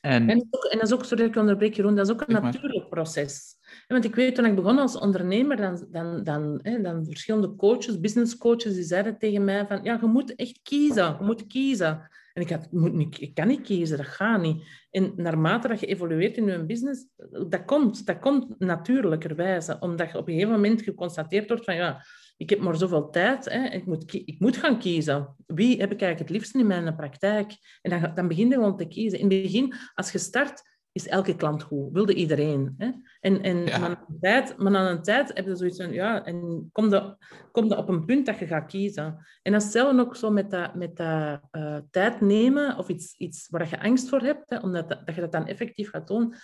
En, 0.00 0.28
en, 0.28 0.48
dat 0.50 0.82
is 0.82 0.92
ook, 0.92 1.04
sorry 1.04 1.22
dat 1.22 1.34
ik 1.34 1.40
onderbreek, 1.40 1.74
Jeroen, 1.74 1.94
dat 1.94 2.06
is 2.06 2.12
ook 2.12 2.20
een 2.20 2.42
natuurlijk 2.42 2.88
proces. 2.88 3.56
Want 3.86 4.04
ik 4.04 4.14
weet, 4.14 4.34
toen 4.34 4.44
ik 4.44 4.54
begon 4.54 4.78
als 4.78 4.98
ondernemer, 4.98 5.56
dan, 5.56 5.86
dan, 5.90 6.24
dan, 6.24 6.58
hè, 6.62 6.80
dan 6.80 7.04
verschillende 7.04 7.56
coaches, 7.56 8.00
business 8.00 8.36
coaches, 8.36 8.74
die 8.74 8.82
zeiden 8.82 9.18
tegen 9.18 9.44
mij 9.44 9.66
van, 9.66 9.82
ja, 9.82 9.98
je 10.00 10.06
moet 10.06 10.34
echt 10.34 10.60
kiezen, 10.62 11.16
je 11.18 11.24
moet 11.24 11.46
kiezen. 11.46 12.08
En 12.38 12.44
ik 12.44 12.50
had, 12.50 12.72
moet 12.72 13.20
ik 13.20 13.34
kan 13.34 13.48
niet 13.48 13.60
kiezen, 13.60 13.96
dat 13.96 14.06
gaat 14.06 14.40
niet. 14.40 14.62
En 14.90 15.12
naarmate 15.16 15.68
dat 15.68 15.80
je 15.80 15.86
evolueert 15.86 16.36
in 16.36 16.46
je 16.46 16.64
business, 16.64 17.06
dat 17.48 17.64
komt, 17.64 18.06
dat 18.06 18.18
komt 18.18 18.58
natuurlijkerwijze, 18.58 19.76
omdat 19.80 20.10
je 20.10 20.18
op 20.18 20.28
een 20.28 20.32
gegeven 20.34 20.54
moment 20.54 20.82
geconstateerd 20.82 21.48
wordt 21.48 21.64
van, 21.64 21.74
ja, 21.74 22.04
ik 22.36 22.50
heb 22.50 22.60
maar 22.60 22.76
zoveel 22.76 23.10
tijd, 23.10 23.44
hè, 23.44 23.64
ik, 23.64 23.86
moet, 23.86 24.14
ik 24.14 24.36
moet 24.38 24.56
gaan 24.56 24.78
kiezen. 24.78 25.34
Wie 25.46 25.80
heb 25.80 25.92
ik 25.92 26.00
eigenlijk 26.00 26.18
het 26.18 26.30
liefst 26.30 26.54
in 26.54 26.66
mijn 26.66 26.96
praktijk? 26.96 27.52
En 27.82 27.90
dan, 27.90 28.14
dan 28.14 28.28
begin 28.28 28.48
je 28.48 28.54
gewoon 28.54 28.76
te 28.76 28.88
kiezen. 28.88 29.18
In 29.18 29.30
het 29.30 29.42
begin, 29.42 29.74
als 29.94 30.12
je 30.12 30.18
start, 30.18 30.77
is 30.98 31.08
elke 31.08 31.36
klant 31.36 31.62
goed. 31.62 31.92
Wilde 31.92 32.14
iedereen. 32.14 32.74
Hè? 32.78 32.90
En, 33.20 33.42
en 33.42 33.64
ja. 33.64 33.78
maar, 33.78 33.88
aan 33.88 34.04
een 34.08 34.18
tijd, 34.20 34.56
maar 34.56 34.76
aan 34.76 34.86
een 34.86 35.02
tijd 35.02 35.30
heb 35.34 35.46
je 35.46 35.56
zoiets 35.56 35.82
van, 35.82 35.92
ja, 35.92 36.24
en 36.24 36.68
kom 36.72 36.90
je, 36.90 37.16
kom 37.52 37.64
je 37.64 37.76
op 37.76 37.88
een 37.88 38.04
punt 38.04 38.26
dat 38.26 38.38
je 38.38 38.46
gaat 38.46 38.70
kiezen. 38.70 39.26
En 39.42 39.52
dat 39.52 39.62
zelf 39.62 39.98
ook 39.98 40.16
zo 40.16 40.30
met 40.30 40.50
dat, 40.50 40.74
met 40.74 40.96
dat 40.96 41.40
uh, 41.52 41.76
tijd 41.90 42.20
nemen 42.20 42.78
of 42.78 42.88
iets, 42.88 43.14
iets 43.16 43.48
waar 43.50 43.68
je 43.68 43.82
angst 43.82 44.08
voor 44.08 44.20
hebt, 44.20 44.50
hè, 44.50 44.58
omdat 44.58 44.88
dat, 44.88 45.06
dat 45.06 45.14
je 45.14 45.20
dat 45.20 45.32
dan 45.32 45.46
effectief 45.46 45.90
gaat 45.90 46.06
doen. 46.06 46.34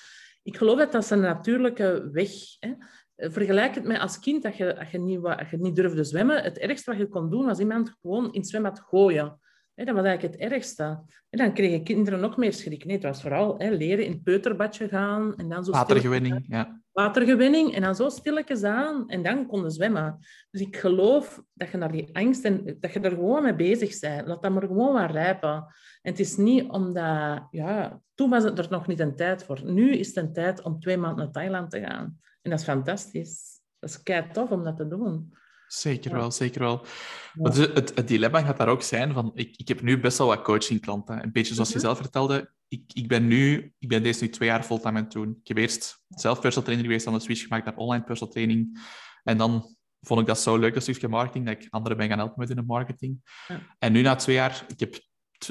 Ik 0.42 0.56
geloof 0.56 0.78
dat 0.78 0.92
dat 0.92 1.02
is 1.02 1.10
een 1.10 1.20
natuurlijke 1.20 2.08
weg. 2.12 2.30
Hè. 2.58 2.72
Vergelijk 3.16 3.74
het 3.74 3.84
met 3.84 3.98
als 3.98 4.18
kind, 4.18 4.42
dat 4.42 4.56
je, 4.56 4.86
je, 4.90 4.98
niet, 4.98 5.24
als 5.24 5.50
je 5.50 5.56
niet 5.56 5.76
durfde 5.76 6.04
zwemmen. 6.04 6.42
Het 6.42 6.58
ergste 6.58 6.90
wat 6.90 7.00
je 7.00 7.08
kon 7.08 7.30
doen, 7.30 7.46
was 7.46 7.58
iemand 7.58 7.94
gewoon 8.02 8.32
in 8.32 8.40
het 8.40 8.48
zwembad 8.48 8.80
gooien. 8.80 9.38
Dat 9.74 9.94
was 9.94 10.04
eigenlijk 10.04 10.34
het 10.34 10.52
ergste. 10.52 10.82
En 11.30 11.38
dan 11.38 11.54
kregen 11.54 11.84
kinderen 11.84 12.20
nog 12.20 12.36
meer 12.36 12.52
schrik. 12.52 12.84
Nee, 12.84 12.94
het 12.94 13.04
was 13.04 13.22
vooral 13.22 13.56
leren 13.58 14.04
in 14.04 14.12
het 14.12 14.22
peuterbadje 14.22 14.88
gaan. 14.88 15.36
En 15.36 15.48
dan 15.48 15.64
zo 15.64 15.70
Watergewinning, 15.70 16.44
ja. 16.48 16.82
Watergewinning. 16.92 17.74
En 17.74 17.82
dan 17.82 17.94
zo 17.94 18.08
stilletjes 18.08 18.62
aan. 18.62 19.08
En 19.08 19.22
dan 19.22 19.46
konden 19.46 19.70
zwemmen. 19.70 20.18
Dus 20.50 20.60
ik 20.60 20.76
geloof 20.76 21.42
dat 21.52 21.70
je 21.70 21.76
naar 21.76 21.92
die 21.92 22.16
angst... 22.16 22.44
En 22.44 22.76
dat 22.80 22.92
je 22.92 23.00
er 23.00 23.10
gewoon 23.10 23.42
mee 23.42 23.54
bezig 23.54 24.00
bent. 24.00 24.26
Laat 24.26 24.42
dat 24.42 24.52
maar 24.52 24.66
gewoon 24.66 24.92
maar 24.92 25.10
rijpen. 25.10 25.54
En 26.02 26.10
het 26.10 26.20
is 26.20 26.36
niet 26.36 26.70
omdat... 26.70 27.46
Ja, 27.50 28.00
toen 28.14 28.30
was 28.30 28.44
het 28.44 28.58
er 28.58 28.66
nog 28.70 28.86
niet 28.86 29.00
een 29.00 29.16
tijd 29.16 29.44
voor. 29.44 29.60
Nu 29.64 29.92
is 29.92 30.06
het 30.06 30.16
een 30.16 30.32
tijd 30.32 30.62
om 30.62 30.80
twee 30.80 30.96
maanden 30.96 31.24
naar 31.24 31.32
Thailand 31.32 31.70
te 31.70 31.80
gaan. 31.80 32.18
En 32.42 32.50
dat 32.50 32.58
is 32.58 32.64
fantastisch. 32.64 33.60
Dat 33.78 33.90
is 33.90 34.02
kei 34.02 34.24
tof 34.32 34.50
om 34.50 34.64
dat 34.64 34.76
te 34.76 34.88
doen. 34.88 35.32
Zeker 35.74 36.12
wel, 36.12 36.30
zeker 36.30 36.60
wel. 36.60 36.86
Ja. 37.32 37.50
Het, 37.50 37.94
het, 37.94 38.08
dilemma 38.08 38.42
gaat 38.42 38.56
daar 38.56 38.68
ook 38.68 38.82
zijn 38.82 39.12
van, 39.12 39.30
ik, 39.34 39.56
ik 39.56 39.68
heb 39.68 39.82
nu 39.82 40.00
best 40.00 40.18
wel 40.18 40.26
wat 40.26 40.42
coachingklanten. 40.42 41.22
Een 41.22 41.32
beetje 41.32 41.54
zoals 41.54 41.68
je 41.68 41.76
mhm. 41.76 41.84
zelf 41.84 41.98
vertelde, 41.98 42.52
ik, 42.68 42.82
ik, 42.92 43.08
ben 43.08 43.26
nu, 43.26 43.72
ik 43.78 43.88
ben 43.88 44.02
deze 44.02 44.22
nu 44.22 44.30
twee 44.30 44.48
jaar 44.48 44.62
fulltime 44.62 44.96
aan 44.96 45.04
het 45.04 45.12
doen. 45.12 45.38
Ik 45.40 45.48
heb 45.48 45.56
eerst 45.56 46.04
zelf 46.08 46.40
personal 46.40 46.64
trainer 46.64 46.86
geweest, 46.86 47.04
dan 47.04 47.14
een 47.14 47.20
switch 47.20 47.42
gemaakt 47.42 47.64
naar 47.64 47.76
online 47.76 48.04
personal 48.04 48.32
training. 48.32 48.78
En 49.22 49.38
dan 49.38 49.76
vond 50.00 50.20
ik 50.20 50.26
dat 50.26 50.40
zo 50.40 50.56
leuk, 50.56 50.74
dat 50.74 50.82
stukje 50.82 51.08
marketing, 51.08 51.46
dat 51.46 51.62
ik 51.62 51.66
anderen 51.70 51.98
ben 51.98 52.08
gaan 52.08 52.18
helpen 52.18 52.38
met 52.38 52.50
in 52.50 52.56
de 52.56 52.62
marketing. 52.62 53.20
Ja. 53.48 53.60
En 53.78 53.92
nu 53.92 54.02
na 54.02 54.14
twee 54.14 54.36
jaar, 54.36 54.64
ik 54.68 54.80
heb, 54.80 54.94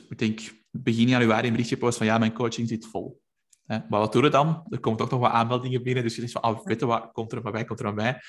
ik 0.09 0.17
denk, 0.17 0.39
begin 0.69 1.07
januari 1.07 1.45
een 1.45 1.51
berichtje 1.51 1.75
gepost 1.75 1.97
van, 1.97 2.05
ja, 2.05 2.17
mijn 2.17 2.33
coaching 2.33 2.67
zit 2.67 2.88
vol. 2.88 3.21
Maar 3.65 3.86
wat 3.88 4.13
doen 4.13 4.21
we 4.21 4.29
dan? 4.29 4.65
Er 4.69 4.79
komen 4.79 4.99
toch 4.99 5.09
nog 5.09 5.19
wat 5.19 5.31
aanmeldingen 5.31 5.83
binnen. 5.83 6.03
Dus 6.03 6.15
je 6.15 6.21
zegt 6.21 6.33
van, 6.33 6.41
ah, 6.41 6.65
weet 6.65 6.81
wat 6.81 7.12
komt 7.12 7.31
er 7.31 7.41
van 7.41 7.51
mij, 7.51 7.65
komt 7.65 7.79
er 7.79 7.86
van 7.86 7.95
mij. 7.95 8.19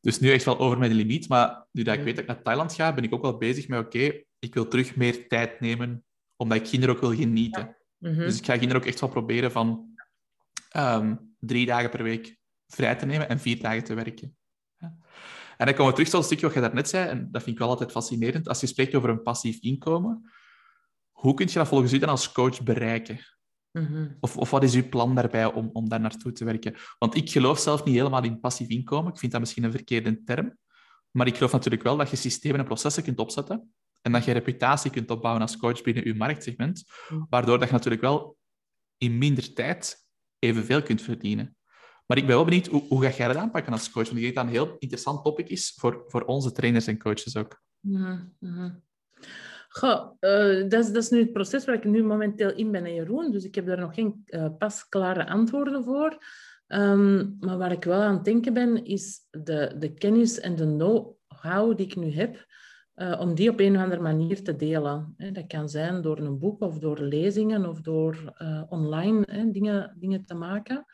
Dus 0.00 0.18
nu 0.18 0.30
echt 0.30 0.44
wel 0.44 0.58
over 0.58 0.78
mijn 0.78 0.92
limiet. 0.92 1.28
Maar 1.28 1.66
nu 1.72 1.82
dat 1.82 1.94
ik 1.94 2.02
weet 2.02 2.14
dat 2.14 2.24
ik 2.24 2.30
naar 2.30 2.42
Thailand 2.42 2.74
ga, 2.74 2.94
ben 2.94 3.04
ik 3.04 3.14
ook 3.14 3.22
wel 3.22 3.38
bezig 3.38 3.68
met, 3.68 3.78
oké, 3.78 4.22
ik 4.38 4.54
wil 4.54 4.68
terug 4.68 4.96
meer 4.96 5.28
tijd 5.28 5.60
nemen, 5.60 6.04
omdat 6.36 6.58
ik 6.58 6.64
kinderen 6.64 6.94
ook 6.94 7.00
wil 7.00 7.14
genieten. 7.14 7.76
Mhm. 7.98 8.18
Dus 8.18 8.38
ik 8.38 8.44
ga 8.44 8.56
kinderen 8.56 8.82
ook 8.82 8.88
echt 8.88 9.00
wel 9.00 9.08
proberen 9.08 9.52
van 9.52 9.94
ehm, 10.70 11.16
drie 11.38 11.66
dagen 11.66 11.90
per 11.90 12.02
week 12.02 12.38
vrij 12.66 12.96
te 12.96 13.06
nemen 13.06 13.28
en 13.28 13.40
vier 13.40 13.60
dagen 13.60 13.84
te 13.84 13.94
werken. 13.94 14.36
Ja. 14.78 14.96
En 15.56 15.66
dan 15.66 15.74
komen 15.74 15.86
we 15.86 15.92
terug 15.92 16.08
tot 16.08 16.20
een 16.20 16.26
stukje 16.26 16.46
wat 16.46 16.54
je 16.54 16.60
daarnet 16.60 16.88
zei, 16.88 17.08
en 17.08 17.28
dat 17.30 17.42
vind 17.42 17.54
ik 17.54 17.62
wel 17.62 17.70
altijd 17.70 17.90
fascinerend. 17.90 18.48
Als 18.48 18.60
je 18.60 18.66
spreekt 18.66 18.94
over 18.94 19.08
een 19.08 19.22
passief 19.22 19.58
inkomen, 19.60 20.30
hoe 21.10 21.34
kun 21.34 21.46
je 21.46 21.52
dat 21.52 21.68
volgens 21.68 21.92
u 21.92 21.98
dan 21.98 22.08
als 22.08 22.32
coach 22.32 22.62
bereiken? 22.62 23.18
Mhm. 23.72 24.08
of, 24.20 24.36
of 24.36 24.50
wat 24.50 24.62
is 24.62 24.74
uw 24.74 24.88
plan 24.88 25.14
daarbij 25.14 25.52
om, 25.52 25.70
om 25.72 25.88
daar 25.88 26.00
naartoe 26.00 26.32
te 26.32 26.44
werken? 26.44 26.74
Want 26.98 27.16
ik 27.16 27.30
geloof 27.30 27.58
zelf 27.58 27.84
niet 27.84 27.94
helemaal 27.94 28.24
in 28.24 28.40
passief 28.40 28.68
inkomen. 28.68 29.12
Ik 29.12 29.18
vind 29.18 29.32
dat 29.32 29.40
misschien 29.40 29.64
een 29.64 29.70
verkeerde 29.70 30.22
term. 30.24 30.56
Maar 31.10 31.26
ik 31.26 31.36
geloof 31.36 31.52
natuurlijk 31.52 31.82
wel 31.82 31.96
dat 31.96 32.10
je 32.10 32.16
systemen 32.16 32.58
en 32.58 32.64
processen 32.64 33.02
kunt 33.02 33.18
opzetten 33.18 33.72
en 34.02 34.12
dat 34.12 34.24
je 34.24 34.32
reputatie 34.32 34.90
kunt 34.90 35.10
opbouwen 35.10 35.42
als 35.42 35.56
coach 35.56 35.82
binnen 35.82 36.04
je 36.04 36.14
marktsegment, 36.14 36.84
mhm. 37.08 37.22
waardoor 37.28 37.58
dat 37.58 37.68
je 37.68 37.74
natuurlijk 37.74 38.02
wel 38.02 38.36
in 38.98 39.18
minder 39.18 39.52
tijd 39.52 40.08
evenveel 40.38 40.82
kunt 40.82 41.02
verdienen. 41.02 41.56
Maar 42.06 42.18
ik 42.18 42.26
ben 42.26 42.34
wel 42.34 42.44
benieuwd, 42.44 42.66
hoe, 42.66 42.82
hoe 42.88 43.02
ga 43.02 43.16
jij 43.16 43.26
dat 43.26 43.36
aanpakken 43.36 43.72
als 43.72 43.90
coach? 43.90 44.04
Want 44.04 44.16
ik 44.16 44.22
denk 44.22 44.34
dat 44.34 44.44
dat 44.44 44.54
een 44.54 44.60
heel 44.60 44.76
interessant 44.78 45.24
topic 45.24 45.48
is 45.48 45.72
voor, 45.76 46.04
voor 46.06 46.22
onze 46.24 46.52
trainers 46.52 46.86
en 46.86 46.98
coaches 46.98 47.36
ook. 47.36 47.62
Mhm, 48.38 48.70
Goh, 49.72 50.10
uh, 50.20 50.68
dat, 50.68 50.96
is, 50.96 51.10
nu 51.10 51.18
het 51.18 51.32
proces 51.32 51.64
waar 51.64 51.74
ik 51.74 51.84
nu 51.84 52.02
momenteel 52.02 52.52
in 52.52 52.70
ben, 52.70 52.94
Jeroen. 52.94 53.30
Dus 53.30 53.44
ik 53.44 53.54
heb 53.54 53.66
daar 53.66 53.78
nog 53.78 53.94
geen 53.94 54.22
uh, 54.26 54.46
pasklare 54.58 55.26
antwoorden 55.26 55.84
voor. 55.84 56.24
Um, 56.68 57.36
maar 57.40 57.58
waar 57.58 57.72
ik 57.72 57.84
wel 57.84 58.00
aan 58.00 58.14
het 58.14 58.24
denken 58.24 58.52
ben, 58.52 58.84
is 58.84 59.26
de, 59.30 59.74
de 59.78 59.94
kennis 59.94 60.40
en 60.40 60.56
de 60.56 60.64
know-how 60.64 61.76
die 61.76 61.86
ik 61.86 61.96
nu 61.96 62.12
heb, 62.12 62.46
uh, 62.94 63.20
om 63.20 63.34
die 63.34 63.50
op 63.50 63.60
een 63.60 63.76
of 63.76 63.82
andere 63.82 64.00
manier 64.00 64.42
te 64.42 64.56
delen. 64.56 65.14
Dat 65.32 65.46
kan 65.46 65.68
zijn 65.68 66.02
door 66.02 66.18
een 66.18 66.38
boek 66.38 66.60
of 66.60 66.78
door 66.78 67.00
lezingen 67.00 67.66
of 67.66 67.80
door 67.80 68.34
online 68.68 69.50
dingen, 69.52 69.96
dingen 69.98 70.24
te 70.24 70.34
maken. 70.34 70.84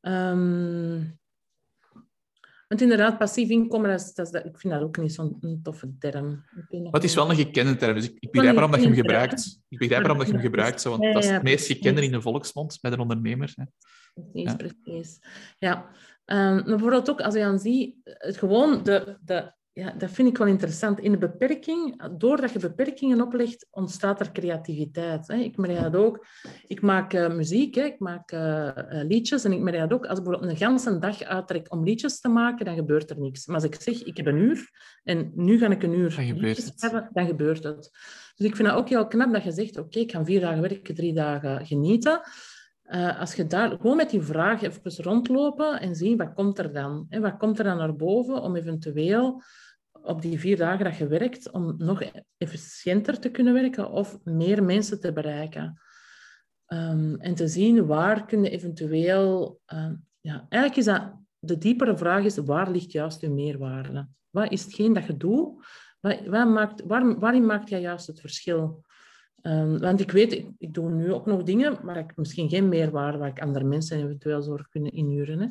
Um, 0.00 1.18
want 2.68 2.80
inderdaad, 2.80 3.18
passief 3.18 3.48
inkomen, 3.48 3.90
dat 3.90 4.00
is, 4.00 4.30
dat 4.30 4.44
ik 4.44 4.58
vind 4.58 4.72
dat 4.72 4.82
ook 4.82 4.96
niet 4.96 5.12
zo'n 5.12 5.60
toffe 5.62 5.94
term. 5.98 6.44
het 6.90 7.04
is 7.04 7.14
wel 7.14 7.30
een 7.30 7.36
gekende 7.36 7.76
term, 7.76 7.94
dus 7.94 8.04
ik, 8.04 8.16
ik 8.18 8.30
begrijp 8.30 8.54
waarom 8.54 8.72
dat 8.72 8.80
je 8.80 8.86
hem 8.86 8.96
gebruikt. 8.96 9.60
Ik 9.68 9.78
begrijp 9.78 10.00
waarom 10.00 10.18
dat 10.18 10.26
je 10.26 10.32
hem 10.32 10.42
gebruikt, 10.42 10.80
zo, 10.80 10.90
want 10.90 11.02
dat 11.02 11.24
is 11.24 11.30
het 11.30 11.42
meest 11.42 11.66
gekende 11.66 12.02
in 12.02 12.10
de 12.10 12.20
volksmond 12.20 12.78
met 12.82 12.92
een 12.92 13.00
ondernemer. 13.00 13.52
Hè. 13.54 13.64
Precies, 14.14 14.50
ja. 14.50 14.56
precies. 14.56 15.18
Ja. 15.58 15.90
Um, 16.26 16.64
bijvoorbeeld 16.64 17.10
ook, 17.10 17.20
als 17.20 17.34
je 17.34 17.40
dan 17.40 17.58
ziet, 17.58 17.96
het 18.04 18.36
gewoon 18.36 18.82
de, 18.82 19.18
de 19.20 19.52
ja, 19.74 19.90
dat 19.90 20.10
vind 20.10 20.28
ik 20.28 20.38
wel 20.38 20.46
interessant. 20.46 21.00
In 21.00 21.10
de 21.10 21.18
beperking, 21.18 22.02
doordat 22.18 22.52
je 22.52 22.58
beperkingen 22.58 23.20
oplegt, 23.20 23.66
ontstaat 23.70 24.20
er 24.20 24.32
creativiteit. 24.32 25.28
Hè. 25.28 25.36
Ik 25.36 25.56
merk 25.56 25.80
dat 25.80 25.96
ook. 25.96 26.26
Ik 26.66 26.80
maak 26.80 27.12
uh, 27.14 27.34
muziek, 27.34 27.74
hè. 27.74 27.82
ik 27.82 27.98
maak 27.98 28.32
uh, 28.32 28.70
liedjes 28.82 29.44
en 29.44 29.52
ik 29.52 29.60
merk 29.60 29.78
dat 29.78 29.92
ook. 29.92 30.06
Als 30.06 30.18
ik 30.18 30.24
bijvoorbeeld 30.24 30.52
een 30.52 30.66
ganse 30.66 30.98
dag 30.98 31.22
uittrek 31.22 31.72
om 31.72 31.84
liedjes 31.84 32.20
te 32.20 32.28
maken, 32.28 32.64
dan 32.64 32.74
gebeurt 32.74 33.10
er 33.10 33.20
niks. 33.20 33.46
Maar 33.46 33.54
als 33.54 33.64
ik 33.64 33.74
zeg, 33.74 34.02
ik 34.02 34.16
heb 34.16 34.26
een 34.26 34.36
uur 34.36 34.70
en 35.02 35.32
nu 35.34 35.58
ga 35.58 35.68
ik 35.68 35.82
een 35.82 35.98
uur 35.98 36.14
dan 36.14 36.38
liedjes 36.38 36.72
hebben, 36.76 37.10
dan 37.12 37.26
gebeurt 37.26 37.64
het. 37.64 37.90
Dus 38.36 38.46
ik 38.46 38.56
vind 38.56 38.68
dat 38.68 38.76
ook 38.76 38.88
heel 38.88 39.06
knap 39.06 39.32
dat 39.32 39.44
je 39.44 39.52
zegt, 39.52 39.78
oké, 39.78 39.98
ik 39.98 40.12
ga 40.12 40.24
vier 40.24 40.40
dagen 40.40 40.60
werken, 40.60 40.94
drie 40.94 41.12
dagen 41.12 41.66
genieten. 41.66 42.20
Uh, 42.86 43.20
als 43.20 43.34
je 43.34 43.46
daar 43.46 43.70
gewoon 43.70 43.96
met 43.96 44.10
die 44.10 44.22
vraag 44.22 44.62
even 44.62 45.04
rondlopen 45.04 45.80
en 45.80 45.94
zien, 45.94 46.16
wat 46.16 46.34
komt 46.34 46.58
er 46.58 46.72
dan? 46.72 47.06
Hè? 47.08 47.20
Wat 47.20 47.36
komt 47.36 47.58
er 47.58 47.64
dan 47.64 47.76
naar 47.76 47.96
boven 47.96 48.42
om 48.42 48.56
eventueel 48.56 49.42
op 50.04 50.22
die 50.22 50.40
vier 50.40 50.56
dagen 50.56 50.84
dat 50.84 50.96
je 50.96 51.06
werkt, 51.06 51.50
om 51.50 51.74
nog 51.78 52.02
efficiënter 52.36 53.20
te 53.20 53.30
kunnen 53.30 53.52
werken 53.52 53.90
of 53.90 54.18
meer 54.24 54.64
mensen 54.64 55.00
te 55.00 55.12
bereiken. 55.12 55.80
Um, 56.66 57.20
en 57.20 57.34
te 57.34 57.48
zien 57.48 57.86
waar 57.86 58.26
kun 58.26 58.42
je 58.42 58.50
eventueel... 58.50 59.60
Uh, 59.74 59.90
ja, 60.20 60.46
eigenlijk 60.48 60.76
is 60.76 60.84
dat... 60.84 61.22
De 61.38 61.58
diepere 61.58 61.96
vraag 61.96 62.24
is, 62.24 62.36
waar 62.36 62.70
ligt 62.70 62.92
juist 62.92 63.20
je 63.20 63.30
meerwaarde? 63.30 64.08
Wat 64.30 64.52
is 64.52 64.64
hetgeen 64.64 64.92
dat 64.92 65.04
je 65.04 65.16
doet? 65.16 65.66
Wat, 66.00 66.26
maakt, 66.28 66.82
waar, 66.86 67.18
waarin 67.18 67.46
maakt 67.46 67.68
jij 67.68 67.80
juist 67.80 68.06
het 68.06 68.20
verschil? 68.20 68.84
Um, 69.42 69.78
want 69.78 70.00
ik 70.00 70.10
weet, 70.10 70.32
ik, 70.58 70.74
doe 70.74 70.90
nu 70.90 71.12
ook 71.12 71.26
nog 71.26 71.42
dingen 71.42 71.84
waar 71.84 71.96
ik 71.96 72.16
misschien 72.16 72.48
geen 72.48 72.68
meerwaarde, 72.68 73.18
waar 73.18 73.28
ik 73.28 73.40
andere 73.40 73.64
mensen 73.64 74.04
eventueel 74.04 74.42
zorg 74.42 74.68
kunnen 74.68 74.92
inhuren. 74.92 75.40
Hè. 75.40 75.48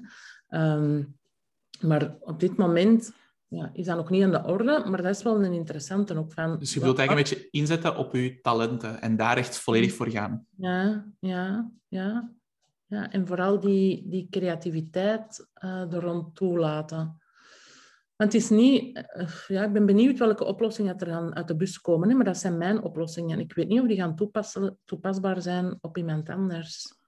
Maar 1.88 2.16
op 2.20 2.40
dit 2.40 2.58
moment 2.58 3.14
ja, 3.56 3.70
is 3.74 3.86
dat 3.86 3.98
nog 3.98 4.10
niet 4.10 4.24
aan 4.24 4.32
de 4.32 4.44
orde, 4.44 4.84
maar 4.90 5.02
dat 5.02 5.16
is 5.16 5.24
wel 5.24 5.44
een 5.44 5.54
interessante 5.54 6.18
ook 6.18 6.34
van... 6.34 6.60
Dus 6.60 6.74
je 6.74 6.80
wilt 6.80 6.98
eigenlijk 6.98 7.30
een 7.30 7.36
beetje 7.36 7.50
inzetten 7.52 7.98
op 7.98 8.14
je 8.14 8.40
talenten 8.42 9.02
en 9.02 9.16
daar 9.16 9.38
echt 9.38 9.58
volledig 9.58 9.94
voor 9.94 10.10
gaan. 10.10 10.46
Ja, 10.58 11.06
ja, 11.20 11.72
ja. 11.88 12.32
ja 12.86 13.12
en 13.12 13.28
vooral 13.28 13.60
die, 13.60 14.08
die 14.08 14.28
creativiteit 14.30 15.48
uh, 15.64 15.94
er 15.94 16.02
rond 16.02 16.36
toelaten. 16.36 16.98
Want 18.16 18.34
het 18.34 18.42
is 18.42 18.50
niet... 18.50 18.98
Uh, 19.18 19.30
ja, 19.48 19.64
ik 19.64 19.74
ben 19.74 19.86
benieuwd 19.86 20.20
welke 20.20 20.44
oplossingen 20.46 20.98
er 20.98 21.08
dan 21.08 21.36
uit 21.36 21.48
de 21.48 21.56
bus 21.56 21.82
komen, 21.82 22.10
hè, 22.10 22.16
maar 22.16 22.26
dat 22.26 22.38
zijn 22.38 22.58
mijn 22.58 22.82
oplossingen. 22.82 23.40
Ik 23.40 23.54
weet 23.54 23.68
niet 23.68 23.82
of 23.82 23.88
die 23.88 23.98
gaan 23.98 24.16
toepassen, 24.16 24.78
toepasbaar 24.86 25.42
zijn 25.42 25.78
op 25.82 25.98
iemand 25.98 26.30
anders. 26.30 27.02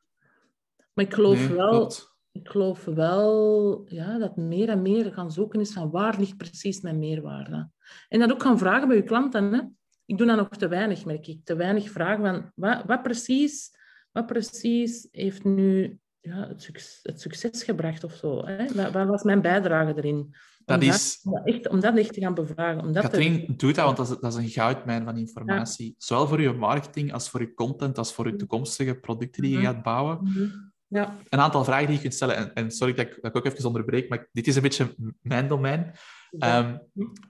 Maar 0.93 1.05
ik 1.05 1.13
geloof 1.13 1.47
wel 1.47 1.91
ik 2.35 2.49
geloof 2.49 2.85
wel 2.85 3.81
ja, 3.87 4.17
dat 4.17 4.35
meer 4.35 4.69
en 4.69 4.81
meer 4.81 5.13
gaan 5.13 5.31
zoeken 5.31 5.59
is 5.59 5.73
van 5.73 5.91
waar 5.91 6.19
ligt 6.19 6.37
precies 6.37 6.81
mijn 6.81 6.99
meerwaarde. 6.99 7.69
En 8.07 8.19
dat 8.19 8.31
ook 8.31 8.41
gaan 8.41 8.57
vragen 8.57 8.87
bij 8.87 8.97
je 8.97 9.03
klanten. 9.03 9.53
Hè? 9.53 9.61
Ik 10.05 10.17
doe 10.17 10.27
dat 10.27 10.37
nog 10.37 10.49
te 10.49 10.67
weinig, 10.67 11.05
merk 11.05 11.27
ik. 11.27 11.39
Te 11.43 11.55
weinig 11.55 11.89
vragen 11.89 12.23
van 12.23 12.51
wat, 12.55 12.83
wat, 12.85 13.03
precies, 13.03 13.71
wat 14.11 14.25
precies 14.25 15.07
heeft 15.11 15.43
nu 15.43 15.99
ja, 16.19 16.47
het, 16.47 16.61
succes, 16.61 16.99
het 17.03 17.21
succes 17.21 17.63
gebracht 17.63 18.03
of 18.03 18.13
zo. 18.13 18.45
Hè? 18.45 18.73
Wat, 18.73 18.91
wat, 18.91 19.07
was 19.07 19.23
mijn 19.23 19.41
bijdrage 19.41 19.93
erin? 19.95 20.35
Dat 20.65 20.81
om, 20.81 20.87
is... 20.87 21.21
dat, 21.21 21.45
echt, 21.45 21.67
om 21.67 21.79
dat 21.79 21.97
echt 21.97 22.13
te 22.13 22.21
gaan 22.21 22.33
bevragen. 22.33 22.81
Om 22.81 22.93
dat 22.93 23.03
Katrien, 23.03 23.53
doe 23.57 23.73
dat, 23.73 23.85
want 23.85 23.97
dat 23.97 24.09
is, 24.09 24.17
dat 24.19 24.33
is 24.33 24.43
een 24.43 24.49
goudmijn 24.49 25.03
van 25.03 25.17
informatie. 25.17 25.95
Zowel 25.97 26.27
voor 26.27 26.41
je 26.41 26.53
marketing 26.53 27.13
als 27.13 27.29
voor 27.29 27.41
je 27.41 27.53
content, 27.53 27.97
als 27.97 28.13
voor 28.13 28.27
je 28.27 28.35
toekomstige 28.35 28.95
producten 28.95 29.41
die 29.41 29.51
je 29.51 29.57
mhm. 29.57 29.65
gaat 29.65 29.83
bouwen. 29.83 30.19
Mhm. 30.21 30.73
Ja. 30.95 31.17
Een 31.29 31.39
aantal 31.39 31.63
vragen 31.63 31.85
die 31.85 31.95
je 31.95 32.01
kunt 32.01 32.13
stellen. 32.13 32.35
En, 32.35 32.53
en 32.53 32.71
sorry 32.71 32.93
dat 32.93 33.05
ik, 33.05 33.21
dat 33.21 33.25
ik 33.25 33.35
ook 33.35 33.45
even 33.45 33.65
onderbreek, 33.65 34.09
maar 34.09 34.27
dit 34.31 34.47
is 34.47 34.55
een 34.55 34.61
beetje 34.61 34.95
mijn 35.21 35.47
domein. 35.47 35.95
Um, 36.31 36.81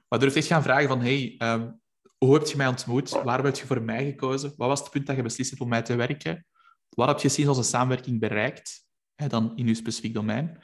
maar 0.07 0.19
durf 0.19 0.35
echt 0.35 0.47
gaan 0.47 0.63
vragen 0.63 0.87
van, 0.87 1.01
hey, 1.01 1.35
um, 1.37 1.81
hoe 2.17 2.33
heb 2.33 2.47
je 2.47 2.57
mij 2.57 2.67
ontmoet? 2.67 3.09
Waarom 3.09 3.45
heb 3.45 3.55
je 3.55 3.65
voor 3.65 3.81
mij 3.81 4.05
gekozen? 4.05 4.53
Wat 4.57 4.67
was 4.67 4.79
het 4.79 4.89
punt 4.89 5.05
dat 5.07 5.15
je 5.15 5.21
beslist 5.21 5.49
hebt 5.49 5.61
om 5.61 5.69
mij 5.69 5.81
te 5.81 5.95
werken? 5.95 6.45
Wat 6.89 7.07
heb 7.07 7.19
je 7.19 7.27
gezien 7.27 7.47
als 7.47 7.57
een 7.57 7.63
samenwerking 7.63 8.19
bereikt? 8.19 8.85
Hè, 9.15 9.27
dan 9.27 9.51
in 9.55 9.67
je 9.67 9.75
specifiek 9.75 10.13
domein. 10.13 10.63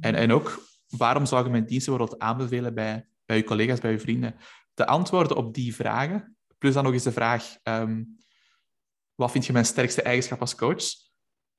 En, 0.00 0.14
en 0.14 0.32
ook, 0.32 0.62
waarom 0.88 1.26
zou 1.26 1.44
je 1.44 1.50
mijn 1.50 1.66
diensten 1.66 1.92
bijvoorbeeld 1.92 2.22
aanbevelen 2.22 2.74
bij, 2.74 3.08
bij 3.24 3.36
je 3.36 3.44
collega's, 3.44 3.80
bij 3.80 3.90
je 3.90 3.98
vrienden? 3.98 4.34
De 4.74 4.86
antwoorden 4.86 5.36
op 5.36 5.54
die 5.54 5.74
vragen, 5.74 6.36
plus 6.58 6.74
dan 6.74 6.84
nog 6.84 6.92
eens 6.92 7.02
de 7.02 7.12
vraag, 7.12 7.56
um, 7.62 8.16
wat 9.14 9.30
vind 9.30 9.46
je 9.46 9.52
mijn 9.52 9.64
sterkste 9.64 10.02
eigenschap 10.02 10.40
als 10.40 10.54
coach? 10.54 11.04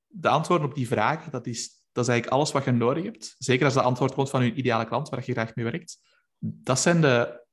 De 0.07 0.29
antwoorden 0.29 0.67
op 0.67 0.75
die 0.75 0.87
vragen, 0.87 1.31
dat 1.31 1.47
is, 1.47 1.67
dat 1.91 2.03
is 2.03 2.09
eigenlijk 2.09 2.27
alles 2.27 2.51
wat 2.51 2.63
je 2.63 2.71
nodig 2.71 3.03
hebt. 3.03 3.35
Zeker 3.37 3.65
als 3.65 3.73
de 3.73 3.81
antwoord 3.81 4.13
komt 4.13 4.29
van 4.29 4.45
je 4.45 4.53
ideale 4.53 4.85
klant 4.85 5.09
waar 5.09 5.23
je 5.25 5.31
graag 5.31 5.55
mee 5.55 5.65
werkt. 5.65 5.97
Dat 6.39 6.79
zijn 6.79 7.01
de 7.01 7.45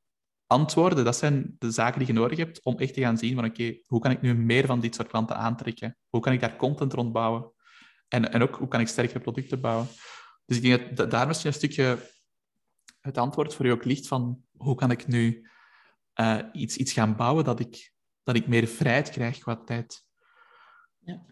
antwoorden, 0.47 1.05
dat 1.05 1.17
zijn 1.17 1.57
de 1.59 1.71
zaken 1.71 1.99
die 1.99 2.09
je 2.09 2.15
nodig 2.15 2.39
hebt 2.39 2.65
om 2.65 2.79
echt 2.79 2.95
te 2.95 3.01
gaan 3.01 3.19
zien 3.19 3.35
van 3.35 3.45
oké, 3.45 3.79
hoe 3.87 4.01
kan 4.01 4.11
ik 4.11 4.21
nu 4.21 4.35
meer 4.35 4.67
van 4.67 4.81
dit 4.81 4.95
soort 4.95 5.09
klanten 5.09 5.37
aantrekken? 5.37 5.97
Hoe 6.09 6.21
kan 6.21 6.33
ik 6.33 6.41
daar 6.41 6.57
content 6.57 6.93
rond 6.93 7.13
bouwen? 7.13 7.53
En, 8.09 8.33
en 8.33 8.43
ook, 8.43 8.55
hoe 8.55 8.69
kan 8.69 8.81
ik 8.81 8.89
sterkere 8.89 9.21
producten 9.21 9.61
bouwen? 9.61 9.87
Dus 10.45 10.57
ik 10.57 10.63
denk 10.63 10.97
dat 10.97 11.11
daar 11.11 11.27
misschien 11.27 11.51
een 11.51 11.57
stukje 11.57 12.13
het 13.01 13.19
antwoord 13.19 13.55
voor 13.55 13.67
je 13.67 13.73
ook 13.73 13.85
ligt 13.85 14.07
van 14.07 14.45
hoe 14.57 14.75
kan 14.75 14.91
ik 14.91 15.07
nu 15.07 15.49
uh, 16.21 16.39
iets, 16.53 16.77
iets 16.77 16.93
gaan 16.93 17.17
bouwen 17.17 17.45
dat 17.45 17.61
ik, 17.61 17.93
dat 18.23 18.35
ik 18.35 18.47
meer 18.47 18.67
vrijheid 18.67 19.11
krijg 19.11 19.39
qua 19.39 19.57
tijd. 19.57 20.09
Ja. 20.99 21.25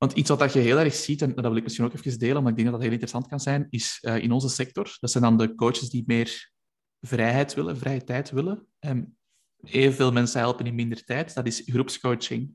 Want 0.00 0.12
iets 0.12 0.30
wat 0.30 0.52
je 0.52 0.58
heel 0.58 0.78
erg 0.78 0.94
ziet, 0.94 1.22
en 1.22 1.34
dat 1.34 1.44
wil 1.44 1.56
ik 1.56 1.62
misschien 1.62 1.84
ook 1.84 1.92
even 1.92 2.18
delen, 2.18 2.36
omdat 2.36 2.50
ik 2.50 2.56
denk 2.56 2.68
dat 2.68 2.80
dat 2.80 2.82
heel 2.82 2.98
interessant 2.98 3.28
kan 3.28 3.40
zijn, 3.40 3.66
is 3.70 3.98
uh, 4.02 4.16
in 4.16 4.32
onze 4.32 4.48
sector, 4.48 4.96
dat 5.00 5.10
zijn 5.10 5.24
dan 5.24 5.36
de 5.36 5.54
coaches 5.54 5.90
die 5.90 6.02
meer 6.06 6.52
vrijheid 7.00 7.54
willen, 7.54 7.78
vrije 7.78 8.04
tijd 8.04 8.30
willen. 8.30 8.66
En 8.78 9.16
evenveel 9.64 10.12
mensen 10.12 10.40
helpen 10.40 10.66
in 10.66 10.74
minder 10.74 11.04
tijd. 11.04 11.34
Dat 11.34 11.46
is 11.46 11.62
groepscoaching. 11.66 12.50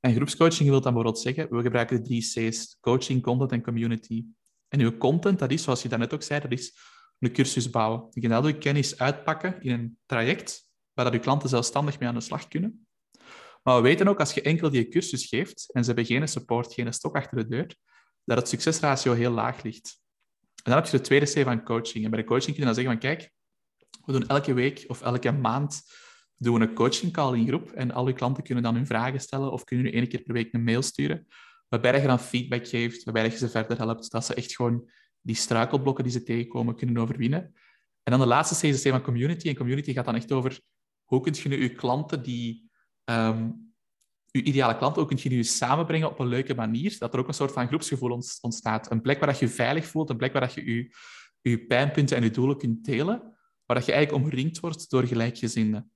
En 0.00 0.14
groepscoaching 0.14 0.68
wil 0.68 0.80
dan 0.80 0.92
bijvoorbeeld 0.92 1.18
zeggen, 1.18 1.56
we 1.56 1.62
gebruiken 1.62 1.96
de 1.96 2.02
drie 2.02 2.20
C's, 2.20 2.76
coaching, 2.80 3.22
content 3.22 3.52
en 3.52 3.62
community. 3.62 4.24
En 4.68 4.80
uw 4.80 4.96
content, 4.96 5.38
dat 5.38 5.50
is, 5.50 5.62
zoals 5.62 5.82
je 5.82 5.88
daarnet 5.88 6.14
ook 6.14 6.22
zei, 6.22 6.40
dat 6.40 6.52
is 6.52 6.76
een 7.18 7.32
cursus 7.32 7.70
bouwen. 7.70 8.06
Je 8.10 8.20
kunt 8.20 8.32
al 8.32 8.58
kennis 8.58 8.98
uitpakken 8.98 9.62
in 9.62 9.72
een 9.72 9.98
traject, 10.06 10.68
waar 10.92 11.04
dat 11.04 11.14
uw 11.14 11.20
klanten 11.20 11.48
zelfstandig 11.48 11.98
mee 11.98 12.08
aan 12.08 12.14
de 12.14 12.20
slag 12.20 12.48
kunnen. 12.48 12.81
Maar 13.62 13.76
we 13.76 13.82
weten 13.82 14.08
ook, 14.08 14.18
als 14.18 14.32
je 14.32 14.42
enkel 14.42 14.70
die 14.70 14.88
cursus 14.88 15.26
geeft 15.26 15.72
en 15.72 15.80
ze 15.80 15.86
hebben 15.86 16.04
geen 16.04 16.28
support, 16.28 16.74
geen 16.74 16.92
stok 16.92 17.16
achter 17.16 17.36
de 17.36 17.48
deur, 17.48 17.76
dat 18.24 18.38
het 18.38 18.48
succesratio 18.48 19.12
heel 19.12 19.30
laag 19.30 19.62
ligt. 19.62 20.00
En 20.54 20.70
dan 20.70 20.74
heb 20.74 20.86
je 20.86 20.96
de 20.96 21.02
tweede 21.02 21.32
C 21.32 21.44
van 21.44 21.64
coaching. 21.64 22.04
En 22.04 22.10
bij 22.10 22.20
de 22.20 22.26
coaching 22.26 22.56
kun 22.56 22.66
je 22.66 22.74
dan 22.74 22.74
zeggen 22.74 22.92
van, 22.92 23.00
kijk, 23.00 23.30
we 24.04 24.12
doen 24.12 24.26
elke 24.26 24.52
week 24.52 24.84
of 24.86 25.02
elke 25.02 25.30
maand 25.30 25.82
doen 26.36 26.58
we 26.58 26.66
een 26.66 26.74
coaching 26.74 27.12
call 27.12 27.38
in 27.38 27.46
groep 27.46 27.70
en 27.70 27.90
al 27.90 28.08
je 28.08 28.14
klanten 28.14 28.42
kunnen 28.42 28.64
dan 28.64 28.74
hun 28.74 28.86
vragen 28.86 29.20
stellen 29.20 29.52
of 29.52 29.64
kunnen 29.64 29.86
nu 29.86 29.92
één 29.92 30.08
keer 30.08 30.22
per 30.22 30.34
week 30.34 30.52
een 30.52 30.64
mail 30.64 30.82
sturen, 30.82 31.26
waarbij 31.68 32.00
je 32.00 32.06
dan 32.06 32.18
feedback 32.18 32.68
geeft, 32.68 33.04
waarbij 33.04 33.24
je 33.24 33.36
ze 33.36 33.48
verder 33.48 33.78
helpt, 33.78 34.10
dat 34.10 34.24
ze 34.24 34.34
echt 34.34 34.54
gewoon 34.54 34.90
die 35.20 35.34
struikelblokken 35.34 36.04
die 36.04 36.12
ze 36.12 36.22
tegenkomen 36.22 36.76
kunnen 36.76 37.02
overwinnen. 37.02 37.54
En 38.02 38.12
dan 38.12 38.20
de 38.20 38.26
laatste 38.26 38.66
C 38.66 38.70
is 38.70 38.82
C 38.82 38.88
van 38.88 39.02
community. 39.02 39.48
En 39.48 39.56
community 39.56 39.92
gaat 39.92 40.04
dan 40.04 40.14
echt 40.14 40.32
over 40.32 40.60
hoe 41.04 41.20
kun 41.20 41.34
je 41.36 41.48
nu 41.48 41.62
je 41.62 41.72
klanten 41.74 42.22
die 42.22 42.70
um, 43.04 43.72
je 44.30 44.42
ideale 44.42 44.76
klant 44.76 44.98
ook 44.98 45.08
kunt 45.08 45.22
je 45.22 45.28
nu 45.28 45.44
samenbrengen 45.44 46.08
op 46.08 46.18
een 46.18 46.26
leuke 46.26 46.54
manier, 46.54 46.98
dat 46.98 47.12
er 47.12 47.20
ook 47.20 47.28
een 47.28 47.34
soort 47.34 47.52
van 47.52 47.66
groepsgevoel 47.66 48.22
ontstaat. 48.40 48.90
Een 48.90 49.00
plek 49.00 49.18
waar 49.18 49.28
dat 49.28 49.38
je 49.38 49.48
veilig 49.48 49.86
voelt, 49.86 50.10
een 50.10 50.16
plek 50.16 50.32
waar 50.32 50.40
dat 50.40 50.54
je 50.54 50.64
je, 50.64 50.94
je 51.40 51.66
pijnpunten 51.66 52.16
en 52.16 52.22
je 52.22 52.30
doelen 52.30 52.58
kunt 52.58 52.84
delen, 52.84 53.20
waar 53.66 53.76
dat 53.76 53.86
je 53.86 53.92
eigenlijk 53.92 54.24
omringd 54.24 54.60
wordt 54.60 54.90
door 54.90 55.06
gelijkgezinden. 55.06 55.92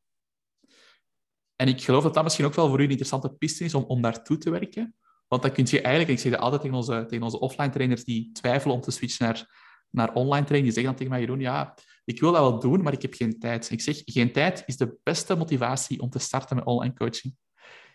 En 1.57 1.69
ik 1.69 1.83
geloof 1.83 2.03
dat 2.03 2.15
dat 2.15 2.23
misschien 2.23 2.45
ook 2.45 2.55
wel 2.55 2.69
voor 2.69 2.81
u 2.81 2.83
een 2.83 2.91
interessante 2.91 3.35
piste 3.35 3.65
is 3.65 3.75
om, 3.75 3.83
om 3.83 4.03
daartoe 4.03 4.39
te 4.39 4.51
werken. 4.51 4.95
Want 5.29 5.43
dan 5.43 5.53
kun 5.53 5.67
je 5.69 5.81
eigenlijk, 5.81 6.09
ik 6.13 6.19
zeg 6.19 6.33
dat 6.33 6.41
altijd 6.41 6.61
tegen 6.61 6.77
onze, 6.77 7.05
tegen 7.09 7.25
onze 7.25 7.41
offline 7.41 7.71
trainers 7.71 8.05
die 8.05 8.33
twijfelen 8.33 8.75
om 8.75 8.81
te 8.81 8.91
switchen 8.91 9.27
naar, 9.27 9.51
naar 9.91 10.13
online 10.13 10.47
training, 10.47 10.65
die 10.65 10.73
zeggen 10.73 10.85
dan 10.85 10.95
tegen 10.95 11.11
mij, 11.11 11.21
Jeroen, 11.21 11.41
ja, 11.41 11.75
ik 12.07 12.21
wil 12.21 12.33
dat 12.33 12.41
wel 12.41 12.59
doen, 12.61 12.83
maar 12.83 12.93
ik 12.93 13.03
heb 13.03 13.15
geen 13.15 13.39
tijd. 13.39 13.71
Ik 13.71 13.81
zeg, 13.81 14.03
geen 14.05 14.33
tijd 14.33 14.63
is 14.67 14.77
de 14.77 14.99
beste 15.03 15.37
motivatie 15.37 16.01
om 16.01 16.11
te 16.11 16.19
starten 16.19 16.57
met 16.57 16.65
online 16.65 16.95
coaching. 16.95 17.37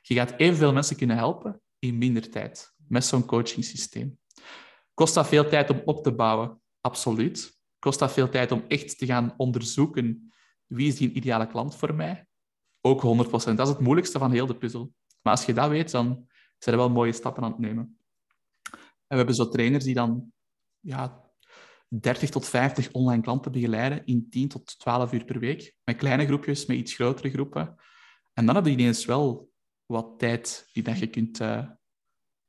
Je 0.02 0.14
gaat 0.14 0.34
evenveel 0.38 0.74
mensen 0.74 0.96
kunnen 0.96 1.18
helpen 1.18 1.62
in 1.80 1.98
minder 1.98 2.30
tijd 2.30 2.74
met 2.88 3.06
zo'n 3.06 3.26
coachingsysteem. 3.26 4.20
Kost 4.94 5.14
dat 5.14 5.28
veel 5.28 5.50
tijd 5.50 5.70
om 5.70 5.82
op 5.86 6.04
te 6.04 6.14
bouwen? 6.14 6.62
Absoluut. 6.82 7.60
Kost 7.80 8.00
dat 8.00 8.12
veel 8.12 8.30
tijd 8.30 8.52
om 8.52 8.64
echt 8.68 8.98
te 8.98 9.06
gaan 9.06 9.34
onderzoeken 9.38 10.32
wie 10.72 10.88
is 10.88 10.96
die 10.96 11.12
ideale 11.12 11.48
klant 11.48 11.76
voor 11.76 11.94
mij? 11.94 12.26
Ook 12.82 13.02
100%. 13.02 13.30
Dat 13.30 13.60
is 13.60 13.70
het 13.70 13.80
moeilijkste 13.80 14.20
van 14.20 14.32
heel 14.32 14.46
de 14.46 14.58
puzzel. 14.58 14.94
Maar 15.22 15.34
als 15.34 15.46
je 15.46 15.54
dat 15.54 15.70
weet, 15.70 15.92
dan 15.92 16.28
zijn 16.58 16.76
er 16.76 16.82
wel 16.82 16.90
mooie 16.90 17.12
stappen 17.12 17.44
aan 17.44 17.52
het 17.52 17.60
nemen. 17.60 17.98
En 18.72 18.80
we 19.08 19.16
hebben 19.16 19.36
zo 19.36 19.50
trainers 19.50 19.84
die 19.84 19.94
dan 19.94 20.34
ja, 20.80 21.31
30 22.00 22.30
tot 22.30 22.48
50 22.48 22.92
online 22.92 23.22
klanten 23.22 23.52
begeleiden 23.52 24.06
in 24.06 24.28
10 24.30 24.48
tot 24.48 24.80
12 24.80 25.14
uur 25.14 25.26
per 25.26 25.40
week. 25.40 25.76
Met 25.84 25.96
kleine 25.96 26.26
groepjes, 26.26 26.66
met 26.66 26.78
iets 26.78 26.94
grotere 26.94 27.30
groepen. 27.30 27.76
En 28.34 28.46
dan 28.46 28.56
heb 28.56 28.66
je 28.66 28.72
ineens 28.72 29.06
wel 29.06 29.50
wat 29.86 30.20
tijd 30.20 30.70
die 30.74 30.84
dat 30.84 31.00
je 31.00 31.08
kunt, 31.08 31.40
uh, 31.40 31.70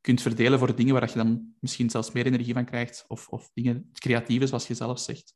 kunt 0.00 0.22
verdelen 0.22 0.58
voor 0.58 0.76
dingen 0.76 0.94
waar 0.94 1.08
je 1.08 1.16
dan 1.16 1.54
misschien 1.60 1.90
zelfs 1.90 2.12
meer 2.12 2.26
energie 2.26 2.54
van 2.54 2.64
krijgt. 2.64 3.04
Of, 3.08 3.28
of 3.28 3.50
dingen 3.54 3.90
creatieve, 3.92 4.46
zoals 4.46 4.66
je 4.66 4.74
zelf 4.74 4.98
zegt. 4.98 5.34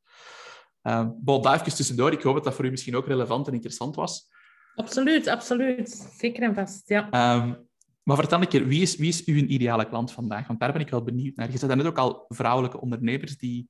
Uh, 0.82 1.08
bon, 1.16 1.42
daar 1.42 1.60
even 1.60 1.76
tussendoor. 1.76 2.12
Ik 2.12 2.22
hoop 2.22 2.34
dat 2.34 2.44
dat 2.44 2.54
voor 2.54 2.64
u 2.64 2.70
misschien 2.70 2.96
ook 2.96 3.06
relevant 3.06 3.46
en 3.46 3.54
interessant 3.54 3.94
was. 3.94 4.28
Absoluut, 4.74 5.26
absoluut. 5.26 6.10
Zeker 6.18 6.42
en 6.42 6.54
vast, 6.54 6.88
ja. 6.88 7.34
Um, 7.36 7.68
maar 8.02 8.16
vertel 8.16 8.40
een 8.40 8.48
keer, 8.48 8.66
wie 8.66 8.82
is, 8.82 8.96
wie 8.96 9.08
is 9.08 9.24
uw 9.24 9.34
ideale 9.34 9.88
klant 9.88 10.12
vandaag? 10.12 10.46
Want 10.46 10.60
daar 10.60 10.72
ben 10.72 10.80
ik 10.80 10.90
wel 10.90 11.02
benieuwd 11.02 11.36
naar. 11.36 11.50
Je 11.50 11.58
zet 11.58 11.74
net 11.74 11.86
ook 11.86 11.98
al 11.98 12.24
vrouwelijke 12.28 12.80
ondernemers 12.80 13.38
die 13.38 13.68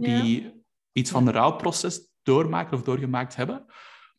die 0.00 0.64
iets 0.92 1.10
van 1.10 1.26
het 1.26 1.34
rouwproces 1.34 2.10
doormaken 2.22 2.76
of 2.76 2.82
doorgemaakt 2.82 3.36
hebben. 3.36 3.64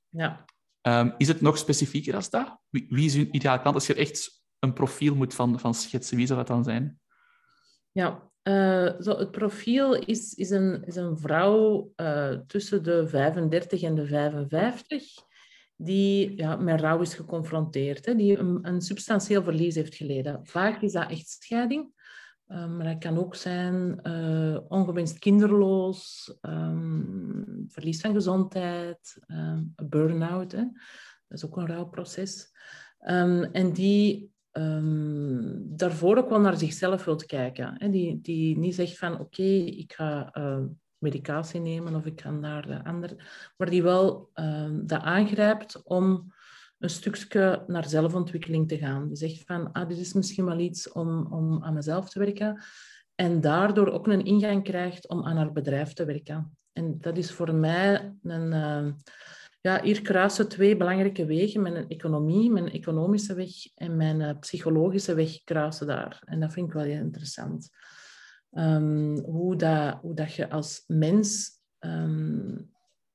Ja. 0.09 0.45
Um, 0.81 1.13
is 1.17 1.27
het 1.27 1.41
nog 1.41 1.57
specifieker 1.57 2.15
als 2.15 2.29
dat? 2.29 2.59
Wie, 2.69 2.85
wie 2.89 3.05
is 3.05 3.15
uw 3.15 3.27
ideale 3.31 3.61
klant? 3.61 3.75
Als 3.75 3.87
je 3.87 3.93
echt 3.93 4.43
een 4.59 4.73
profiel 4.73 5.15
moet 5.15 5.33
van, 5.33 5.59
van 5.59 5.73
schetsen, 5.73 6.17
wie 6.17 6.25
zou 6.25 6.39
dat 6.39 6.47
dan 6.47 6.63
zijn? 6.63 6.99
Ja, 7.91 8.31
uh, 8.43 8.91
zo 8.99 9.17
het 9.17 9.31
profiel 9.31 9.95
is, 9.95 10.33
is, 10.33 10.49
een, 10.49 10.83
is 10.83 10.95
een 10.95 11.17
vrouw 11.17 11.91
uh, 11.95 12.31
tussen 12.47 12.83
de 12.83 13.07
35 13.07 13.81
en 13.81 13.95
de 13.95 14.05
55 14.05 15.03
die 15.75 16.37
ja, 16.37 16.55
met 16.55 16.81
rouw 16.81 17.01
is 17.01 17.13
geconfronteerd, 17.13 18.05
hè, 18.05 18.15
die 18.15 18.37
een, 18.37 18.59
een 18.61 18.81
substantieel 18.81 19.43
verlies 19.43 19.75
heeft 19.75 19.95
geleden. 19.95 20.39
Vaak 20.43 20.81
is 20.81 20.91
dat 20.91 21.09
echt 21.09 21.29
scheiding. 21.29 22.02
Um, 22.53 22.77
maar 22.77 22.85
dat 22.85 22.97
kan 22.97 23.17
ook 23.17 23.35
zijn 23.35 23.99
uh, 24.03 24.59
ongewenst 24.67 25.19
kinderloos, 25.19 26.33
um, 26.41 27.65
verlies 27.67 28.01
van 28.01 28.13
gezondheid, 28.13 29.17
um, 29.27 29.73
burn-out. 29.75 30.51
Dat 30.51 30.67
is 31.27 31.45
ook 31.45 31.57
een 31.57 31.67
rouwproces. 31.67 32.51
en 33.51 33.73
die 33.73 34.31
daarvoor 35.61 36.17
ook 36.17 36.29
wel 36.29 36.39
naar 36.39 36.57
zichzelf 36.57 37.05
wilt 37.05 37.25
kijken. 37.25 37.75
Hè? 37.77 37.89
Die, 37.89 38.21
die 38.21 38.57
niet 38.57 38.75
zegt 38.75 38.97
van 38.97 39.19
oké, 39.19 39.43
ik 39.43 39.93
ga 39.93 40.35
uh, 40.37 40.59
medicatie 40.97 41.59
nemen 41.59 41.95
of 41.95 42.05
ik 42.05 42.15
kan 42.15 42.41
daar 42.41 42.67
de 42.67 42.83
andere... 42.83 43.17
Maar 43.57 43.69
die 43.69 43.83
wel 43.83 44.29
dat 44.83 45.01
aangrijpt 45.01 45.83
om 45.83 46.33
een 46.83 46.89
stukje 46.89 47.63
naar 47.67 47.89
zelfontwikkeling 47.89 48.67
te 48.67 48.77
gaan. 48.77 49.07
Die 49.07 49.17
zegt 49.17 49.43
van, 49.45 49.71
ah, 49.71 49.87
dit 49.87 49.97
is 49.97 50.13
misschien 50.13 50.45
wel 50.45 50.59
iets 50.59 50.91
om, 50.91 51.27
om 51.33 51.63
aan 51.63 51.73
mezelf 51.73 52.09
te 52.09 52.19
werken. 52.19 52.63
En 53.15 53.41
daardoor 53.41 53.91
ook 53.91 54.07
een 54.07 54.25
ingang 54.25 54.63
krijgt 54.63 55.07
om 55.07 55.25
aan 55.25 55.37
haar 55.37 55.51
bedrijf 55.51 55.93
te 55.93 56.05
werken. 56.05 56.57
En 56.73 56.97
dat 56.99 57.17
is 57.17 57.31
voor 57.31 57.53
mij 57.53 58.15
een... 58.21 58.51
Uh, 58.51 58.91
ja, 59.61 59.81
hier 59.83 60.01
kruisen 60.01 60.49
twee 60.49 60.77
belangrijke 60.77 61.25
wegen. 61.25 61.61
Mijn 61.61 61.87
economie, 61.87 62.51
mijn 62.51 62.71
economische 62.71 63.33
weg 63.33 63.51
en 63.75 63.97
mijn 63.97 64.19
uh, 64.19 64.39
psychologische 64.39 65.13
weg 65.13 65.43
kruisen 65.43 65.87
daar. 65.87 66.21
En 66.25 66.39
dat 66.39 66.53
vind 66.53 66.67
ik 66.67 66.73
wel 66.73 66.83
heel 66.83 66.99
interessant. 66.99 67.69
Um, 68.51 69.17
hoe, 69.17 69.55
dat, 69.55 69.97
hoe 70.01 70.13
dat 70.13 70.33
je 70.33 70.49
als 70.49 70.83
mens 70.87 71.51
um, 71.79 72.72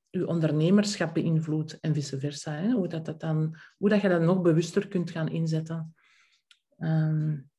je 0.09 0.27
ondernemerschap 0.27 1.13
beïnvloedt 1.13 1.79
en 1.79 1.93
vice 1.93 2.19
versa. 2.19 2.53
Hè? 2.53 2.71
Hoe, 2.71 2.87
dat 2.87 3.05
dat 3.05 3.19
dan, 3.19 3.55
hoe 3.77 3.89
dat 3.89 4.01
je 4.01 4.09
dat 4.09 4.21
nog 4.21 4.41
bewuster 4.41 4.87
kunt 4.87 5.11
gaan 5.11 5.27
inzetten. 5.27 5.95
Um, 6.77 7.49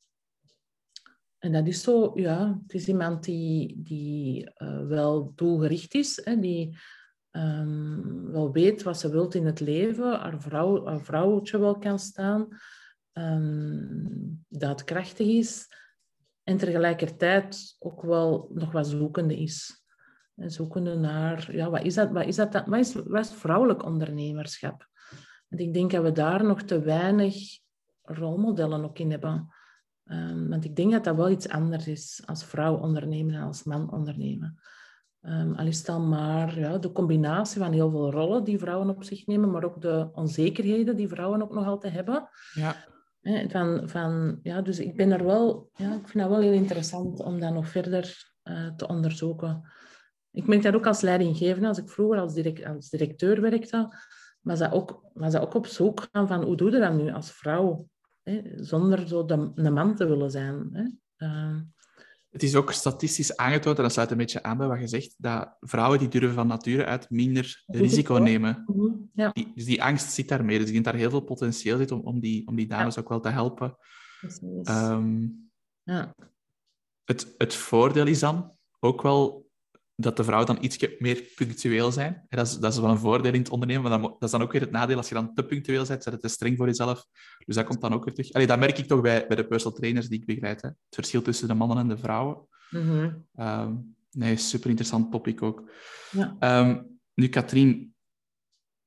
en 1.38 1.52
dat 1.52 1.66
is 1.66 1.82
zo, 1.82 2.12
ja, 2.14 2.60
het 2.62 2.74
is 2.74 2.88
iemand 2.88 3.24
die, 3.24 3.82
die 3.82 4.50
uh, 4.56 4.86
wel 4.86 5.32
doelgericht 5.34 5.94
is, 5.94 6.20
hè, 6.24 6.38
die 6.38 6.76
um, 7.30 8.30
wel 8.32 8.52
weet 8.52 8.82
wat 8.82 8.98
ze 8.98 9.10
wilt 9.10 9.34
in 9.34 9.46
het 9.46 9.60
leven, 9.60 10.18
haar, 10.18 10.40
vrouw, 10.40 10.98
vrouwtje 10.98 11.58
wel 11.58 11.78
kan 11.78 11.98
staan, 11.98 12.48
um, 13.12 14.44
dat 14.48 14.84
krachtig 14.84 15.26
is 15.26 15.66
en 16.42 16.56
tegelijkertijd 16.56 17.76
ook 17.78 18.02
wel 18.02 18.50
nog 18.54 18.72
wat 18.72 18.86
zoekende 18.86 19.36
is. 19.36 19.79
En 20.34 20.50
zoekende 20.50 20.94
naar, 20.94 21.54
ja, 21.56 21.70
wat 21.70 21.82
is 21.82 21.94
dat, 21.94 22.10
wat 22.10 22.26
is 22.26 22.36
dat, 22.36 22.52
wat 22.66 22.78
is, 22.78 22.94
wat 22.94 23.24
is 23.24 23.32
vrouwelijk 23.32 23.84
ondernemerschap? 23.84 24.88
En 25.48 25.58
ik 25.58 25.74
denk 25.74 25.90
dat 25.90 26.02
we 26.02 26.12
daar 26.12 26.44
nog 26.44 26.62
te 26.62 26.80
weinig 26.80 27.36
rolmodellen 28.02 28.84
ook 28.84 28.98
in 28.98 29.10
hebben. 29.10 29.48
Um, 30.04 30.48
want 30.48 30.64
ik 30.64 30.76
denk 30.76 30.92
dat 30.92 31.04
dat 31.04 31.16
wel 31.16 31.30
iets 31.30 31.48
anders 31.48 31.86
is 31.86 32.22
als 32.26 32.44
vrouw 32.44 32.76
ondernemen 32.76 33.34
en 33.34 33.42
als 33.42 33.62
man 33.62 33.92
ondernemen. 33.92 34.60
Um, 35.22 35.54
al 35.54 35.66
is 35.66 35.84
dan 35.84 36.08
maar 36.08 36.58
ja, 36.58 36.78
de 36.78 36.92
combinatie 36.92 37.60
van 37.60 37.72
heel 37.72 37.90
veel 37.90 38.10
rollen 38.10 38.44
die 38.44 38.58
vrouwen 38.58 38.88
op 38.88 39.04
zich 39.04 39.26
nemen, 39.26 39.50
maar 39.50 39.64
ook 39.64 39.80
de 39.80 40.08
onzekerheden 40.12 40.96
die 40.96 41.08
vrouwen 41.08 41.42
ook 41.42 41.54
nog 41.54 41.66
altijd 41.66 41.92
hebben. 41.92 42.28
Ja. 42.54 42.76
van, 43.48 43.88
van, 43.88 44.38
ja, 44.42 44.62
dus 44.62 44.78
ik 44.78 44.96
ben 44.96 45.10
er 45.10 45.24
wel, 45.24 45.70
ja, 45.74 45.94
ik 45.94 46.08
vind 46.08 46.24
dat 46.24 46.32
wel 46.32 46.40
heel 46.40 46.52
interessant 46.52 47.20
om 47.20 47.40
dat 47.40 47.52
nog 47.52 47.68
verder 47.68 48.34
uh, 48.44 48.74
te 48.74 48.88
onderzoeken. 48.88 49.70
Ik 50.32 50.46
merk 50.46 50.62
dat 50.62 50.74
ook 50.74 50.86
als 50.86 51.00
leidinggevende, 51.00 51.68
als 51.68 51.78
ik 51.78 51.88
vroeger 51.88 52.18
als, 52.18 52.34
direct, 52.34 52.64
als 52.64 52.88
directeur 52.88 53.40
werkte, 53.40 53.96
was 54.40 54.58
dat, 54.58 54.72
ook, 54.72 55.04
was 55.14 55.32
dat 55.32 55.42
ook 55.42 55.54
op 55.54 55.66
zoek 55.66 56.08
gaan 56.12 56.28
van 56.28 56.42
hoe 56.42 56.56
doe 56.56 56.70
je 56.70 56.78
dat 56.78 56.94
nu 56.94 57.12
als 57.12 57.32
vrouw, 57.32 57.88
hè, 58.22 58.42
zonder 58.54 59.08
zo 59.08 59.24
de, 59.24 59.52
de 59.54 59.70
man 59.70 59.94
te 59.94 60.06
willen 60.06 60.30
zijn. 60.30 60.68
Hè. 60.72 60.82
Uh, 61.26 61.60
het 62.30 62.42
is 62.42 62.54
ook 62.54 62.72
statistisch 62.72 63.36
aangetoond, 63.36 63.76
en 63.76 63.82
dat 63.82 63.92
sluit 63.92 64.10
een 64.10 64.16
beetje 64.16 64.42
aan 64.42 64.56
bij 64.56 64.66
wat 64.66 64.80
je 64.80 64.86
zegt, 64.86 65.14
dat 65.18 65.56
vrouwen 65.60 65.98
die 65.98 66.08
durven 66.08 66.34
van 66.34 66.46
nature 66.46 66.84
uit 66.84 67.10
minder 67.10 67.62
risico 67.66 68.14
nemen. 68.14 68.64
Mhm, 68.66 68.92
ja. 69.12 69.30
Die, 69.32 69.52
dus 69.54 69.64
die 69.64 69.82
angst 69.82 70.12
zit 70.12 70.28
daarmee. 70.28 70.58
Dus 70.58 70.66
ik 70.66 70.72
denk 70.72 70.84
daar 70.84 70.94
heel 70.94 71.10
veel 71.10 71.20
potentieel 71.20 71.76
zit 71.76 71.90
om, 71.90 72.00
om, 72.00 72.20
die, 72.20 72.46
om 72.46 72.56
die 72.56 72.66
dames 72.66 72.98
ook 72.98 73.08
wel 73.08 73.20
te 73.20 73.28
helpen. 73.28 73.76
Um, 74.64 75.50
ja. 75.82 76.14
het, 77.04 77.34
het 77.38 77.54
voordeel 77.54 78.06
is 78.06 78.18
dan 78.18 78.56
ook 78.80 79.02
wel 79.02 79.49
dat 80.00 80.16
de 80.16 80.24
vrouwen 80.24 80.54
dan 80.54 80.64
iets 80.64 80.86
meer 80.98 81.22
punctueel 81.34 81.92
zijn. 81.92 82.26
Dat 82.28 82.46
is, 82.46 82.58
dat 82.58 82.72
is 82.72 82.78
wel 82.78 82.90
een 82.90 82.98
voordeel 82.98 83.32
in 83.32 83.40
het 83.40 83.50
ondernemen, 83.50 83.90
maar 83.90 84.00
dat 84.00 84.22
is 84.22 84.30
dan 84.30 84.42
ook 84.42 84.52
weer 84.52 84.60
het 84.60 84.70
nadeel 84.70 84.96
als 84.96 85.08
je 85.08 85.14
dan 85.14 85.34
te 85.34 85.44
punctueel 85.44 85.86
bent, 85.86 86.02
zet 86.02 86.12
het 86.12 86.22
te 86.22 86.28
streng 86.28 86.56
voor 86.56 86.66
jezelf. 86.66 87.06
Dus 87.46 87.54
dat 87.54 87.64
komt 87.64 87.80
dan 87.80 87.92
ook 87.92 88.04
weer 88.04 88.14
terug. 88.14 88.32
Allee, 88.32 88.46
dat 88.46 88.58
merk 88.58 88.78
ik 88.78 88.86
toch 88.86 89.00
bij, 89.00 89.26
bij 89.26 89.36
de 89.36 89.46
personal 89.46 89.78
trainers 89.78 90.08
die 90.08 90.18
ik 90.18 90.26
begeleid. 90.26 90.62
Hè. 90.62 90.68
Het 90.68 90.94
verschil 90.94 91.22
tussen 91.22 91.48
de 91.48 91.54
mannen 91.54 91.78
en 91.78 91.88
de 91.88 91.96
vrouwen. 91.96 92.48
Mm 92.70 92.82
-hmm. 93.34 93.94
nee, 94.10 94.36
super 94.36 94.68
interessant 94.68 95.10
topic 95.10 95.42
ook. 95.42 95.70
Ja. 96.10 96.60
Um, 96.60 97.00
nu, 97.14 97.28
Katrien, 97.28 97.94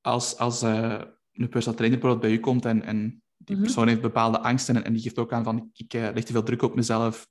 als, 0.01 0.37
als 0.37 0.63
uh, 0.63 1.01
een 1.33 1.49
personal 1.49 1.77
trainer 1.77 1.99
bijvoorbeeld 1.99 2.31
bij 2.31 2.31
u 2.31 2.39
komt 2.39 2.65
en, 2.65 2.83
en 2.83 3.23
die 3.37 3.55
mhm. 3.55 3.65
persoon 3.65 3.87
heeft 3.87 4.01
bepaalde 4.01 4.39
angsten 4.39 4.75
en, 4.75 4.83
en 4.83 4.93
die 4.93 5.01
geeft 5.01 5.17
ook 5.17 5.33
aan 5.33 5.43
van 5.43 5.57
ik, 5.57 5.65
ik 5.73 5.93
uh, 5.93 6.01
leg 6.13 6.23
te 6.23 6.31
veel 6.31 6.43
druk 6.43 6.61
op 6.61 6.75
mezelf. 6.75 7.27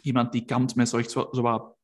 Iemand 0.00 0.32
die 0.32 0.44
kampt 0.44 0.74
met 0.74 0.88
zo, 0.88 0.96
echt 0.96 1.10
zo, 1.10 1.28
zo 1.32 1.42
wat 1.42 1.75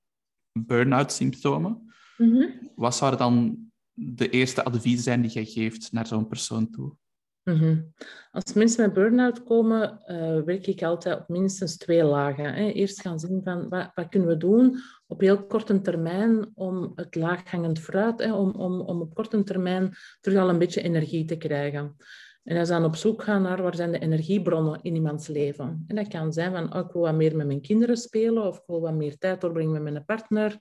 burn-out 0.52 1.12
symptomen. 1.12 1.92
Mm 2.16 2.70
Wat 2.74 2.96
zouden 2.96 3.18
dan 3.18 3.58
de 3.92 4.30
eerste 4.30 4.64
adviezen 4.64 5.02
zijn 5.02 5.22
die 5.22 5.30
jij 5.30 5.44
geeft 5.44 5.92
naar 5.92 6.06
zo'n 6.06 6.28
persoon 6.28 6.70
toe? 6.70 6.96
Mm 7.42 7.92
Als 8.30 8.52
mensen 8.52 8.84
met 8.84 8.92
burn-out 8.92 9.42
komen, 9.42 10.02
uh, 10.06 10.42
werk 10.44 10.66
ik 10.66 10.82
altijd 10.82 11.20
op 11.20 11.28
minstens 11.28 11.76
twee 11.76 12.04
lagen. 12.04 12.54
Hè. 12.54 12.70
Eerst 12.70 13.00
gaan 13.00 13.20
zien 13.20 13.40
van 13.44 13.68
wat, 13.68 13.90
wat, 13.94 14.08
kunnen 14.08 14.28
we 14.28 14.36
doen 14.36 14.78
op 15.06 15.20
heel 15.20 15.46
korte 15.46 15.80
termijn 15.80 16.50
om 16.54 16.92
het 16.94 17.14
laaghangend 17.14 17.78
fruit, 17.78 18.18
hè, 18.18 18.34
om, 18.34 18.50
om, 18.50 18.80
om 18.80 19.00
op 19.00 19.14
korte 19.14 19.42
termijn 19.42 19.94
terug 20.20 20.38
al 20.38 20.48
een 20.48 20.58
beetje 20.58 20.82
energie 20.82 21.24
te 21.24 21.36
krijgen. 21.36 21.96
En 22.44 22.56
als 22.56 22.68
dan 22.68 22.84
op 22.84 22.96
zoek 22.96 23.22
gaan 23.22 23.42
naar 23.42 23.62
waar 23.62 23.74
zijn 23.74 23.92
de 23.92 23.98
energiebronnen 23.98 24.78
in 24.82 24.94
iemands 24.94 25.26
leven. 25.26 25.84
En 25.86 25.96
dat 25.96 26.08
kan 26.08 26.32
zijn 26.32 26.52
van, 26.52 26.74
oh, 26.74 26.86
ik 26.86 26.92
wil 26.92 27.02
wat 27.02 27.14
meer 27.14 27.36
met 27.36 27.46
mijn 27.46 27.60
kinderen 27.60 27.96
spelen, 27.96 28.46
of 28.46 28.56
ik 28.56 28.62
wil 28.66 28.80
wat 28.80 28.94
meer 28.94 29.18
tijd 29.18 29.40
doorbrengen 29.40 29.82
met 29.82 29.92
mijn 29.92 30.04
partner, 30.04 30.58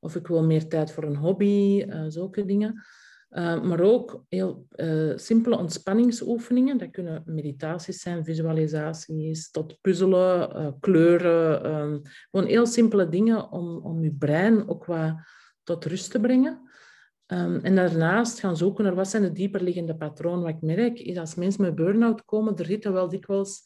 of 0.00 0.16
ik 0.16 0.26
wil 0.26 0.44
meer 0.44 0.68
tijd 0.68 0.92
voor 0.92 1.04
een 1.04 1.16
hobby, 1.16 1.84
uh, 1.88 2.04
zulke 2.08 2.44
dingen. 2.44 2.84
Uh, 3.30 3.62
maar 3.62 3.80
ook 3.80 4.24
heel 4.28 4.66
uh, 4.76 5.12
simpele 5.16 5.56
ontspanningsoefeningen. 5.56 6.78
Dat 6.78 6.90
kunnen 6.90 7.22
meditaties 7.26 8.00
zijn, 8.00 8.24
visualisaties, 8.24 9.50
tot 9.50 9.80
puzzelen, 9.80 10.76
kleuren. 10.80 11.64
Ehm, 11.64 11.98
gewoon 12.30 12.46
heel 12.46 12.66
simpele 12.66 13.08
dingen 13.08 13.50
om, 13.50 13.76
om 13.76 14.02
je 14.02 14.12
brein 14.12 14.68
ook 14.68 14.84
wat 14.84 15.14
tot 15.62 15.84
rust 15.84 16.10
te 16.10 16.20
brengen. 16.20 16.70
Um, 17.26 17.58
en 17.58 17.74
daarnaast 17.74 18.40
gaan 18.40 18.56
zoeken 18.56 18.84
naar 18.84 18.94
wat 18.94 19.08
zijn 19.08 19.22
de 19.22 19.32
dieperliggende 19.32 19.96
patronen. 19.96 20.44
Wat 20.44 20.54
ik 20.54 20.60
merk 20.60 20.98
is 20.98 21.16
als 21.16 21.34
mensen 21.34 21.62
met 21.62 21.74
burn-out 21.74 22.24
komen, 22.24 22.56
er 22.56 22.64
zitten 22.64 22.92
wel 22.92 23.08
dikwijls 23.08 23.62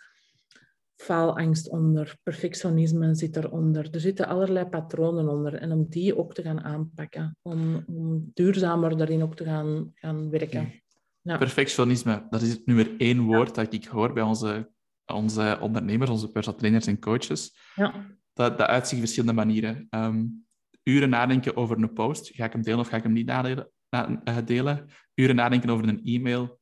faalangst 0.96 1.70
onder, 1.70 2.16
perfectionisme 2.22 3.14
zit 3.14 3.36
eronder. 3.36 3.88
Er 3.90 4.00
zitten 4.00 4.26
allerlei 4.26 4.66
patronen 4.66 5.28
onder. 5.28 5.54
En 5.54 5.72
om 5.72 5.86
die 5.88 6.18
ook 6.18 6.34
te 6.34 6.42
gaan 6.42 6.64
aanpakken, 6.64 7.36
om, 7.42 7.84
om 7.86 8.30
duurzamer 8.34 8.96
daarin 8.96 9.22
ook 9.22 9.36
te 9.36 9.44
gaan, 9.44 9.90
gaan 9.94 10.30
werken. 10.30 10.72
Ja. 11.20 11.38
Perfectionisme, 11.38 12.26
dat 12.30 12.42
is 12.42 12.50
het 12.50 12.66
nummer 12.66 12.94
één 12.98 13.20
woord 13.20 13.54
dat 13.54 13.72
ik 13.72 13.84
hoor 13.84 14.12
bij 14.12 14.22
onze, 14.22 14.70
onze 15.06 15.58
ondernemers, 15.60 16.10
onze 16.10 16.30
personal 16.30 16.58
trainers 16.58 16.86
en 16.86 16.98
coaches. 16.98 17.56
Ja. 17.74 18.16
Dat, 18.32 18.58
dat 18.58 18.68
uitzicht 18.68 19.00
verschillende 19.00 19.34
manieren. 19.34 19.86
Um, 19.90 20.45
uren 20.88 21.08
nadenken 21.08 21.56
over 21.56 21.82
een 21.82 21.92
post. 21.92 22.30
Ga 22.34 22.44
ik 22.44 22.52
hem 22.52 22.62
delen 22.62 22.78
of 22.80 22.88
ga 22.88 22.96
ik 22.96 23.02
hem 23.02 23.12
niet 23.12 23.26
nadelen, 23.26 23.70
eh, 23.88 24.36
delen? 24.44 24.88
Uren 25.14 25.36
nadenken 25.36 25.70
over 25.70 25.88
een 25.88 26.04
e-mail. 26.04 26.60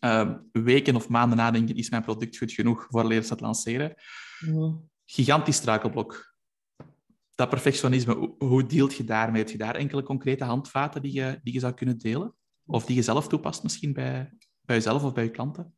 Ehm, 0.00 0.36
weken 0.52 0.96
of 0.96 1.08
maanden 1.08 1.36
nadenken, 1.36 1.76
is 1.76 1.90
mijn 1.90 2.02
product 2.02 2.36
goed 2.36 2.52
genoeg 2.52 2.86
voor 2.90 3.04
leren 3.04 3.26
te 3.26 3.36
lanceren? 3.38 3.94
Gigantisch 5.04 5.56
struikelblok. 5.56 6.34
Dat 7.34 7.48
perfectionisme, 7.48 8.34
hoe 8.38 8.66
deelt 8.66 8.94
je 8.94 9.04
daarmee? 9.04 9.42
Heb 9.42 9.50
je 9.50 9.58
daar 9.58 9.74
enkele 9.74 10.02
concrete 10.02 10.44
handvaten 10.44 11.02
die 11.02 11.12
je, 11.12 11.40
die 11.42 11.52
je 11.52 11.60
zou 11.60 11.74
kunnen 11.74 11.98
delen? 11.98 12.34
Of 12.66 12.84
die 12.84 12.96
je 12.96 13.02
zelf 13.02 13.28
toepast 13.28 13.62
misschien 13.62 13.92
bij, 13.92 14.32
bij 14.60 14.76
jezelf 14.76 15.04
of 15.04 15.12
bij 15.12 15.24
je 15.24 15.30
klanten? 15.30 15.74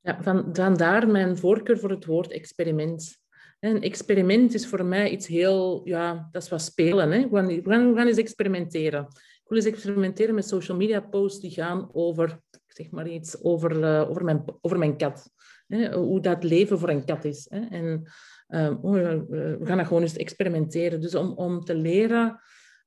Ja, 0.00 0.22
van, 0.22 0.48
vandaar 0.52 1.08
mijn 1.08 1.36
voorkeur 1.36 1.78
voor 1.78 1.90
het 1.90 2.04
woord 2.04 2.30
experiment. 2.30 3.19
Een 3.60 3.82
experiment 3.82 4.54
is 4.54 4.66
voor 4.66 4.84
mij 4.84 5.10
iets 5.10 5.26
heel, 5.26 5.80
ja, 5.84 6.28
dat 6.32 6.42
is 6.42 6.48
wat 6.48 6.62
spelen. 6.62 7.10
Hè? 7.10 7.28
We, 7.28 7.36
gaan, 7.36 7.46
we, 7.46 7.96
gaan, 7.96 8.06
eens 8.06 8.16
experimenteren. 8.16 9.06
Ik 9.12 9.46
wil 9.46 9.56
eens 9.58 9.66
experimenteren 9.66 10.34
met 10.34 10.48
social 10.48 10.76
media 10.76 11.00
posts 11.00 11.40
die 11.40 11.50
gaan 11.50 11.88
over, 11.92 12.40
zeg 12.66 12.90
maar 12.90 13.08
iets, 13.08 13.42
over, 13.42 13.80
uh, 13.80 14.10
over, 14.10 14.24
mijn, 14.24 14.44
over 14.60 14.78
mijn 14.78 14.96
kat. 14.96 15.30
Hè? 15.66 15.94
Hoe 15.94 16.20
dat 16.20 16.44
leven 16.44 16.78
voor 16.78 16.88
een 16.88 17.04
kat 17.04 17.24
is. 17.24 17.46
Hè? 17.48 17.60
En 17.60 18.02
uh, 18.48 18.68
we 18.80 19.58
gaan 19.62 19.76
dat 19.76 19.86
gewoon 19.86 20.02
eens 20.02 20.16
experimenteren. 20.16 21.00
Dus 21.00 21.14
om, 21.14 21.32
om 21.32 21.64
te 21.64 21.74
leren 21.74 22.40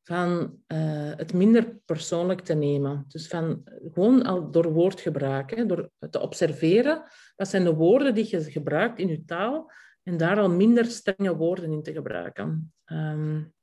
van 0.04 0.58
uh, 0.68 1.12
het 1.16 1.34
minder 1.34 1.78
persoonlijk 1.86 2.42
te 2.42 2.54
nemen. 2.54 3.06
Dus 3.08 3.28
van 3.28 3.64
gewoon 3.94 4.24
al 4.24 4.52
door 4.52 4.74
woordgebruik, 4.74 5.56
hè? 5.56 5.66
door 5.66 5.90
te 6.10 6.20
observeren. 6.20 7.04
Wat 7.36 7.48
zijn 7.48 7.64
de 7.64 7.74
woorden 7.74 8.16
die 8.16 8.28
je 8.30 8.42
gebruikt 8.42 9.00
in 9.00 9.08
je 9.08 9.26
taal? 9.26 9.72
En 10.04 10.18
daar 10.18 10.40
al 10.40 10.50
minder 10.50 10.86
strenge 10.86 11.36
woorden 11.36 11.72
in 11.72 11.84
te 11.84 11.94
gebruiken. 11.94 12.74
Um, 12.86 13.54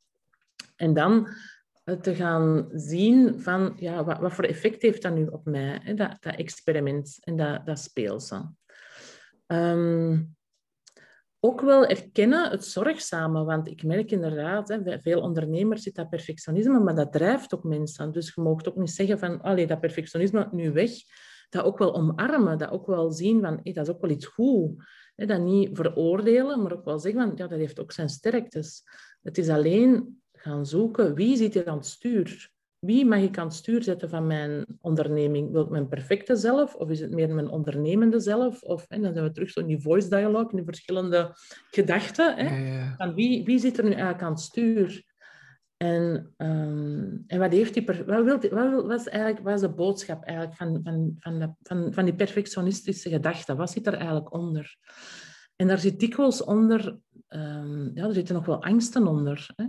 en 0.77 0.95
dan 0.95 1.29
te 2.01 2.15
gaan 2.15 2.69
zien 2.73 3.41
van 3.41 3.73
ja, 3.77 4.05
wat, 4.05 4.19
wat, 4.19 4.33
voor 4.33 4.45
effect 4.45 4.83
heeft 4.83 5.03
dat 5.03 5.15
nu 5.15 5.27
op 5.27 5.45
mij, 5.45 5.81
hè? 5.83 5.95
Dat, 5.95 6.17
dat 6.21 6.35
experiment 6.35 7.19
en 7.21 7.37
dat, 7.37 7.67
dat 7.67 7.79
speelse. 7.79 8.53
Um, 9.47 10.37
ook 11.41 11.61
wel 11.61 11.87
erkennen 11.87 12.51
het 12.51 12.65
zorgzame. 12.65 13.45
Want 13.45 13.69
ik 13.69 13.83
merk 13.83 14.11
inderdaad, 14.11 14.69
hè, 14.69 15.01
veel 15.01 15.21
ondernemers 15.21 15.83
zit 15.83 15.95
dat 15.95 16.09
perfectionisme, 16.09 16.81
maar 16.81 16.95
dat 16.95 17.13
drijft 17.13 17.55
ook 17.55 17.65
mensen. 17.65 18.13
Dus 18.13 18.33
je 18.35 18.41
mag 18.41 18.65
ook 18.65 18.77
niet 18.77 18.91
zeggen 18.91 19.19
van, 19.19 19.41
allee, 19.41 19.67
dat 19.67 19.81
perfectionisme 19.81 20.49
nu 20.51 20.73
weg. 20.73 20.91
Dat 21.49 21.65
ook 21.65 21.79
wel 21.79 21.95
omarmen, 21.95 22.59
dat 22.59 22.71
ook 22.71 22.87
wel 22.87 23.11
zien 23.11 23.41
van, 23.41 23.61
hey, 23.63 23.73
dat 23.73 23.89
is 23.89 23.95
ook 23.95 24.01
wel 24.01 24.11
iets 24.11 24.27
goed. 24.27 24.83
Dat 25.27 25.41
niet 25.41 25.71
veroordelen, 25.73 26.63
maar 26.63 26.73
ook 26.73 26.85
wel 26.85 26.99
zeggen 26.99 27.21
van, 27.21 27.33
ja, 27.37 27.47
dat 27.47 27.59
heeft 27.59 27.81
ook 27.81 27.93
zijn 27.93 28.09
sterktes. 28.09 28.83
Het 29.23 29.39
is 29.39 29.49
alleen 29.49 30.21
gaan 30.33 30.67
zoeken, 30.67 31.15
wie 31.15 31.37
zit 31.37 31.55
er 31.55 31.67
aan 31.67 31.77
het 31.77 31.87
stuur? 31.87 32.51
Wie 32.79 33.07
mag 33.07 33.21
ik 33.21 33.39
aan 33.39 33.47
het 33.47 33.55
stuur 33.55 33.83
zetten 33.83 34.09
van 34.09 34.27
mijn 34.27 34.67
onderneming? 34.81 35.53
Wil 35.53 35.63
ik 35.63 35.69
mijn 35.69 35.89
perfecte 35.89 36.37
zelf 36.37 36.75
of 36.75 36.91
is 36.91 37.01
het 37.01 37.11
meer 37.11 37.35
mijn 37.35 37.49
ondernemende 37.49 38.21
zelf? 38.21 38.63
Of, 38.63 38.85
en 38.89 39.03
dan 39.03 39.13
zijn 39.13 39.25
we 39.25 39.33
terug 39.33 39.51
zo 39.51 39.61
in 39.61 39.67
die 39.67 39.81
voice 39.81 40.09
dialogue, 40.09 40.51
in 40.51 40.57
die 40.57 40.65
verschillende 40.65 41.33
gedachten. 41.71 42.37
Hè? 42.37 42.95
Van 42.97 43.15
wie, 43.15 43.45
wie 43.45 43.59
zit 43.59 43.79
er 43.79 43.85
nu 43.85 43.91
eigenlijk 43.91 44.23
aan 44.23 44.33
het 44.33 44.41
stuur? 44.41 45.05
En, 45.83 46.35
um, 46.37 47.25
en 47.27 47.39
wat, 47.39 47.53
heeft 47.53 47.75
die 47.75 47.85
per, 47.85 48.05
wat, 48.05 48.25
wil, 48.25 48.51
wat, 48.51 48.87
wat, 48.87 49.01
is 49.01 49.09
eigenlijk, 49.09 49.45
wat 49.45 49.55
is 49.55 49.61
de 49.61 49.69
boodschap 49.69 50.25
eigenlijk 50.25 50.57
van, 50.57 50.81
van, 50.85 51.17
van, 51.19 51.39
de, 51.39 51.51
van, 51.63 51.93
van 51.93 52.05
die 52.05 52.15
perfectionistische 52.15 53.09
gedachten? 53.09 53.57
Wat 53.57 53.71
zit 53.71 53.87
er 53.87 53.95
eigenlijk 53.95 54.33
onder? 54.33 54.77
En 55.57 55.67
daar 55.67 55.79
zit 55.79 56.01
dikwijls 56.01 56.45
onder, 56.45 56.99
um, 57.29 57.91
ja, 57.95 58.07
er 58.07 58.13
zitten 58.13 58.35
nog 58.35 58.47
wel 58.47 58.63
angsten 58.63 59.07
onder. 59.07 59.51
Hè? 59.57 59.65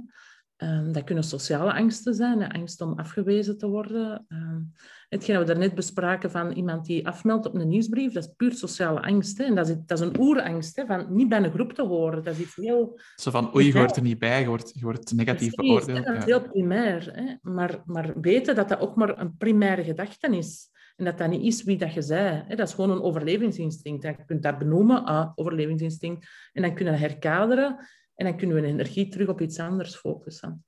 Um, 0.63 0.91
dat 0.91 1.03
kunnen 1.03 1.23
sociale 1.23 1.73
angsten 1.73 2.13
zijn, 2.13 2.51
angst 2.51 2.81
om 2.81 2.99
afgewezen 2.99 3.57
te 3.57 3.67
worden. 3.67 4.25
Um, 4.29 4.71
hetgeen 5.09 5.39
we 5.39 5.45
daarnet 5.45 5.75
bespraken 5.75 6.31
van 6.31 6.51
iemand 6.51 6.85
die 6.85 7.07
afmeldt 7.07 7.45
op 7.45 7.53
een 7.53 7.67
nieuwsbrief, 7.67 8.13
dat 8.13 8.23
is 8.23 8.33
puur 8.37 8.53
sociale 8.53 9.01
angst. 9.01 9.37
Hè? 9.37 9.43
En 9.43 9.55
dat 9.55 9.69
is, 9.69 9.75
dat 9.85 9.99
is 9.99 10.05
een 10.07 10.19
oerangst, 10.19 10.75
hè? 10.75 10.85
van 10.85 11.05
niet 11.09 11.29
bij 11.29 11.43
een 11.43 11.51
groep 11.51 11.73
te 11.73 11.81
horen. 11.81 12.23
Dat 12.23 12.33
is 12.33 12.39
iets 12.39 12.55
heel... 12.55 12.99
Zo 13.15 13.31
van, 13.31 13.55
oei, 13.55 13.65
je 13.65 13.77
hoort 13.77 13.95
er 13.95 14.01
niet 14.01 14.19
bij, 14.19 14.41
je 14.41 14.47
wordt, 14.47 14.71
je 14.73 14.81
wordt 14.81 15.13
negatief 15.13 15.53
Precies, 15.53 15.85
beoordeeld. 15.85 16.05
dat 16.05 16.17
is 16.17 16.25
heel 16.25 16.41
primair. 16.41 17.09
Hè? 17.13 17.35
Maar, 17.41 17.81
maar 17.85 18.19
weten 18.19 18.55
dat 18.55 18.69
dat 18.69 18.79
ook 18.79 18.95
maar 18.95 19.19
een 19.19 19.37
primaire 19.37 19.83
gedachte 19.83 20.37
is. 20.37 20.69
En 20.95 21.05
dat 21.05 21.17
dat 21.17 21.29
niet 21.29 21.43
is 21.43 21.63
wie 21.63 21.77
dat 21.77 21.93
je 21.93 22.01
zei. 22.01 22.43
Hè? 22.47 22.55
Dat 22.55 22.67
is 22.67 22.73
gewoon 22.73 22.91
een 22.91 23.01
overlevingsinstinct. 23.01 24.03
Je 24.03 24.25
kunt 24.25 24.43
dat 24.43 24.57
benoemen, 24.57 25.05
ah, 25.05 25.31
overlevingsinstinct. 25.35 26.27
En 26.53 26.61
dan 26.61 26.75
kunnen 26.75 26.93
we 26.93 26.99
herkaderen. 26.99 27.87
En 28.21 28.27
dan 28.27 28.37
kunnen 28.37 28.61
we 28.61 28.67
energie 28.67 29.07
terug 29.07 29.27
op 29.27 29.41
iets 29.41 29.59
anders 29.59 29.95
focussen. 29.95 30.65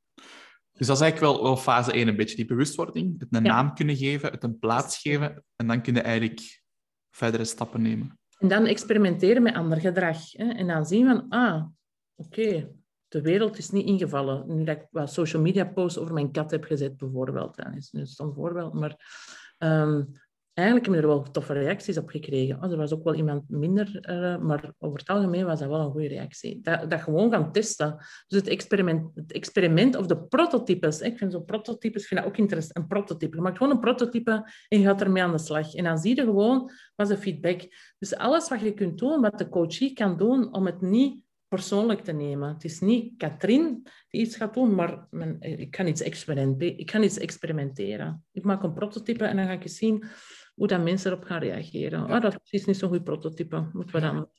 Dus 0.72 0.88
dat 0.88 0.96
is 0.96 1.02
eigenlijk 1.02 1.34
wel, 1.34 1.44
wel 1.44 1.58
fase 1.58 1.92
1, 1.92 2.08
een 2.08 2.16
beetje 2.16 2.36
die 2.36 2.46
bewustwording. 2.46 3.20
Het 3.20 3.28
een 3.32 3.44
naam 3.44 3.74
kunnen 3.74 3.96
geven, 3.96 4.32
het 4.32 4.44
een 4.44 4.60
plaats 4.60 4.98
geven. 4.98 5.44
En 5.56 5.68
dan 5.68 5.82
kun 5.82 5.94
je 5.94 6.02
eigenlijk 6.02 6.64
verdere 7.12 7.46
stappen 7.46 7.82
nemen. 7.82 8.20
En 8.40 8.48
dan 8.48 8.66
experimenteren 8.66 9.44
met 9.44 9.56
ander 9.56 9.80
gedrag. 9.80 10.32
Hè? 10.32 10.50
En 10.50 10.68
dan 10.68 10.86
zien 10.86 11.06
van, 11.06 11.30
ah, 11.30 11.66
oké, 12.16 12.72
de 13.08 13.22
wereld 13.22 13.58
is 13.58 13.70
niet 13.70 13.86
ingevallen. 13.86 14.56
Nu 14.56 14.64
dat 14.64 14.78
ik 14.78 14.88
wat 14.92 15.14
social 15.14 15.42
media 15.42 15.66
posts 15.66 15.98
over 15.98 16.14
mijn 16.14 16.32
kat 16.32 16.52
heb 16.52 16.64
gezet, 16.64 16.98
bijvoorbeeld. 16.98 17.56
Dat 17.56 17.76
is 17.76 17.90
een 17.92 18.08
stom 18.08 18.34
voorbeeld. 18.34 18.74
Maar 18.74 18.96
um, 19.58 20.12
eigenlijk 20.54 20.88
hebben 20.88 21.06
we 21.06 21.14
er 21.14 21.22
wel 21.22 21.32
toffe 21.32 21.54
reacties 21.54 21.98
op 21.98 22.10
gekregen. 22.10 22.64
Oh, 22.64 22.72
er 22.72 22.78
was 22.78 22.94
ook 22.94 23.04
wel 23.04 23.16
iemand 23.16 23.50
minder, 23.50 24.10
uh, 24.10 24.38
maar 24.38 24.74
over 24.80 25.00
het 25.00 25.10
algemeen 25.10 25.46
was 25.46 25.60
dat 25.60 25.70
wel 25.70 25.80
een 25.80 25.92
goede 25.92 26.08
reactie. 26.08 26.62
Dat, 26.62 26.90
dat 26.90 27.02
gewoon 27.02 27.32
gaan 27.32 27.52
testen. 27.52 27.96
Dus 28.28 28.40
het 28.40 28.48
experiment, 28.48 29.16
het 29.16 29.32
experiment 29.32 29.96
of 29.96 30.06
de 30.06 30.24
prototypes. 30.24 31.00
Ik 31.00 31.18
vind 31.18 31.32
zo'n 31.32 31.46
prototypes 31.46 32.08
vind 32.08 32.20
dat 32.20 32.30
ook 32.30 32.38
interessant. 32.38 32.78
Een 32.78 32.88
prototype. 32.88 33.36
Je 33.36 33.42
maakt 33.42 33.58
gewoon 33.58 33.74
een 33.74 33.80
prototype 33.80 34.32
en 34.68 34.80
je 34.80 34.86
gaat 34.86 35.02
ermee 35.02 35.24
aan 35.24 35.32
de 35.32 35.38
slag. 35.38 35.74
En 35.74 35.84
dan 35.84 35.98
zie 35.98 36.16
je 36.16 36.24
gewoon 36.24 36.72
wat 36.96 37.08
de 37.08 37.18
feedback. 37.18 37.62
Dus 38.00 38.16
alles 38.16 38.50
wat 38.50 38.62
je 38.62 38.74
kunt 38.74 38.98
doen, 38.98 39.22
wat 39.22 39.38
de 39.38 39.50
coachie 39.50 39.94
kan 39.94 40.18
doen, 40.18 40.54
om 40.54 40.66
het 40.66 40.82
niet 40.82 41.22
persoonlijk 41.48 42.02
te 42.04 42.12
nemen. 42.12 42.54
Het 42.54 42.64
is 42.64 42.80
niet 42.80 43.18
Katrien 43.18 43.84
die 44.08 44.22
iets 44.22 44.36
gaat 44.36 44.54
doen, 44.54 44.76
maar 44.76 45.08
men, 45.10 45.38
ik, 45.40 45.76
ga 45.76 45.86
iets 45.86 46.02
ik 46.02 46.92
ga 46.92 47.00
iets 47.00 47.18
experimenteren. 47.18 48.26
Ik 48.32 48.44
maak 48.44 48.64
een 48.64 48.74
prototype 48.74 49.26
en 49.26 49.36
dan 49.36 49.46
ga 49.46 49.52
ik 49.52 49.64
eens 49.64 49.78
zien 49.78 50.04
hoe 50.54 50.68
dan 50.68 50.84
mensen 50.84 51.12
erop 51.12 51.24
gaan 51.24 51.40
reageren. 51.40 52.10
Ah, 52.10 52.22
dat 52.22 52.40
is 52.50 52.66
niet 52.66 52.78
zo'n 52.78 52.90
goed 52.90 53.04
prototype. 53.04 53.70
Moeten 53.74 53.96
we 53.96 54.02
dan... 54.02 54.30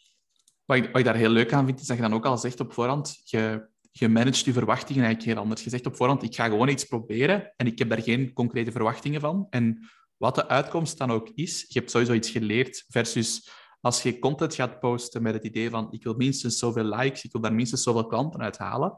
Wat 0.65 0.77
ik, 0.77 0.87
wat 0.87 0.97
ik, 0.97 1.05
daar 1.05 1.15
heel 1.15 1.31
leuk 1.31 1.53
aan 1.53 1.67
vind, 1.67 1.81
is 1.81 1.87
dat 1.87 1.97
je 1.97 2.03
dan 2.03 2.15
ook 2.15 2.27
al 2.27 2.39
zegt 2.39 2.61
op 2.61 2.73
voorhand, 2.73 3.21
je, 3.25 3.69
je 3.91 4.09
managt 4.09 4.45
je 4.45 4.53
verwachtingen 4.53 5.05
eigenlijk 5.05 5.33
heel 5.35 5.43
anders. 5.43 5.65
Je 5.65 5.71
zegt 5.71 5.87
op 5.87 5.97
voorhand, 5.97 6.23
ik 6.23 6.35
ga 6.35 6.45
gewoon 6.45 6.69
iets 6.69 6.85
proberen 6.85 7.53
en 7.57 7.67
ik 7.67 7.79
heb 7.79 7.89
daar 7.89 8.03
geen 8.03 8.33
concrete 8.33 8.73
verwachtingen 8.73 9.21
van. 9.21 9.47
En 9.51 9.89
wat 10.17 10.35
de 10.35 10.49
uitkomst 10.49 10.99
dan 10.99 11.11
ook 11.11 11.31
is, 11.35 11.65
je 11.69 11.79
hebt 11.79 11.91
sowieso 11.91 12.13
iets 12.13 12.31
geleerd 12.31 12.85
versus 12.89 13.51
als 13.81 14.03
je 14.03 14.19
content 14.19 14.55
gaat 14.55 14.81
posten 14.81 15.23
met 15.23 15.35
het 15.35 15.45
idee 15.45 15.71
van 15.71 15.93
ik 15.93 16.05
wil 16.05 16.15
minstens 16.15 16.59
zoveel 16.59 16.85
likes, 16.85 17.25
ik 17.25 17.33
wil 17.33 17.41
daar 17.41 17.55
minstens 17.55 17.83
zoveel 17.83 18.07
klanten 18.07 18.41
uit 18.41 18.59
halen, 18.59 18.97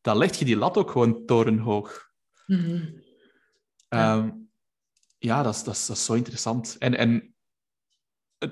dan 0.00 0.16
leg 0.16 0.36
je 0.36 0.44
die 0.44 0.56
lat 0.56 0.76
ook 0.76 0.90
gewoon 0.90 1.24
torenhoog. 1.26 2.10
Mm 2.46 2.58
-hmm. 3.88 4.49
Ja, 5.20 5.42
dat 5.42 5.54
is, 5.54 5.62
dat, 5.62 5.74
is, 5.74 5.86
dat 5.86 5.98
zo 5.98 6.14
interessant. 6.14 6.76
En, 6.78 6.96
en 6.96 7.34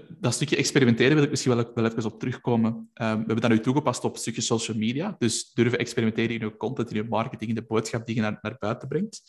dat 0.09 0.35
stukje 0.35 0.57
experimenteren 0.57 1.14
wil 1.14 1.25
ik 1.25 1.31
misschien 1.31 1.55
wel, 1.55 1.71
wel 1.75 1.85
even 1.85 2.05
op 2.05 2.19
terugkomen. 2.19 2.71
Um, 2.73 2.87
we 2.95 3.05
hebben 3.05 3.41
dat 3.41 3.51
nu 3.51 3.61
toegepast 3.61 4.05
op 4.05 4.16
stukje 4.16 4.41
social 4.41 4.77
media. 4.77 5.16
Dus 5.19 5.53
durven 5.53 5.79
experimenteren 5.79 6.31
in 6.31 6.41
je 6.41 6.57
content, 6.57 6.91
in 6.91 6.97
je 6.97 7.09
marketing, 7.09 7.51
in 7.51 7.57
de 7.57 7.66
boodschap 7.66 8.07
die 8.07 8.14
je 8.14 8.21
naar, 8.21 8.39
naar 8.43 8.57
buiten 8.59 8.89
brengt. 8.89 9.23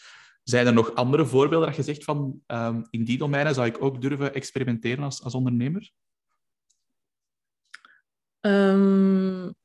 Zijn 0.44 0.68
er 0.68 0.74
nog 0.74 0.96
andere 0.96 1.26
voorbeelden 1.26 1.68
dat 1.68 1.78
je 1.78 1.84
zegt 1.84 2.04
van 2.04 2.42
um, 2.48 2.88
in 2.90 3.04
die 3.04 3.18
domeinen 3.18 3.54
zou 3.54 3.68
ik 3.68 3.84
ook 3.84 4.02
durven 4.02 4.34
experimenteren 4.34 5.04
als, 5.04 5.24
als 5.24 5.34
ondernemer? 5.34 5.92
Um, 8.42 9.56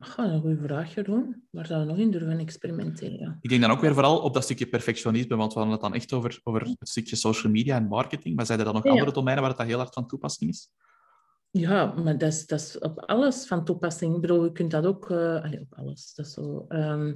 een 0.00 0.40
goede 0.40 0.62
vraag, 0.62 0.94
Jeroen. 0.94 1.42
Waar 1.50 1.66
zouden 1.66 1.88
we 1.88 1.94
nog 1.94 2.02
in 2.02 2.10
durven 2.10 2.38
experimenteren? 2.38 3.38
Ik 3.40 3.50
denk 3.50 3.62
dan 3.62 3.70
ook 3.70 3.80
weer 3.80 3.94
vooral 3.94 4.18
op 4.18 4.34
dat 4.34 4.44
stukje 4.44 4.66
perfectionisme, 4.66 5.36
want 5.36 5.52
we 5.52 5.58
hadden 5.58 5.78
het 5.78 5.84
dan 5.84 5.94
echt 5.94 6.12
over, 6.12 6.40
over 6.44 6.60
het 6.60 6.88
stukje 6.88 7.16
social 7.16 7.52
media 7.52 7.76
en 7.76 7.88
marketing. 7.88 8.36
Maar 8.36 8.46
zijn 8.46 8.58
er 8.58 8.64
dan 8.64 8.74
nog 8.74 8.84
andere 8.84 9.12
domeinen 9.12 9.44
waar 9.44 9.56
het 9.56 9.66
heel 9.66 9.78
hard 9.78 9.94
van 9.94 10.06
toepassing 10.06 10.50
is? 10.50 10.70
Ja, 11.50 11.94
maar 11.94 12.18
dat 12.18 12.32
is, 12.32 12.46
dat 12.46 12.60
is 12.60 12.78
op 12.78 12.98
alles 13.00 13.46
van 13.46 13.64
toepassing. 13.64 14.14
Ik 14.14 14.20
bedoel, 14.20 14.44
je 14.44 14.52
kunt 14.52 14.70
dat 14.70 14.86
ook... 14.86 15.10
Uh, 15.10 15.42
allez, 15.42 15.60
op 15.60 15.74
alles. 15.74 16.14
Dat 16.14 16.26
is 16.26 16.32
zo... 16.32 16.64
Um, 16.68 17.14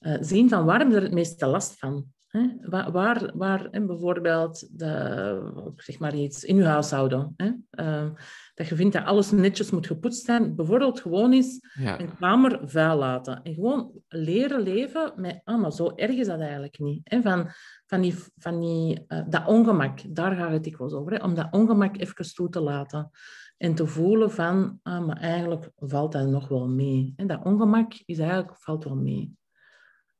uh, 0.00 0.16
zien 0.20 0.48
van 0.48 0.64
waar 0.64 0.76
hebben 0.76 0.94
ze 0.94 1.00
er 1.00 1.06
het 1.06 1.14
meeste 1.14 1.46
last 1.46 1.78
van? 1.78 2.06
Hè? 2.36 2.68
Waar, 2.68 2.92
waar, 2.92 3.30
waar 3.34 3.70
bijvoorbeeld 3.70 4.78
de, 4.78 5.72
zeg 5.76 5.98
maar 5.98 6.14
iets 6.14 6.44
in 6.44 6.56
je 6.56 6.64
huishouden, 6.64 7.34
hè? 7.36 7.52
Uh, 7.70 8.10
dat 8.54 8.68
je 8.68 8.74
vindt 8.74 8.92
dat 8.92 9.04
alles 9.04 9.30
netjes 9.30 9.70
moet 9.70 9.86
gepoetst 9.86 10.24
zijn, 10.24 10.54
bijvoorbeeld 10.54 11.00
gewoon 11.00 11.32
eens 11.32 11.60
een 11.74 12.16
kamer 12.18 12.60
vuil 12.62 12.98
laten. 12.98 13.42
En 13.42 13.54
gewoon 13.54 13.92
leren 14.08 14.60
leven 14.60 15.12
met, 15.16 15.40
ah, 15.44 15.60
maar 15.60 15.72
zo 15.72 15.92
erg 15.94 16.16
is 16.16 16.26
dat 16.26 16.40
eigenlijk 16.40 16.78
niet. 16.78 17.00
Hè? 17.04 17.22
Van, 17.22 17.48
van, 17.86 18.00
die, 18.00 18.14
van 18.36 18.60
die, 18.60 19.04
uh, 19.08 19.22
dat 19.28 19.46
ongemak, 19.46 20.14
daar 20.14 20.36
gaat 20.36 20.52
het 20.52 20.64
dikwijls 20.64 20.92
over. 20.92 21.12
Hè? 21.12 21.24
Om 21.24 21.34
dat 21.34 21.48
ongemak 21.50 21.96
even 21.96 22.34
toe 22.34 22.48
te 22.48 22.60
laten. 22.60 23.10
En 23.56 23.74
te 23.74 23.86
voelen 23.86 24.30
van, 24.30 24.78
ah, 24.82 25.06
maar 25.06 25.16
eigenlijk 25.16 25.70
valt 25.76 26.12
dat 26.12 26.26
nog 26.26 26.48
wel 26.48 26.68
mee. 26.68 27.12
En 27.16 27.26
dat 27.26 27.44
ongemak 27.44 27.92
is 28.04 28.18
eigenlijk, 28.18 28.56
valt 28.56 28.84
wel 28.84 28.96
mee. 28.96 29.36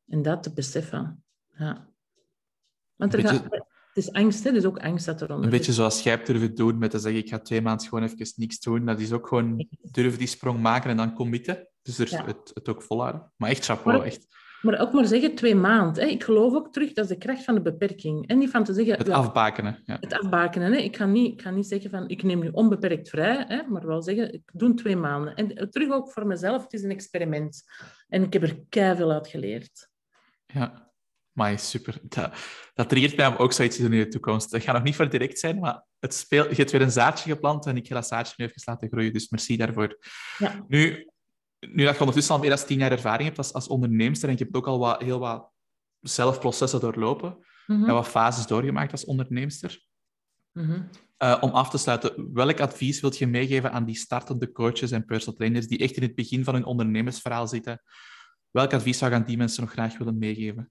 En 0.06 0.22
dat 0.22 0.42
te 0.42 0.52
beseffen. 0.52 1.24
Ja. 1.48 1.88
Want 2.96 3.14
er 3.14 3.20
gaat, 3.20 3.42
het 3.96 4.04
is 4.04 4.12
angst, 4.12 4.44
hè? 4.44 4.52
dus 4.52 4.64
ook 4.64 4.78
angst 4.78 5.06
dat 5.06 5.20
er 5.20 5.30
Een 5.30 5.50
beetje 5.50 5.72
zoals 5.72 6.02
jij 6.02 6.22
durven 6.22 6.54
doen 6.54 6.78
met 6.78 6.90
te 6.90 6.98
zeggen, 6.98 7.20
ik 7.20 7.28
ga 7.28 7.38
twee 7.38 7.62
maanden 7.62 7.88
gewoon 7.88 8.04
even 8.04 8.32
niks 8.36 8.60
doen. 8.60 8.84
Dat 8.84 9.00
is 9.00 9.12
ook 9.12 9.26
gewoon 9.26 9.68
durven 9.82 10.18
die 10.18 10.28
sprong 10.28 10.60
maken 10.60 10.90
en 10.90 10.96
dan 10.96 11.14
committen. 11.14 11.68
Dus 11.82 11.98
er, 11.98 12.26
het, 12.26 12.50
het 12.54 12.68
ook 12.68 12.82
volhouden. 12.82 13.32
Maar 13.36 13.50
echt 13.50 13.64
chapeau, 13.64 13.98
maar, 13.98 14.06
echt. 14.06 14.26
Maar 14.62 14.80
ook 14.80 14.92
maar 14.92 15.06
zeggen 15.06 15.34
twee 15.34 15.54
maanden. 15.54 16.02
Hè? 16.02 16.08
Ik 16.08 16.24
geloof 16.24 16.54
ook 16.54 16.72
terug, 16.72 16.92
dat 16.92 17.04
is 17.04 17.10
de 17.10 17.18
kracht 17.18 17.44
van 17.44 17.54
de 17.54 17.62
beperking. 17.62 18.28
En 18.28 18.38
niet 18.38 18.50
van 18.50 18.64
te 18.64 18.74
zeggen... 18.74 18.96
Het 18.96 19.08
afbakenen. 19.08 19.82
Ja. 19.84 19.96
Het 20.00 20.12
afbakenen. 20.12 20.72
Hè? 20.72 20.78
Ik, 20.78 20.96
ga 20.96 21.06
niet, 21.06 21.32
ik 21.32 21.42
ga 21.42 21.50
niet 21.50 21.66
zeggen 21.66 21.90
van, 21.90 22.08
ik 22.08 22.22
neem 22.22 22.40
nu 22.40 22.48
onbeperkt 22.48 23.08
vrij, 23.08 23.44
hè? 23.48 23.62
maar 23.68 23.86
wel 23.86 24.02
zeggen, 24.02 24.32
ik 24.32 24.50
doe 24.52 24.74
twee 24.74 24.96
maanden. 24.96 25.34
En 25.34 25.70
terug 25.70 25.90
ook 25.90 26.10
voor 26.10 26.26
mezelf, 26.26 26.62
het 26.62 26.72
is 26.72 26.82
een 26.82 26.90
experiment. 26.90 27.64
En 28.08 28.22
ik 28.22 28.32
heb 28.32 28.42
er 28.42 28.58
keihard 28.68 29.10
uit 29.10 29.28
geleerd. 29.28 29.90
Ja, 30.46 30.85
maar 31.36 31.58
super. 31.58 31.98
Dat, 32.02 32.34
dat 32.74 32.88
triggert 32.88 33.16
mij 33.16 33.26
om 33.26 33.36
ook 33.36 33.52
zoiets 33.52 33.76
te 33.76 33.82
doen 33.82 33.92
in 33.92 33.98
de 33.98 34.08
toekomst. 34.08 34.50
Dat 34.50 34.62
gaat 34.62 34.74
nog 34.74 34.82
niet 34.82 34.96
voor 34.96 35.10
direct 35.10 35.38
zijn, 35.38 35.58
maar 35.58 35.84
het 35.98 36.14
speel, 36.14 36.48
je 36.48 36.54
hebt 36.54 36.70
weer 36.70 36.82
een 36.82 36.90
zaadje 36.90 37.30
geplant 37.30 37.66
en 37.66 37.76
ik 37.76 37.86
ga 37.86 37.94
dat 37.94 38.06
zaadje 38.06 38.34
nu 38.36 38.44
even 38.44 38.62
laten 38.64 38.88
groeien. 38.88 39.12
Dus 39.12 39.28
merci 39.28 39.56
daarvoor. 39.56 39.98
Ja. 40.38 40.64
Nu, 40.68 41.10
nu 41.60 41.84
dat 41.84 41.94
je 41.94 42.00
ondertussen 42.00 42.34
al 42.34 42.40
meer 42.40 42.50
dan 42.50 42.66
tien 42.66 42.78
jaar 42.78 42.90
ervaring 42.90 43.24
hebt 43.24 43.38
als, 43.38 43.52
als 43.52 43.68
onderneemster 43.68 44.28
en 44.28 44.36
je 44.36 44.42
hebt 44.44 44.56
ook 44.56 44.66
al 44.66 44.78
wat, 44.78 45.02
heel 45.02 45.18
wat 45.18 45.50
zelfprocessen 46.00 46.80
doorlopen 46.80 47.38
mm 47.66 47.84
en 47.88 47.94
wat 47.94 48.08
fases 48.08 48.46
doorgemaakt 48.46 48.92
als 48.92 49.04
onderneemster. 49.04 49.84
Mm 50.52 50.90
om 51.18 51.50
af 51.50 51.70
te 51.70 51.78
sluiten, 51.78 52.32
welk 52.32 52.60
advies 52.60 53.00
wilt 53.00 53.18
je 53.18 53.26
meegeven 53.26 53.72
aan 53.72 53.84
die 53.84 53.94
startende 53.94 54.52
coaches 54.52 54.90
en 54.90 55.04
personal 55.04 55.34
trainers 55.34 55.66
die 55.66 55.78
echt 55.78 55.96
in 55.96 56.02
het 56.02 56.14
begin 56.14 56.44
van 56.44 56.54
hun 56.54 56.64
ondernemersverhaal 56.64 57.48
zitten? 57.48 57.82
Welk 58.50 58.72
advies 58.72 58.98
zou 58.98 59.10
je 59.10 59.16
aan 59.16 59.24
die 59.24 59.36
mensen 59.36 59.62
nog 59.62 59.72
graag 59.72 59.98
willen 59.98 60.18
meegeven? 60.18 60.70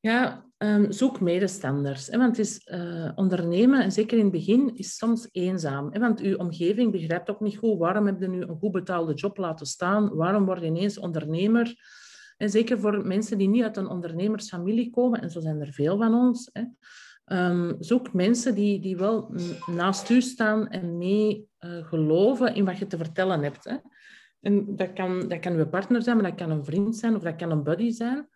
Ja, 0.00 0.44
um, 0.58 0.92
zoek 0.92 1.20
medestanders. 1.20 2.06
Hè, 2.06 2.18
want 2.18 2.36
het 2.36 2.46
is, 2.46 2.66
uh, 2.66 3.12
ondernemen, 3.14 3.82
en 3.82 3.92
zeker 3.92 4.18
in 4.18 4.22
het 4.22 4.32
begin, 4.32 4.74
is 4.74 4.96
soms 4.96 5.28
eenzaam. 5.32 5.92
Hè, 5.92 6.00
want 6.00 6.20
uw 6.20 6.36
omgeving 6.36 6.92
begrijpt 6.92 7.30
ook 7.30 7.40
niet 7.40 7.56
goed 7.56 7.78
waarom 7.78 8.06
heb 8.06 8.20
je 8.20 8.28
nu 8.28 8.42
een 8.42 8.58
goed 8.58 8.72
betaalde 8.72 9.14
job 9.14 9.36
laten 9.36 9.66
staan. 9.66 10.14
Waarom 10.14 10.44
word 10.44 10.60
je 10.60 10.66
ineens 10.66 10.98
ondernemer? 10.98 11.74
En 12.36 12.50
zeker 12.50 12.78
voor 12.78 13.06
mensen 13.06 13.38
die 13.38 13.48
niet 13.48 13.62
uit 13.62 13.76
een 13.76 13.88
ondernemersfamilie 13.88 14.90
komen, 14.90 15.20
en 15.20 15.30
zo 15.30 15.40
zijn 15.40 15.60
er 15.60 15.72
veel 15.72 15.98
van 15.98 16.14
ons. 16.14 16.50
Hè, 16.52 16.62
um, 17.48 17.76
zoek 17.78 18.12
mensen 18.12 18.54
die, 18.54 18.80
die 18.80 18.96
wel 18.96 19.34
naast 19.66 20.10
u 20.10 20.20
staan 20.20 20.68
en 20.68 20.98
mee 20.98 21.48
uh, 21.60 21.86
geloven 21.86 22.54
in 22.54 22.64
wat 22.64 22.78
je 22.78 22.86
te 22.86 22.96
vertellen 22.96 23.42
hebt. 23.42 23.64
Hè. 23.64 23.76
En 24.40 24.76
dat 24.76 24.92
kan, 24.92 25.28
dat 25.28 25.40
kan 25.40 25.52
uw 25.52 25.68
partner 25.68 26.02
zijn, 26.02 26.16
maar 26.16 26.30
dat 26.30 26.38
kan 26.38 26.50
een 26.50 26.64
vriend 26.64 26.96
zijn 26.96 27.16
of 27.16 27.22
dat 27.22 27.36
kan 27.36 27.50
een 27.50 27.62
buddy 27.62 27.90
zijn. 27.90 28.28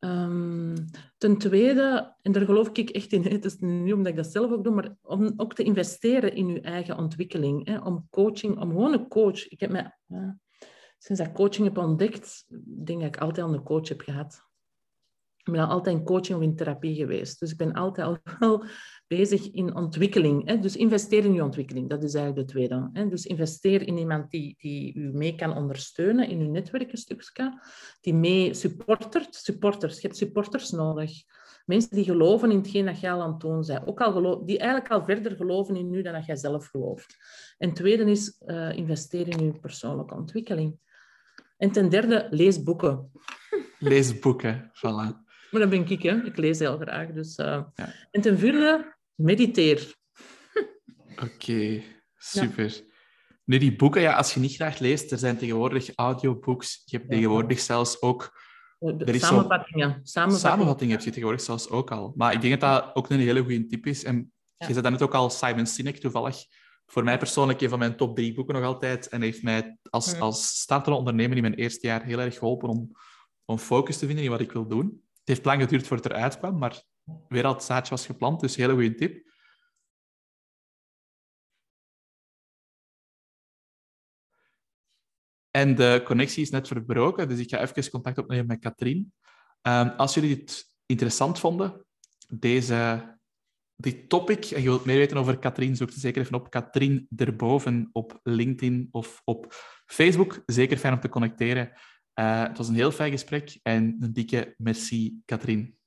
Um, 0.00 0.74
ten 1.16 1.38
tweede, 1.38 2.14
en 2.22 2.32
daar 2.32 2.44
geloof 2.44 2.68
ik 2.72 2.90
echt 2.90 3.12
in, 3.12 3.22
het 3.22 3.44
is 3.44 3.56
niet 3.58 3.92
omdat 3.92 4.06
ik 4.06 4.16
dat 4.16 4.26
zelf 4.26 4.50
ook 4.50 4.64
doe, 4.64 4.74
maar 4.74 4.96
om 5.02 5.32
ook 5.36 5.54
te 5.54 5.62
investeren 5.62 6.34
in 6.34 6.48
je 6.48 6.60
eigen 6.60 6.96
ontwikkeling. 6.96 7.66
Hè, 7.66 7.78
om 7.78 8.06
coaching, 8.10 8.60
om 8.60 8.70
gewoon 8.70 8.92
een 8.92 9.08
coach. 9.08 9.48
Ik 9.48 9.60
heb 9.60 9.70
uh, 10.08 10.30
sinds 10.98 11.22
ik 11.22 11.32
coaching 11.32 11.66
heb 11.66 11.78
ontdekt, 11.78 12.44
denk 12.84 13.00
dat 13.00 13.14
ik 13.14 13.20
altijd 13.20 13.46
al 13.46 13.54
een 13.54 13.62
coach 13.62 13.88
heb 13.88 14.00
gehad. 14.00 14.46
Ik 15.36 15.52
ben 15.52 15.68
altijd 15.68 15.96
in 15.96 16.04
coaching 16.04 16.38
of 16.38 16.44
in 16.44 16.56
therapie 16.56 16.94
geweest. 16.94 17.40
Dus 17.40 17.50
ik 17.50 17.56
ben 17.56 17.72
altijd 17.72 18.06
al 18.06 18.18
wel 18.38 18.64
bezig 19.08 19.50
in 19.50 19.74
ontwikkeling. 19.74 20.46
Hè? 20.46 20.58
Dus 20.58 20.76
investeer 20.76 21.24
in 21.24 21.34
je 21.34 21.44
ontwikkeling, 21.44 21.88
dat 21.88 22.02
is 22.02 22.14
eigenlijk 22.14 22.46
de 22.46 22.52
tweede. 22.52 22.90
Hè? 22.92 23.08
Dus 23.08 23.26
investeer 23.26 23.86
in 23.86 23.98
iemand 23.98 24.30
die, 24.30 24.54
die 24.58 24.94
u 24.94 25.10
mee 25.12 25.34
kan 25.34 25.56
ondersteunen 25.56 26.28
in 26.28 26.40
uw 26.40 26.50
netwerk 26.50 26.92
een 26.92 26.98
stukje, 26.98 27.60
die 28.00 28.14
mee 28.14 28.54
supportert. 28.54 29.34
Supporters, 29.34 29.94
je 29.94 30.06
hebt 30.06 30.16
supporters 30.16 30.70
nodig. 30.70 31.10
Mensen 31.64 31.90
die 31.90 32.04
geloven 32.04 32.50
in 32.50 32.56
hetgeen 32.56 32.84
dat 32.84 33.00
jij 33.00 33.12
al 33.12 33.22
aan 33.22 33.30
het 33.30 33.40
doen 33.40 33.64
bent. 33.66 33.86
Ook 33.86 34.00
al 34.00 34.12
geloof, 34.12 34.44
die 34.44 34.58
eigenlijk 34.58 34.90
al 34.90 35.04
verder 35.04 35.36
geloven 35.36 35.76
in 35.76 35.94
u 35.94 36.02
dan 36.02 36.12
dat 36.12 36.26
jij 36.26 36.36
zelf 36.36 36.66
gelooft. 36.66 37.16
En 37.58 37.72
tweede 37.72 38.10
is 38.10 38.42
uh, 38.46 38.76
investeer 38.76 39.28
in 39.28 39.44
je 39.44 39.52
persoonlijke 39.52 40.14
ontwikkeling. 40.14 40.78
En 41.56 41.70
ten 41.70 41.88
derde, 41.88 42.26
lees 42.30 42.62
boeken. 42.62 43.10
Lees 43.78 44.18
boeken, 44.18 44.70
voilà. 44.74 45.26
Maar 45.50 45.60
dat 45.60 45.70
ben 45.70 45.88
ik, 45.88 46.02
hè. 46.02 46.24
Ik 46.24 46.36
lees 46.36 46.58
heel 46.58 46.78
graag. 46.78 47.12
Dus, 47.12 47.38
uh... 47.38 47.62
ja. 47.74 47.92
En 48.10 48.20
ten 48.20 48.38
vierde, 48.38 48.96
mediteer. 49.18 49.94
Oké, 51.22 51.82
super. 52.16 52.64
Ja. 52.64 52.86
Nu, 53.44 53.58
die 53.58 53.76
boeken, 53.76 54.00
ja, 54.00 54.14
als 54.14 54.34
je 54.34 54.40
niet 54.40 54.54
graag 54.54 54.78
leest, 54.78 55.12
er 55.12 55.18
zijn 55.18 55.38
tegenwoordig 55.38 55.94
audiobooks. 55.94 56.82
Je 56.84 56.96
hebt 56.96 57.10
tegenwoordig 57.10 57.60
zelfs 57.60 58.02
ook... 58.02 58.40
Er 58.78 59.14
is 59.14 59.20
samenvattingen. 59.20 59.90
Zo... 59.90 60.00
Samenvattingen. 60.02 60.38
Samenvattingen 60.38 60.94
heb 60.94 61.04
je 61.04 61.10
tegenwoordig 61.10 61.40
zelfs 61.40 61.68
ook 61.68 61.90
al. 61.90 62.12
Maar 62.16 62.32
ik 62.32 62.40
denk 62.40 62.60
dat 62.60 62.84
dat 62.84 62.96
ook 62.96 63.10
een 63.10 63.18
hele 63.18 63.40
goede 63.40 63.66
tip 63.66 63.86
is. 63.86 64.04
En 64.04 64.32
je 64.56 64.66
zei 64.66 64.80
dat 64.80 64.90
net 64.90 65.02
ook 65.02 65.14
al, 65.14 65.30
Simon 65.30 65.66
Sinek 65.66 65.96
toevallig. 65.96 66.44
Voor 66.86 67.04
mij 67.04 67.18
persoonlijk 67.18 67.60
een 67.60 67.68
van 67.68 67.78
mijn 67.78 67.96
top 67.96 68.16
drie 68.16 68.34
boeken 68.34 68.54
nog 68.54 68.64
altijd. 68.64 69.08
En 69.08 69.22
heeft 69.22 69.42
mij 69.42 69.78
als, 69.90 70.14
mm. 70.14 70.22
als 70.22 70.60
startende 70.60 70.98
ondernemer 70.98 71.36
in 71.36 71.42
mijn 71.42 71.54
eerste 71.54 71.86
jaar 71.86 72.04
heel 72.04 72.20
erg 72.20 72.38
geholpen 72.38 72.68
om, 72.68 72.90
om 73.44 73.58
focus 73.58 73.98
te 73.98 74.06
vinden 74.06 74.24
in 74.24 74.30
wat 74.30 74.40
ik 74.40 74.52
wil 74.52 74.66
doen. 74.68 74.86
Het 74.86 75.28
heeft 75.28 75.44
lang 75.44 75.62
geduurd 75.62 75.86
voordat 75.86 76.04
het 76.04 76.14
eruit 76.14 76.38
kwam, 76.38 76.58
maar 76.58 76.82
weer 77.28 77.44
al 77.44 77.60
zaadje 77.60 77.90
was 77.90 78.06
geplant, 78.06 78.40
dus 78.40 78.56
hele 78.56 78.72
goede 78.72 78.94
tip. 78.94 79.26
En 85.50 85.74
de 85.74 86.02
connectie 86.04 86.42
is 86.42 86.50
net 86.50 86.68
verbroken, 86.68 87.28
dus 87.28 87.38
ik 87.38 87.50
ga 87.50 87.60
even 87.60 87.90
contact 87.90 88.18
opnemen 88.18 88.46
met 88.46 88.58
Katrien. 88.58 89.12
Um, 89.62 89.88
als 89.88 90.14
jullie 90.14 90.36
het 90.36 90.76
interessant 90.86 91.38
vonden, 91.38 91.86
deze, 92.28 93.18
dit 93.76 94.08
topic, 94.08 94.44
en 94.44 94.62
je 94.62 94.68
wilt 94.68 94.84
meer 94.84 94.96
weten 94.96 95.16
over 95.16 95.38
Katrien, 95.38 95.76
zoek 95.76 95.90
ze 95.90 96.00
zeker 96.00 96.22
even 96.22 96.34
op 96.34 96.50
Katrien 96.50 97.08
erboven 97.16 97.88
op 97.92 98.20
LinkedIn 98.22 98.88
of 98.90 99.22
op 99.24 99.54
Facebook. 99.86 100.42
Zeker 100.46 100.76
fijn 100.76 100.94
om 100.94 101.00
te 101.00 101.08
connecteren. 101.08 101.72
Uh, 102.14 102.42
het 102.42 102.56
was 102.56 102.68
een 102.68 102.74
heel 102.74 102.90
fijn 102.90 103.10
gesprek 103.10 103.58
en 103.62 103.96
een 104.00 104.12
dikke 104.12 104.54
merci, 104.58 105.20
Katrien. 105.24 105.77